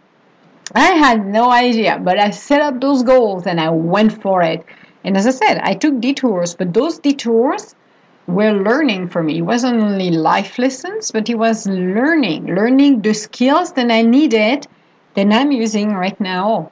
I 0.74 0.90
had 0.90 1.26
no 1.26 1.50
idea. 1.50 1.98
But 1.98 2.18
I 2.18 2.28
set 2.28 2.60
up 2.60 2.80
those 2.80 3.02
goals 3.02 3.46
and 3.46 3.58
I 3.58 3.70
went 3.70 4.20
for 4.20 4.42
it. 4.42 4.64
And 5.02 5.16
as 5.16 5.26
I 5.26 5.30
said, 5.30 5.60
I 5.62 5.74
took 5.74 5.98
detours, 5.98 6.54
but 6.54 6.74
those 6.74 6.98
detours 6.98 7.74
were 8.26 8.52
learning 8.52 9.08
for 9.08 9.22
me. 9.22 9.38
It 9.38 9.42
wasn't 9.42 9.80
only 9.80 10.10
life 10.10 10.58
lessons, 10.58 11.10
but 11.10 11.28
it 11.30 11.38
was 11.38 11.66
learning, 11.66 12.54
learning 12.54 13.00
the 13.00 13.14
skills 13.14 13.72
that 13.72 13.90
I 13.90 14.02
needed 14.02 14.66
that 15.14 15.32
I'm 15.32 15.52
using 15.52 15.94
right 15.94 16.18
now. 16.20 16.70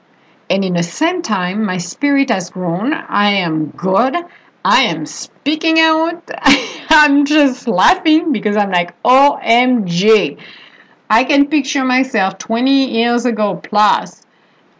And 0.49 0.63
in 0.63 0.73
the 0.73 0.83
same 0.83 1.23
time, 1.23 1.65
my 1.65 1.77
spirit 1.77 2.29
has 2.29 2.51
grown. 2.51 2.93
I 2.93 3.29
am 3.29 3.71
good. 3.71 4.15
I 4.65 4.83
am 4.83 5.05
speaking 5.05 5.79
out. 5.79 6.23
I'm 6.89 7.25
just 7.25 7.67
laughing 7.67 8.31
because 8.31 8.55
I'm 8.55 8.71
like, 8.71 9.01
OMG. 9.03 10.39
I 11.09 11.23
can 11.25 11.47
picture 11.47 11.83
myself 11.83 12.37
20 12.37 12.91
years 12.91 13.25
ago 13.25 13.59
plus 13.61 14.21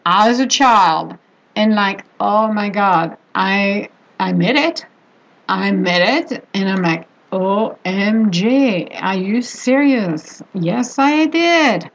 as 0.06 0.40
a 0.40 0.48
child 0.48 1.18
and 1.56 1.76
like, 1.76 2.06
oh 2.20 2.52
my 2.52 2.70
God, 2.70 3.18
I 3.36 3.90
I 4.20 4.32
made 4.32 4.56
it. 4.56 4.86
I 5.50 5.72
made 5.72 6.02
it. 6.02 6.48
And 6.54 6.70
I'm 6.70 6.82
like, 6.82 7.06
OMG, 7.34 9.02
are 9.02 9.16
you 9.16 9.42
serious? 9.42 10.42
Yes, 10.54 10.98
I 10.98 11.26
did. 11.26 11.92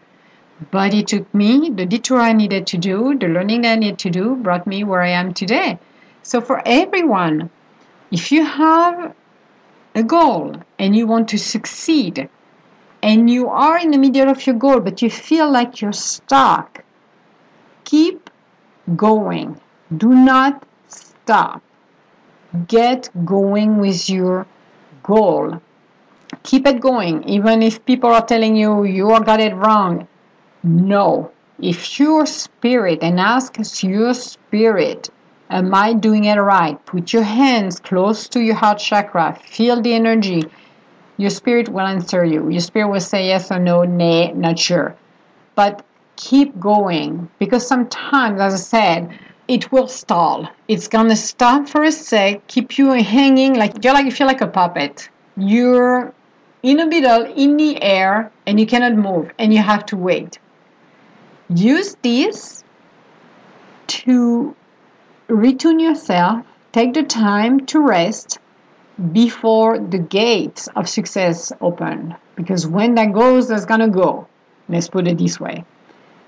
But 0.71 0.93
it 0.93 1.07
took 1.07 1.33
me, 1.33 1.71
the 1.71 1.87
detour 1.87 2.21
I 2.21 2.33
needed 2.33 2.67
to 2.67 2.77
do, 2.77 3.17
the 3.17 3.29
learning 3.29 3.65
I 3.65 3.77
needed 3.77 3.99
to 4.01 4.11
do, 4.11 4.35
brought 4.37 4.67
me 4.67 4.85
where 4.85 5.03
I 5.03 5.11
am 5.11 5.33
today. 5.33 5.79
So 6.23 6.41
for 6.41 6.61
everyone, 6.67 7.51
if 8.11 8.33
you 8.33 8.45
have 8.45 9.15
a 9.95 10.03
goal 10.03 10.57
and 10.79 10.97
you 10.97 11.07
want 11.07 11.29
to 11.29 11.39
succeed, 11.39 12.29
and 13.03 13.31
you 13.31 13.49
are 13.49 13.79
in 13.79 13.91
the 13.91 13.99
middle 13.99 14.29
of 14.29 14.47
your 14.47 14.57
goal, 14.57 14.81
but 14.81 15.03
you 15.03 15.11
feel 15.11 15.51
like 15.51 15.81
you're 15.81 15.93
stuck, 15.93 16.85
keep 17.85 18.31
going. 18.97 19.61
Do 19.97 20.09
not 20.09 20.67
stop. 20.89 21.63
Get 22.67 23.11
going 23.25 23.79
with 23.79 24.09
your 24.11 24.47
goal. 25.03 25.61
Keep 26.43 26.67
it 26.67 26.81
going, 26.81 27.25
even 27.29 27.63
if 27.63 27.85
people 27.85 28.11
are 28.11 28.25
telling 28.25 28.57
you 28.57 28.85
you 28.85 29.09
got 29.25 29.41
it 29.41 29.55
wrong. 29.55 30.09
No. 30.63 31.31
If 31.61 31.99
your 31.99 32.27
spirit, 32.27 33.03
and 33.03 33.19
ask 33.19 33.57
your 33.83 34.15
spirit, 34.15 35.11
Am 35.51 35.75
I 35.75 35.95
doing 35.95 36.25
it 36.25 36.35
right? 36.35 36.85
Put 36.85 37.13
your 37.13 37.23
hands 37.23 37.81
close 37.81 38.29
to 38.29 38.41
your 38.41 38.55
heart 38.55 38.79
chakra. 38.79 39.39
Feel 39.47 39.81
the 39.81 39.95
energy. 39.95 40.45
Your 41.17 41.31
spirit 41.31 41.71
will 41.71 41.81
answer 41.87 42.25
you. 42.25 42.49
Your 42.51 42.61
spirit 42.61 42.89
will 42.89 43.01
say 43.01 43.29
yes 43.29 43.51
or 43.51 43.59
no, 43.59 43.83
nay, 43.83 44.33
not 44.33 44.59
sure. 44.59 44.95
But 45.55 45.85
keep 46.17 46.61
going 46.61 47.31
because 47.39 47.67
sometimes, 47.67 48.41
as 48.41 48.55
I 48.55 48.57
said, 48.57 49.19
it 49.49 49.73
will 49.73 49.89
stall. 49.89 50.47
It's 50.69 50.87
gonna 50.87 51.17
stop 51.17 51.69
for 51.69 51.83
a 51.83 51.93
sec, 51.93 52.47
keep 52.47 52.77
you 52.77 52.91
hanging 52.93 53.55
like 53.55 53.83
you're 53.83 53.95
like 53.95 54.05
you 54.05 54.13
feel 54.13 54.27
like 54.27 54.43
a 54.43 54.47
puppet. 54.47 55.09
You're 55.37 56.13
in 56.63 56.77
the 56.77 56.87
middle, 56.87 57.25
in 57.25 57.57
the 57.57 57.83
air, 57.83 58.31
and 58.47 58.61
you 58.61 58.67
cannot 58.67 58.95
move, 58.95 59.31
and 59.39 59.55
you 59.55 59.63
have 59.63 59.87
to 59.87 59.97
wait. 59.97 60.39
Use 61.49 61.97
this 62.03 62.63
to 63.87 64.55
retune 65.29 65.81
yourself, 65.81 66.45
take 66.73 66.95
the 66.95 67.03
time 67.03 67.67
to 67.67 67.81
rest 67.81 68.39
before 69.13 69.79
the 69.79 69.99
gates 69.99 70.69
of 70.75 70.89
success 70.89 71.53
open. 71.61 72.17
Because 72.35 72.67
when 72.67 72.95
that 72.95 73.13
goes, 73.13 73.49
that's 73.49 73.65
gonna 73.65 73.89
go. 73.89 74.27
Let's 74.69 74.89
put 74.89 75.07
it 75.07 75.19
this 75.19 75.39
way. 75.39 75.65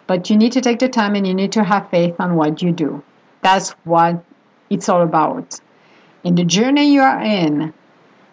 But 0.06 0.30
you 0.30 0.36
need 0.36 0.52
to 0.52 0.60
take 0.60 0.78
the 0.78 0.88
time 0.88 1.14
and 1.14 1.26
you 1.26 1.34
need 1.34 1.52
to 1.52 1.64
have 1.64 1.90
faith 1.90 2.16
on 2.18 2.36
what 2.36 2.62
you 2.62 2.72
do. 2.72 3.02
That's 3.42 3.70
what 3.84 4.24
it's 4.68 4.88
all 4.88 5.02
about. 5.02 5.60
In 6.24 6.34
the 6.34 6.44
journey 6.44 6.92
you 6.92 7.00
are 7.00 7.20
in, 7.20 7.72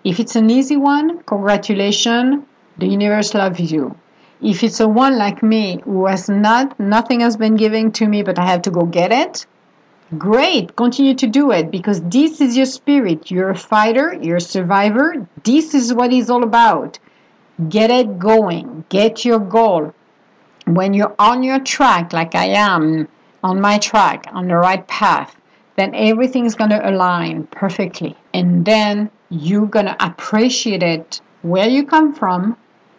if 0.03 0.20
it's 0.20 0.36
an 0.36 0.49
easy 0.49 0.78
one, 0.78 1.24
congratulations, 1.24 2.43
the 2.78 2.88
universe 2.88 3.34
loves 3.34 3.72
you. 3.72 3.97
If 4.41 4.63
it's 4.63 4.80
a 4.80 4.88
one 4.88 5.18
like 5.18 5.41
me 5.41 5.82
who 5.84 6.05
has 6.05 6.30
not, 6.30 6.80
nothing 6.80 7.22
has 7.22 7.38
been 7.38 7.55
given 7.55 7.91
to 7.93 8.07
me, 8.07 8.22
but 8.22 8.38
I 8.38 8.45
have 8.45 8.61
to 8.63 8.72
go 8.72 8.84
get 8.86 9.11
it, 9.11 9.45
Great, 10.15 10.73
continue 10.77 11.13
to 11.15 11.27
do 11.27 11.51
it 11.51 11.69
because 11.69 12.01
this 12.03 12.39
is 12.39 12.55
your 12.55 12.65
spirit. 12.65 13.29
You're 13.29 13.49
a 13.49 13.57
fighter, 13.57 14.17
you're 14.21 14.37
a 14.37 14.41
survivor. 14.41 15.27
This 15.43 15.73
is 15.73 15.93
what 15.93 16.13
it's 16.13 16.29
all 16.29 16.43
about. 16.43 16.97
Get 17.67 17.91
it 17.91 18.17
going, 18.17 18.85
get 18.87 19.25
your 19.25 19.39
goal. 19.39 19.93
When 20.65 20.93
you're 20.93 21.13
on 21.19 21.43
your 21.43 21.59
track, 21.59 22.13
like 22.13 22.35
I 22.35 22.45
am 22.45 23.09
on 23.43 23.59
my 23.59 23.79
track, 23.79 24.27
on 24.31 24.47
the 24.47 24.55
right 24.55 24.87
path, 24.87 25.35
then 25.75 25.93
everything's 25.93 26.55
going 26.55 26.69
to 26.69 26.89
align 26.89 27.47
perfectly. 27.47 28.15
And 28.33 28.63
then 28.63 29.11
you're 29.29 29.67
going 29.67 29.87
to 29.87 30.05
appreciate 30.05 30.83
it 30.83 31.19
where 31.41 31.67
you 31.67 31.85
come 31.85 32.13
from, 32.13 32.55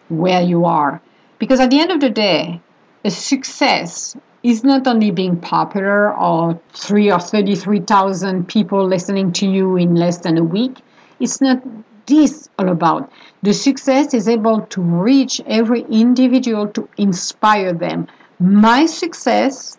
where 0.09 0.43
you 0.43 0.65
are. 0.65 1.01
Because 1.39 1.59
at 1.59 1.71
the 1.71 1.79
end 1.79 1.91
of 1.91 2.01
the 2.01 2.11
day, 2.11 2.61
a 3.03 3.09
success 3.09 4.15
is 4.43 4.63
not 4.63 4.87
only 4.87 5.11
being 5.11 5.35
popular 5.37 6.15
or 6.15 6.59
three 6.73 7.11
or 7.11 7.19
33,000 7.19 8.47
people 8.47 8.85
listening 8.85 9.33
to 9.33 9.47
you 9.47 9.75
in 9.75 9.95
less 9.95 10.19
than 10.19 10.37
a 10.37 10.43
week. 10.43 10.77
It's 11.19 11.41
not 11.41 11.61
this 12.05 12.49
all 12.57 12.69
about. 12.69 13.11
The 13.43 13.53
success 13.53 14.13
is 14.13 14.27
able 14.27 14.61
to 14.61 14.81
reach 14.81 15.41
every 15.45 15.81
individual 15.89 16.67
to 16.69 16.87
inspire 16.97 17.73
them. 17.73 18.07
My 18.39 18.85
success 18.85 19.77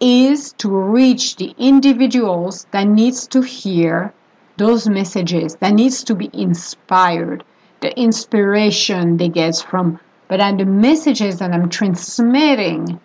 is 0.00 0.52
to 0.54 0.68
reach 0.68 1.36
the 1.36 1.54
individuals 1.58 2.66
that 2.70 2.86
needs 2.86 3.26
to 3.28 3.42
hear 3.42 4.12
those 4.56 4.88
messages, 4.88 5.56
that 5.56 5.74
needs 5.74 6.04
to 6.04 6.14
be 6.14 6.30
inspired, 6.32 7.44
the 7.80 7.98
inspiration 7.98 9.16
they 9.16 9.28
get 9.28 9.56
from, 9.56 9.98
but 10.28 10.40
and 10.40 10.60
the 10.60 10.64
messages 10.64 11.38
that 11.38 11.52
I'm 11.52 11.68
transmitting 11.68 13.00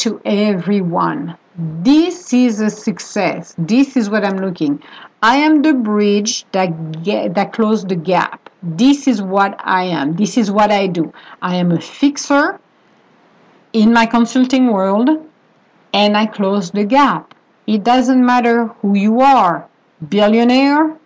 to 0.00 0.20
everyone. 0.24 1.36
This 1.56 2.32
is 2.32 2.60
a 2.60 2.70
success. 2.70 3.54
This 3.58 3.96
is 3.96 4.08
what 4.08 4.24
I'm 4.24 4.38
looking. 4.38 4.82
I 5.22 5.36
am 5.36 5.60
the 5.60 5.74
bridge 5.74 6.46
that 6.52 7.02
get, 7.02 7.34
that 7.34 7.52
close 7.52 7.84
the 7.84 7.96
gap. 7.96 8.48
This 8.62 9.06
is 9.06 9.20
what 9.20 9.60
I 9.62 9.84
am. 9.84 10.16
This 10.16 10.38
is 10.38 10.50
what 10.50 10.70
I 10.70 10.86
do. 10.86 11.12
I 11.42 11.56
am 11.56 11.72
a 11.72 11.80
fixer 11.80 12.58
in 13.72 13.92
my 13.92 14.06
consulting 14.06 14.72
world 14.72 15.10
and 15.92 16.16
I 16.16 16.26
close 16.26 16.70
the 16.70 16.84
gap. 16.84 17.34
It 17.66 17.84
doesn't 17.84 18.24
matter 18.24 18.66
who 18.80 18.96
you 18.96 19.20
are, 19.20 19.68
billionaire 20.08 20.96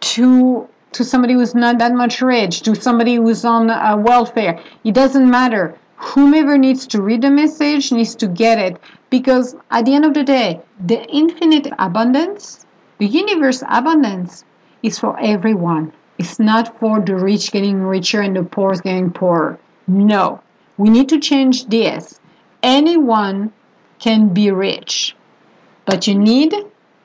to 0.00 0.68
to 0.92 1.04
somebody 1.04 1.34
who's 1.34 1.54
not 1.54 1.78
that 1.78 1.92
much 1.92 2.22
rich, 2.22 2.62
to 2.62 2.74
somebody 2.74 3.16
who's 3.16 3.44
on 3.44 3.68
uh, 3.68 3.94
welfare. 3.98 4.58
It 4.84 4.94
doesn't 4.94 5.28
matter. 5.28 5.78
Whomever 6.00 6.56
needs 6.56 6.86
to 6.88 7.02
read 7.02 7.22
the 7.22 7.30
message 7.30 7.90
needs 7.90 8.14
to 8.16 8.28
get 8.28 8.58
it 8.58 8.80
because 9.10 9.56
at 9.72 9.84
the 9.84 9.94
end 9.94 10.04
of 10.04 10.14
the 10.14 10.22
day, 10.22 10.60
the 10.86 11.04
infinite 11.06 11.66
abundance, 11.76 12.64
the 12.98 13.06
universe 13.06 13.64
abundance 13.68 14.44
is 14.82 14.98
for 14.98 15.18
everyone. 15.18 15.92
It's 16.16 16.38
not 16.38 16.78
for 16.78 17.00
the 17.00 17.16
rich 17.16 17.50
getting 17.50 17.82
richer 17.82 18.20
and 18.20 18.36
the 18.36 18.44
poor 18.44 18.74
getting 18.76 19.10
poorer. 19.10 19.58
No. 19.88 20.40
We 20.76 20.88
need 20.88 21.08
to 21.08 21.18
change 21.18 21.66
this. 21.66 22.20
Anyone 22.62 23.52
can 23.98 24.28
be 24.28 24.52
rich, 24.52 25.16
but 25.84 26.06
you 26.06 26.14
need 26.14 26.54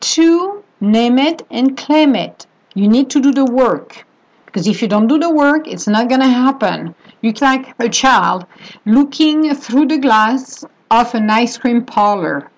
to 0.01 0.63
name 0.79 1.17
it 1.17 1.41
and 1.49 1.75
claim 1.75 2.15
it. 2.15 2.45
You 2.75 2.87
need 2.87 3.09
to 3.09 3.19
do 3.19 3.31
the 3.31 3.45
work. 3.45 4.05
Because 4.45 4.67
if 4.67 4.83
you 4.83 4.87
don't 4.87 5.07
do 5.07 5.17
the 5.17 5.31
work, 5.31 5.67
it's 5.67 5.87
not 5.87 6.09
going 6.09 6.21
to 6.21 6.27
happen. 6.27 6.93
You're 7.23 7.33
like 7.39 7.73
a 7.79 7.87
child 7.87 8.45
looking 8.85 9.55
through 9.55 9.87
the 9.87 9.97
glass 9.97 10.65
of 10.91 11.15
an 11.15 11.29
ice 11.29 11.57
cream 11.57 11.85
parlor. 11.85 12.51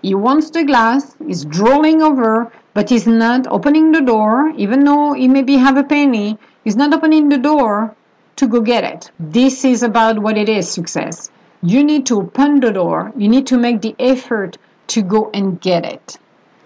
He 0.00 0.14
wants 0.14 0.48
the 0.48 0.64
glass, 0.64 1.14
he's 1.26 1.44
drooling 1.44 2.00
over, 2.00 2.50
but 2.72 2.88
he's 2.88 3.06
not 3.06 3.46
opening 3.48 3.92
the 3.92 4.00
door, 4.00 4.54
even 4.56 4.84
though 4.84 5.12
he 5.12 5.28
maybe 5.28 5.56
have 5.56 5.76
a 5.76 5.84
penny, 5.84 6.38
he's 6.64 6.76
not 6.76 6.94
opening 6.94 7.28
the 7.28 7.36
door 7.36 7.94
to 8.36 8.48
go 8.48 8.62
get 8.62 8.84
it. 8.84 9.10
This 9.20 9.66
is 9.66 9.82
about 9.82 10.18
what 10.20 10.38
it 10.38 10.48
is 10.48 10.66
success. 10.66 11.30
You 11.62 11.84
need 11.84 12.06
to 12.06 12.20
open 12.20 12.60
the 12.60 12.72
door, 12.72 13.12
you 13.18 13.28
need 13.28 13.46
to 13.48 13.58
make 13.58 13.82
the 13.82 13.94
effort 13.98 14.56
to 14.86 15.02
go 15.02 15.30
and 15.34 15.60
get 15.60 15.84
it. 15.84 16.16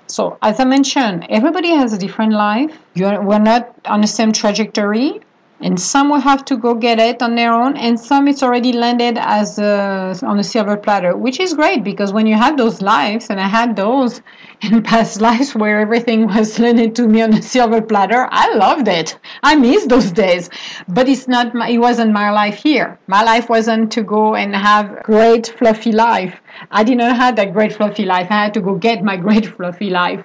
So, 0.07 0.38
as 0.40 0.61
I 0.61 0.64
mentioned, 0.66 1.26
everybody 1.28 1.70
has 1.70 1.92
a 1.92 1.98
different 1.98 2.32
life. 2.32 2.78
You're, 2.94 3.20
we're 3.20 3.40
not 3.40 3.74
on 3.86 4.03
the 4.03 4.07
same 4.07 4.30
trajectory, 4.30 5.20
and 5.63 5.79
some 5.79 6.09
will 6.09 6.21
have 6.21 6.45
to 6.47 6.57
go 6.57 6.75
get 6.75 6.99
it 6.99 7.23
on 7.23 7.35
their 7.35 7.53
own, 7.53 7.77
and 7.77 8.01
some 8.01 8.29
it's 8.29 8.43
already 8.43 8.73
landed 8.73 9.19
as 9.19 9.59
a, 9.59 10.19
on 10.23 10.39
a 10.39 10.45
silver 10.45 10.77
platter, 10.77 11.17
which 11.17 11.39
is 11.39 11.53
great 11.53 11.85
because 11.85 12.13
when 12.13 12.27
you 12.27 12.35
have 12.35 12.57
those 12.57 12.81
lives, 12.81 13.29
and 13.29 13.39
I 13.39 13.47
had 13.47 13.77
those 13.77 14.23
in 14.63 14.83
past 14.83 15.21
lives 15.21 15.55
where 15.55 15.81
everything 15.81 16.27
was 16.27 16.59
landed 16.65 16.95
to 16.97 17.07
me 17.07 17.23
on 17.23 17.35
a 17.35 17.43
silver 17.43 17.83
platter, 17.83 18.29
I 18.31 18.55
loved 18.55 18.89
it. 18.89 19.19
I 19.43 19.55
miss 19.55 19.87
those 19.87 20.11
days, 20.13 20.49
but 20.89 21.09
it's 21.09 21.29
not. 21.29 21.55
My, 21.55 21.69
it 21.69 21.79
wasn't 21.79 22.13
my 22.13 22.31
life 22.31 22.63
here. 22.63 22.99
My 23.07 23.23
life 23.23 23.49
wasn't 23.49 23.93
to 23.93 24.03
go 24.03 24.35
and 24.35 24.55
have 24.55 25.03
great 25.03 25.49
fluffy 25.59 25.93
life. 25.93 26.41
I 26.71 26.85
did 26.85 26.99
not 26.99 27.17
have 27.17 27.37
that 27.37 27.53
great 27.53 27.75
fluffy 27.75 28.05
life. 28.05 28.29
I 28.31 28.45
had 28.45 28.55
to 28.55 28.61
go 28.61 28.75
get 28.77 29.05
my 29.05 29.17
great 29.27 29.47
fluffy 29.47 29.91
life, 29.91 30.25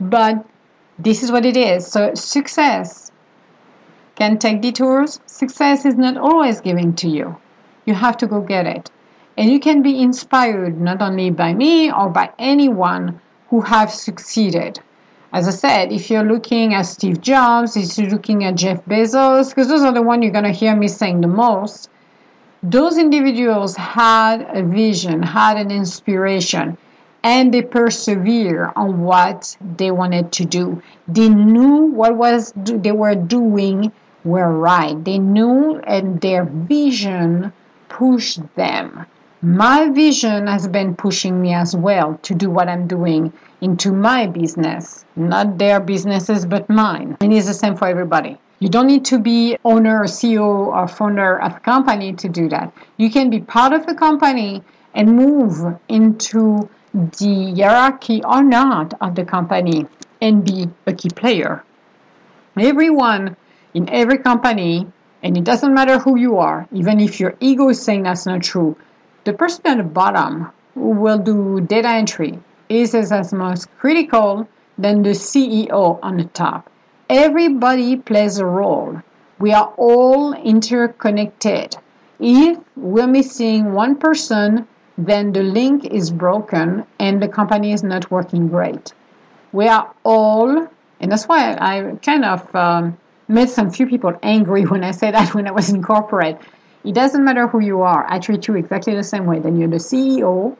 but 0.00 0.46
this 0.98 1.22
is 1.22 1.32
what 1.32 1.44
it 1.44 1.56
is. 1.56 1.86
So 1.86 2.14
success 2.14 3.05
can 4.16 4.38
take 4.38 4.62
detours. 4.62 5.20
Success 5.26 5.84
is 5.84 5.94
not 5.94 6.16
always 6.16 6.60
given 6.60 6.94
to 6.96 7.08
you. 7.08 7.36
You 7.84 7.94
have 7.94 8.16
to 8.16 8.26
go 8.26 8.40
get 8.40 8.66
it. 8.66 8.90
And 9.36 9.50
you 9.50 9.60
can 9.60 9.82
be 9.82 10.00
inspired 10.02 10.80
not 10.80 11.02
only 11.02 11.30
by 11.30 11.52
me 11.54 11.92
or 11.92 12.08
by 12.08 12.30
anyone 12.38 13.20
who 13.50 13.60
have 13.60 13.92
succeeded. 13.92 14.80
As 15.32 15.46
I 15.46 15.50
said, 15.50 15.92
if 15.92 16.10
you're 16.10 16.24
looking 16.24 16.72
at 16.72 16.82
Steve 16.82 17.20
Jobs, 17.20 17.76
if 17.76 17.98
you're 17.98 18.10
looking 18.10 18.44
at 18.44 18.54
Jeff 18.54 18.82
Bezos, 18.86 19.50
because 19.50 19.68
those 19.68 19.82
are 19.82 19.92
the 19.92 20.02
ones 20.02 20.22
you're 20.22 20.32
going 20.32 20.44
to 20.44 20.50
hear 20.50 20.74
me 20.74 20.88
saying 20.88 21.20
the 21.20 21.28
most, 21.28 21.90
those 22.62 22.96
individuals 22.96 23.76
had 23.76 24.46
a 24.54 24.62
vision, 24.62 25.22
had 25.22 25.58
an 25.58 25.70
inspiration, 25.70 26.78
and 27.22 27.52
they 27.52 27.60
persevere 27.60 28.72
on 28.76 29.02
what 29.02 29.56
they 29.76 29.90
wanted 29.90 30.32
to 30.32 30.44
do. 30.44 30.82
They 31.06 31.28
knew 31.28 31.82
what 31.82 32.16
was 32.16 32.52
they 32.56 32.92
were 32.92 33.14
doing 33.14 33.92
were 34.26 34.52
right. 34.52 35.02
They 35.04 35.18
knew 35.18 35.78
and 35.86 36.20
their 36.20 36.44
vision 36.44 37.52
pushed 37.88 38.40
them. 38.56 39.06
My 39.40 39.88
vision 39.90 40.48
has 40.48 40.66
been 40.66 40.96
pushing 40.96 41.40
me 41.40 41.54
as 41.54 41.76
well 41.76 42.18
to 42.22 42.34
do 42.34 42.50
what 42.50 42.68
I'm 42.68 42.86
doing 42.88 43.32
into 43.60 43.92
my 43.92 44.26
business, 44.26 45.04
not 45.14 45.58
their 45.58 45.78
businesses, 45.78 46.44
but 46.44 46.68
mine. 46.68 47.16
And 47.20 47.32
it's 47.32 47.46
the 47.46 47.54
same 47.54 47.76
for 47.76 47.86
everybody. 47.86 48.38
You 48.58 48.68
don't 48.68 48.86
need 48.86 49.04
to 49.06 49.18
be 49.18 49.56
owner, 49.64 50.04
CEO, 50.04 50.66
or 50.74 50.88
founder 50.88 51.38
of 51.40 51.56
a 51.56 51.60
company 51.60 52.12
to 52.14 52.28
do 52.28 52.48
that. 52.48 52.72
You 52.96 53.10
can 53.10 53.30
be 53.30 53.40
part 53.40 53.72
of 53.72 53.86
a 53.86 53.94
company 53.94 54.62
and 54.94 55.14
move 55.14 55.78
into 55.88 56.68
the 56.92 57.54
hierarchy 57.56 58.24
or 58.24 58.42
not 58.42 58.94
of 59.00 59.14
the 59.14 59.24
company 59.24 59.86
and 60.20 60.44
be 60.44 60.68
a 60.86 60.92
key 60.94 61.10
player. 61.10 61.62
Everyone 62.58 63.36
in 63.76 63.86
every 63.90 64.16
company, 64.16 64.90
and 65.22 65.36
it 65.36 65.44
doesn't 65.44 65.74
matter 65.74 65.98
who 65.98 66.16
you 66.18 66.38
are, 66.38 66.66
even 66.72 66.98
if 66.98 67.20
your 67.20 67.34
ego 67.40 67.68
is 67.68 67.80
saying 67.80 68.04
that's 68.04 68.24
not 68.24 68.42
true, 68.42 68.74
the 69.24 69.34
person 69.34 69.66
at 69.66 69.76
the 69.76 69.84
bottom 69.84 70.50
who 70.72 70.90
will 70.90 71.18
do 71.18 71.60
data 71.60 71.88
entry 71.88 72.38
is 72.70 72.94
as 72.94 73.34
much 73.34 73.60
critical 73.78 74.48
than 74.78 75.02
the 75.02 75.10
CEO 75.10 75.98
on 76.02 76.16
the 76.16 76.24
top. 76.24 76.70
Everybody 77.10 77.96
plays 77.96 78.38
a 78.38 78.46
role. 78.46 79.02
We 79.38 79.52
are 79.52 79.70
all 79.76 80.32
interconnected. 80.32 81.76
If 82.18 82.58
we're 82.76 83.06
missing 83.06 83.74
one 83.74 83.96
person, 83.96 84.66
then 84.96 85.32
the 85.32 85.42
link 85.42 85.84
is 85.84 86.10
broken 86.10 86.86
and 86.98 87.22
the 87.22 87.28
company 87.28 87.72
is 87.72 87.82
not 87.82 88.10
working 88.10 88.48
great. 88.48 88.94
We 89.52 89.68
are 89.68 89.94
all, 90.02 90.66
and 91.00 91.12
that's 91.12 91.26
why 91.26 91.54
I 91.60 91.96
kind 92.02 92.24
of 92.24 92.54
um, 92.54 92.96
made 93.28 93.48
some 93.48 93.70
few 93.70 93.86
people 93.86 94.18
angry 94.22 94.62
when 94.64 94.84
I 94.84 94.92
said 94.92 95.14
that 95.14 95.34
when 95.34 95.46
I 95.46 95.52
was 95.52 95.70
in 95.70 95.82
corporate. 95.82 96.40
It 96.84 96.94
doesn't 96.94 97.24
matter 97.24 97.48
who 97.48 97.60
you 97.60 97.82
are. 97.82 98.06
I 98.08 98.20
treat 98.20 98.46
you 98.46 98.54
exactly 98.54 98.94
the 98.94 99.02
same 99.02 99.26
way. 99.26 99.40
Then 99.40 99.58
you're 99.58 99.68
the 99.68 99.76
CEO 99.76 100.56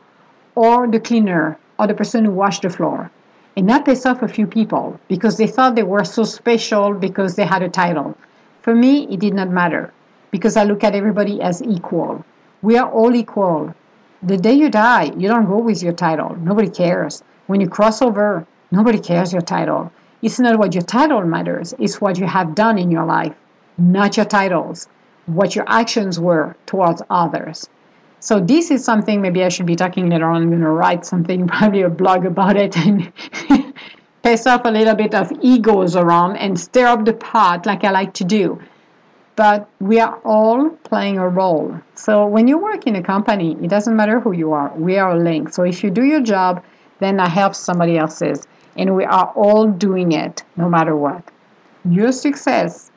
or 0.55 0.87
the 0.87 0.99
cleaner 0.99 1.57
or 1.79 1.87
the 1.87 1.93
person 1.93 2.25
who 2.25 2.31
washed 2.31 2.63
the 2.63 2.69
floor. 2.69 3.09
And 3.55 3.69
that 3.69 3.85
pissed 3.85 4.05
off 4.05 4.21
a 4.21 4.27
few 4.27 4.45
people 4.45 4.99
because 5.07 5.37
they 5.37 5.47
thought 5.47 5.75
they 5.75 5.83
were 5.83 6.03
so 6.03 6.23
special 6.23 6.93
because 6.93 7.35
they 7.35 7.45
had 7.45 7.63
a 7.63 7.69
title. 7.69 8.17
For 8.61 8.75
me, 8.75 9.07
it 9.07 9.19
did 9.19 9.33
not 9.33 9.49
matter 9.49 9.93
because 10.31 10.57
I 10.57 10.63
look 10.65 10.83
at 10.83 10.93
everybody 10.93 11.41
as 11.41 11.63
equal. 11.63 12.25
We 12.61 12.77
are 12.77 12.91
all 12.91 13.15
equal. 13.15 13.73
The 14.21 14.37
day 14.37 14.53
you 14.53 14.69
die, 14.69 15.11
you 15.17 15.27
don't 15.27 15.45
go 15.45 15.59
with 15.59 15.81
your 15.81 15.93
title. 15.93 16.35
Nobody 16.41 16.69
cares. 16.69 17.23
When 17.47 17.61
you 17.61 17.69
cross 17.69 18.01
over, 18.01 18.45
nobody 18.71 18.99
cares 18.99 19.31
your 19.31 19.41
title. 19.41 19.91
It's 20.21 20.39
not 20.39 20.57
what 20.57 20.73
your 20.73 20.83
title 20.83 21.21
matters, 21.21 21.73
it's 21.77 22.01
what 22.01 22.17
you 22.17 22.25
have 22.25 22.55
done 22.55 22.77
in 22.77 22.89
your 22.89 23.05
life, 23.05 23.35
not 23.77 24.17
your 24.17 24.25
titles, 24.25 24.87
what 25.27 25.55
your 25.55 25.65
actions 25.67 26.19
were 26.19 26.55
towards 26.65 27.01
others. 27.09 27.69
So 28.19 28.39
this 28.39 28.71
is 28.71 28.83
something 28.83 29.21
maybe 29.21 29.43
I 29.43 29.49
should 29.49 29.67
be 29.67 29.75
talking 29.75 30.09
later 30.09 30.25
on. 30.25 30.41
I'm 30.41 30.49
going 30.49 30.61
to 30.61 30.69
write 30.69 31.05
something, 31.05 31.47
probably 31.57 31.83
a 31.83 31.89
blog 31.89 32.25
about 32.25 32.57
it, 32.57 32.75
and 32.77 33.11
piss 34.23 34.47
off 34.47 34.65
a 34.65 34.71
little 34.71 34.95
bit 34.95 35.13
of 35.13 35.31
egos 35.41 35.95
around 35.95 36.37
and 36.37 36.59
stir 36.59 36.87
up 36.87 37.05
the 37.05 37.13
pot 37.13 37.65
like 37.67 37.83
I 37.83 37.91
like 37.91 38.13
to 38.15 38.23
do. 38.23 38.59
But 39.35 39.69
we 39.79 39.99
are 39.99 40.19
all 40.25 40.71
playing 40.71 41.19
a 41.19 41.29
role. 41.29 41.79
So 41.93 42.25
when 42.25 42.47
you 42.47 42.57
work 42.57 42.87
in 42.87 42.95
a 42.95 43.03
company, 43.03 43.55
it 43.61 43.69
doesn't 43.69 43.95
matter 43.95 44.19
who 44.19 44.31
you 44.31 44.51
are. 44.51 44.73
We 44.75 44.97
are 44.97 45.15
linked. 45.15 45.53
So 45.53 45.61
if 45.61 45.83
you 45.83 45.91
do 45.91 46.03
your 46.03 46.21
job, 46.21 46.63
then 46.97 47.17
that 47.17 47.29
helps 47.29 47.59
somebody 47.59 47.99
else's 47.99 48.47
and 48.77 48.95
we 48.95 49.05
are 49.05 49.31
all 49.35 49.67
doing 49.67 50.11
it 50.11 50.43
no 50.55 50.69
matter 50.69 50.95
what. 50.95 51.23
Your 51.85 52.11
success 52.11 52.91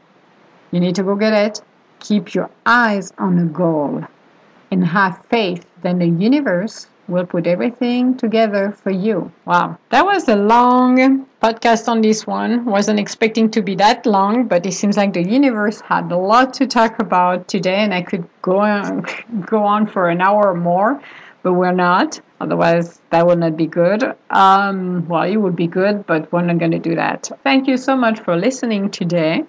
You 0.73 0.81
need 0.81 0.95
to 0.97 1.03
go 1.03 1.17
get 1.17 1.33
it. 1.33 1.61
Keep 2.01 2.35
your 2.35 2.51
eyes 2.67 3.13
on 3.19 3.37
the 3.37 3.45
goal 3.45 4.05
and 4.71 4.85
have 4.87 5.25
faith 5.27 5.67
that 5.83 5.99
the 5.99 6.07
universe 6.07 6.87
will 7.09 7.27
put 7.27 7.47
everything 7.47 8.17
together 8.17 8.73
for 8.73 8.91
you. 8.91 9.31
Wow, 9.45 9.79
that 9.91 10.05
was 10.05 10.29
a 10.29 10.37
long 10.37 11.27
podcast 11.43 11.89
on 11.89 12.01
this 12.01 12.27
one. 12.27 12.65
Wasn't 12.65 13.01
expecting 13.01 13.51
to 13.51 13.63
be 13.63 13.75
that 13.77 14.07
long, 14.07 14.47
but 14.47 14.65
it 14.65 14.73
seems 14.73 14.97
like 14.97 15.13
the 15.13 15.23
universe 15.23 15.81
had 15.81 16.11
a 16.13 16.17
lot 16.17 16.55
to 16.55 16.67
talk 16.67 17.01
about 17.01 17.49
today, 17.49 17.79
and 17.83 17.93
I 17.93 18.03
could 18.03 18.27
go 18.43 18.61
on, 18.61 19.05
go 19.47 19.65
on 19.65 19.87
for 19.87 20.09
an 20.09 20.21
hour 20.21 20.51
or 20.51 20.55
more, 20.55 21.03
but 21.43 21.55
we're 21.55 21.73
not. 21.73 22.21
Otherwise, 22.41 23.01
that 23.11 23.27
would 23.27 23.39
not 23.39 23.57
be 23.57 23.67
good. 23.67 24.15
Um, 24.31 25.07
well, 25.09 25.23
it 25.23 25.37
would 25.37 25.57
be 25.57 25.67
good, 25.67 26.07
but 26.07 26.31
we're 26.33 26.43
not 26.43 26.59
going 26.59 26.71
to 26.73 26.79
do 26.79 26.95
that. 26.95 27.31
Thank 27.43 27.67
you 27.67 27.77
so 27.77 27.97
much 27.97 28.21
for 28.21 28.37
listening 28.37 28.91
today 28.91 29.45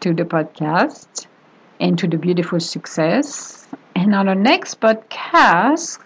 to 0.00 0.14
the 0.14 0.24
podcast 0.24 1.26
and 1.80 1.98
to 1.98 2.06
the 2.06 2.16
beautiful 2.16 2.60
success. 2.60 3.66
And 3.94 4.14
on 4.14 4.28
our 4.28 4.34
next 4.34 4.80
podcast, 4.80 5.98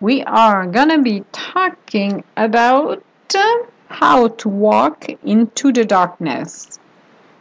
we 0.00 0.22
are 0.24 0.66
going 0.66 0.90
to 0.90 1.02
be 1.02 1.24
talking 1.32 2.22
about 2.36 3.02
uh, 3.34 3.56
how 3.88 4.28
to 4.28 4.48
walk 4.48 5.08
into 5.24 5.72
the 5.72 5.84
darkness. 5.84 6.78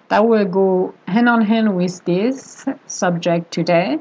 That 0.09 0.27
will 0.27 0.45
go 0.45 0.93
hand 1.07 1.27
on 1.27 1.41
hand 1.41 1.75
with 1.75 2.03
this 2.05 2.65
subject 2.85 3.51
today 3.51 3.99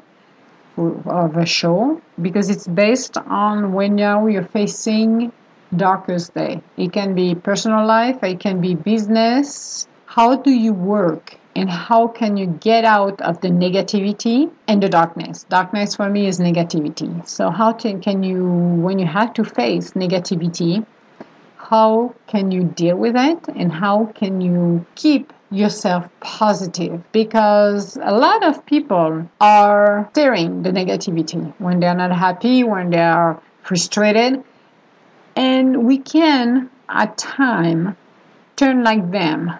of 0.76 1.36
a 1.36 1.46
show 1.46 2.00
because 2.20 2.50
it's 2.50 2.66
based 2.66 3.16
on 3.26 3.72
when 3.72 3.94
now 3.94 4.26
you're 4.26 4.44
facing 4.44 5.32
darkest 5.76 6.34
day. 6.34 6.62
It 6.76 6.92
can 6.92 7.14
be 7.14 7.34
personal 7.34 7.86
life, 7.86 8.22
it 8.22 8.40
can 8.40 8.60
be 8.60 8.74
business. 8.74 9.88
How 10.06 10.36
do 10.36 10.50
you 10.50 10.72
work 10.72 11.38
and 11.56 11.70
how 11.70 12.08
can 12.08 12.36
you 12.36 12.46
get 12.46 12.84
out 12.84 13.20
of 13.22 13.40
the 13.40 13.48
negativity 13.48 14.50
and 14.66 14.82
the 14.82 14.88
darkness 14.88 15.44
darkness 15.44 15.94
for 15.96 16.08
me 16.08 16.26
is 16.26 16.40
negativity 16.40 17.26
so 17.26 17.50
how 17.50 17.72
can, 17.72 18.00
can 18.00 18.22
you 18.22 18.44
when 18.44 18.98
you 18.98 19.06
have 19.06 19.32
to 19.32 19.44
face 19.44 19.92
negativity 19.92 20.84
how 21.56 22.14
can 22.26 22.50
you 22.50 22.64
deal 22.64 22.96
with 22.96 23.16
it 23.16 23.38
and 23.56 23.72
how 23.72 24.06
can 24.14 24.40
you 24.40 24.84
keep 24.94 25.32
yourself 25.50 26.08
positive 26.20 27.02
because 27.12 27.96
a 28.02 28.14
lot 28.14 28.42
of 28.44 28.64
people 28.66 29.28
are 29.40 30.08
staring 30.12 30.62
the 30.62 30.70
negativity 30.70 31.52
when 31.58 31.80
they're 31.80 31.94
not 31.94 32.12
happy 32.12 32.64
when 32.64 32.90
they 32.90 32.98
are 32.98 33.40
frustrated 33.62 34.42
and 35.36 35.86
we 35.86 35.98
can 35.98 36.70
at 36.88 37.16
time 37.18 37.96
turn 38.56 38.82
like 38.82 39.10
them 39.10 39.52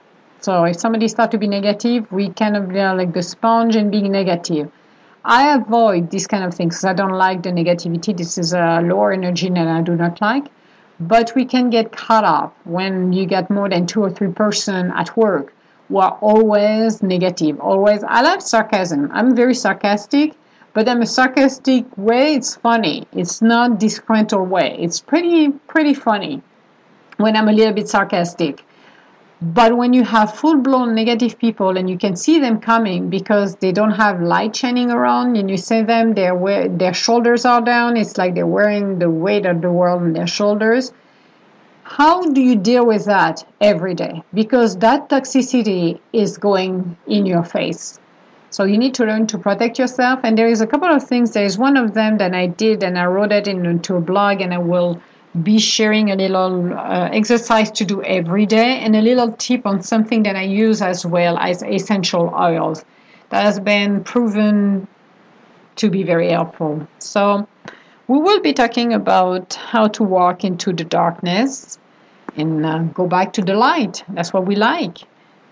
so 0.44 0.64
if 0.64 0.76
somebody 0.76 1.08
starts 1.08 1.30
to 1.30 1.38
be 1.38 1.48
negative, 1.48 2.12
we 2.12 2.28
kind 2.28 2.54
of 2.54 2.68
are 2.76 2.94
like 2.94 3.14
the 3.14 3.22
sponge 3.22 3.76
and 3.76 3.90
being 3.90 4.12
negative. 4.12 4.70
I 5.24 5.54
avoid 5.54 6.10
these 6.10 6.26
kind 6.26 6.44
of 6.44 6.52
things 6.52 6.74
because 6.74 6.84
I 6.84 6.92
don't 6.92 7.14
like 7.14 7.42
the 7.42 7.48
negativity. 7.48 8.14
This 8.14 8.36
is 8.36 8.52
a 8.52 8.82
lower 8.82 9.12
energy 9.12 9.48
that 9.48 9.66
I 9.66 9.80
do 9.80 9.96
not 9.96 10.20
like. 10.20 10.44
But 11.00 11.34
we 11.34 11.46
can 11.46 11.70
get 11.70 11.92
caught 11.92 12.24
up 12.24 12.54
when 12.64 13.14
you 13.14 13.24
get 13.24 13.48
more 13.48 13.70
than 13.70 13.86
two 13.86 14.02
or 14.02 14.10
three 14.10 14.32
person 14.32 14.90
at 14.90 15.16
work 15.16 15.53
who 15.88 15.98
are 15.98 16.18
always 16.20 17.02
negative. 17.02 17.60
Always, 17.60 18.02
I 18.04 18.22
love 18.22 18.42
sarcasm. 18.42 19.10
I'm 19.12 19.34
very 19.34 19.54
sarcastic, 19.54 20.34
but 20.72 20.88
I'm 20.88 21.02
a 21.02 21.06
sarcastic 21.06 21.84
way. 21.96 22.34
It's 22.34 22.56
funny. 22.56 23.06
It's 23.12 23.42
not 23.42 23.78
disgruntled 23.78 24.48
way. 24.50 24.76
It's 24.78 25.00
pretty 25.00 25.50
pretty 25.68 25.94
funny 25.94 26.42
when 27.16 27.36
I'm 27.36 27.48
a 27.48 27.52
little 27.52 27.74
bit 27.74 27.88
sarcastic 27.88 28.64
but 29.52 29.76
when 29.76 29.92
you 29.92 30.04
have 30.04 30.34
full 30.34 30.56
blown 30.56 30.94
negative 30.94 31.38
people 31.38 31.76
and 31.76 31.90
you 31.90 31.98
can 31.98 32.16
see 32.16 32.38
them 32.38 32.60
coming 32.60 33.10
because 33.10 33.56
they 33.56 33.72
don't 33.72 33.90
have 33.90 34.22
light 34.22 34.56
shining 34.56 34.90
around 34.90 35.36
and 35.36 35.50
you 35.50 35.58
see 35.58 35.82
them, 35.82 36.14
their, 36.14 36.34
their 36.68 36.94
shoulders 36.94 37.44
are 37.44 37.60
down, 37.60 37.96
it's 37.96 38.16
like 38.16 38.34
they're 38.34 38.46
wearing 38.46 38.98
the 38.98 39.10
weight 39.10 39.44
of 39.44 39.60
the 39.60 39.70
world 39.70 40.00
on 40.00 40.12
their 40.14 40.26
shoulders. 40.26 40.92
How 41.84 42.22
do 42.30 42.40
you 42.40 42.56
deal 42.56 42.86
with 42.86 43.04
that 43.04 43.46
every 43.60 43.94
day? 43.94 44.22
Because 44.32 44.76
that 44.78 45.10
toxicity 45.10 46.00
is 46.12 46.38
going 46.38 46.96
in 47.06 47.26
your 47.26 47.44
face. 47.44 48.00
So 48.48 48.64
you 48.64 48.78
need 48.78 48.94
to 48.94 49.04
learn 49.04 49.26
to 49.28 49.38
protect 49.38 49.78
yourself. 49.78 50.20
And 50.22 50.36
there 50.38 50.48
is 50.48 50.62
a 50.62 50.66
couple 50.66 50.88
of 50.88 51.04
things. 51.04 51.32
There 51.32 51.44
is 51.44 51.58
one 51.58 51.76
of 51.76 51.92
them 51.92 52.16
that 52.18 52.34
I 52.34 52.46
did 52.46 52.82
and 52.82 52.98
I 52.98 53.04
wrote 53.04 53.32
it 53.32 53.46
into 53.46 53.96
a 53.96 54.00
blog 54.00 54.40
and 54.40 54.54
I 54.54 54.58
will 54.58 55.00
be 55.42 55.58
sharing 55.58 56.10
a 56.10 56.16
little 56.16 56.72
uh, 56.72 57.10
exercise 57.12 57.70
to 57.72 57.84
do 57.84 58.02
every 58.02 58.46
day 58.46 58.78
and 58.78 58.96
a 58.96 59.02
little 59.02 59.32
tip 59.32 59.66
on 59.66 59.82
something 59.82 60.22
that 60.22 60.36
I 60.36 60.42
use 60.42 60.80
as 60.80 61.04
well 61.04 61.36
as 61.38 61.62
essential 61.62 62.32
oils 62.34 62.84
that 63.30 63.44
has 63.44 63.60
been 63.60 64.04
proven 64.04 64.86
to 65.76 65.90
be 65.90 66.02
very 66.02 66.30
helpful. 66.30 66.86
So, 66.98 67.46
we 68.08 68.18
will 68.18 68.40
be 68.40 68.52
talking 68.52 68.92
about 68.92 69.54
how 69.54 69.88
to 69.88 70.02
walk 70.02 70.44
into 70.44 70.72
the 70.72 70.84
darkness 70.84 71.78
and 72.36 72.66
uh, 72.66 72.78
go 72.94 73.06
back 73.06 73.32
to 73.34 73.42
the 73.42 73.54
light. 73.54 74.04
That's 74.08 74.32
what 74.32 74.46
we 74.46 74.56
like. 74.56 74.98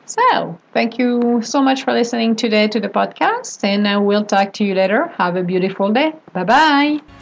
So, 0.05 0.59
thank 0.74 0.98
you 0.98 1.40
so 1.42 1.62
much 1.62 1.84
for 1.84 1.92
listening 1.92 2.36
today 2.36 2.68
to 2.68 2.80
the 2.80 2.88
podcast, 2.88 3.64
and 3.64 3.86
I 3.86 3.96
will 3.96 4.24
talk 4.24 4.53
to 4.55 4.64
you 4.64 4.74
later. 4.74 5.07
Have 5.16 5.36
a 5.36 5.42
beautiful 5.42 5.92
day. 5.92 6.12
Bye 6.32 6.44
bye. 6.44 7.21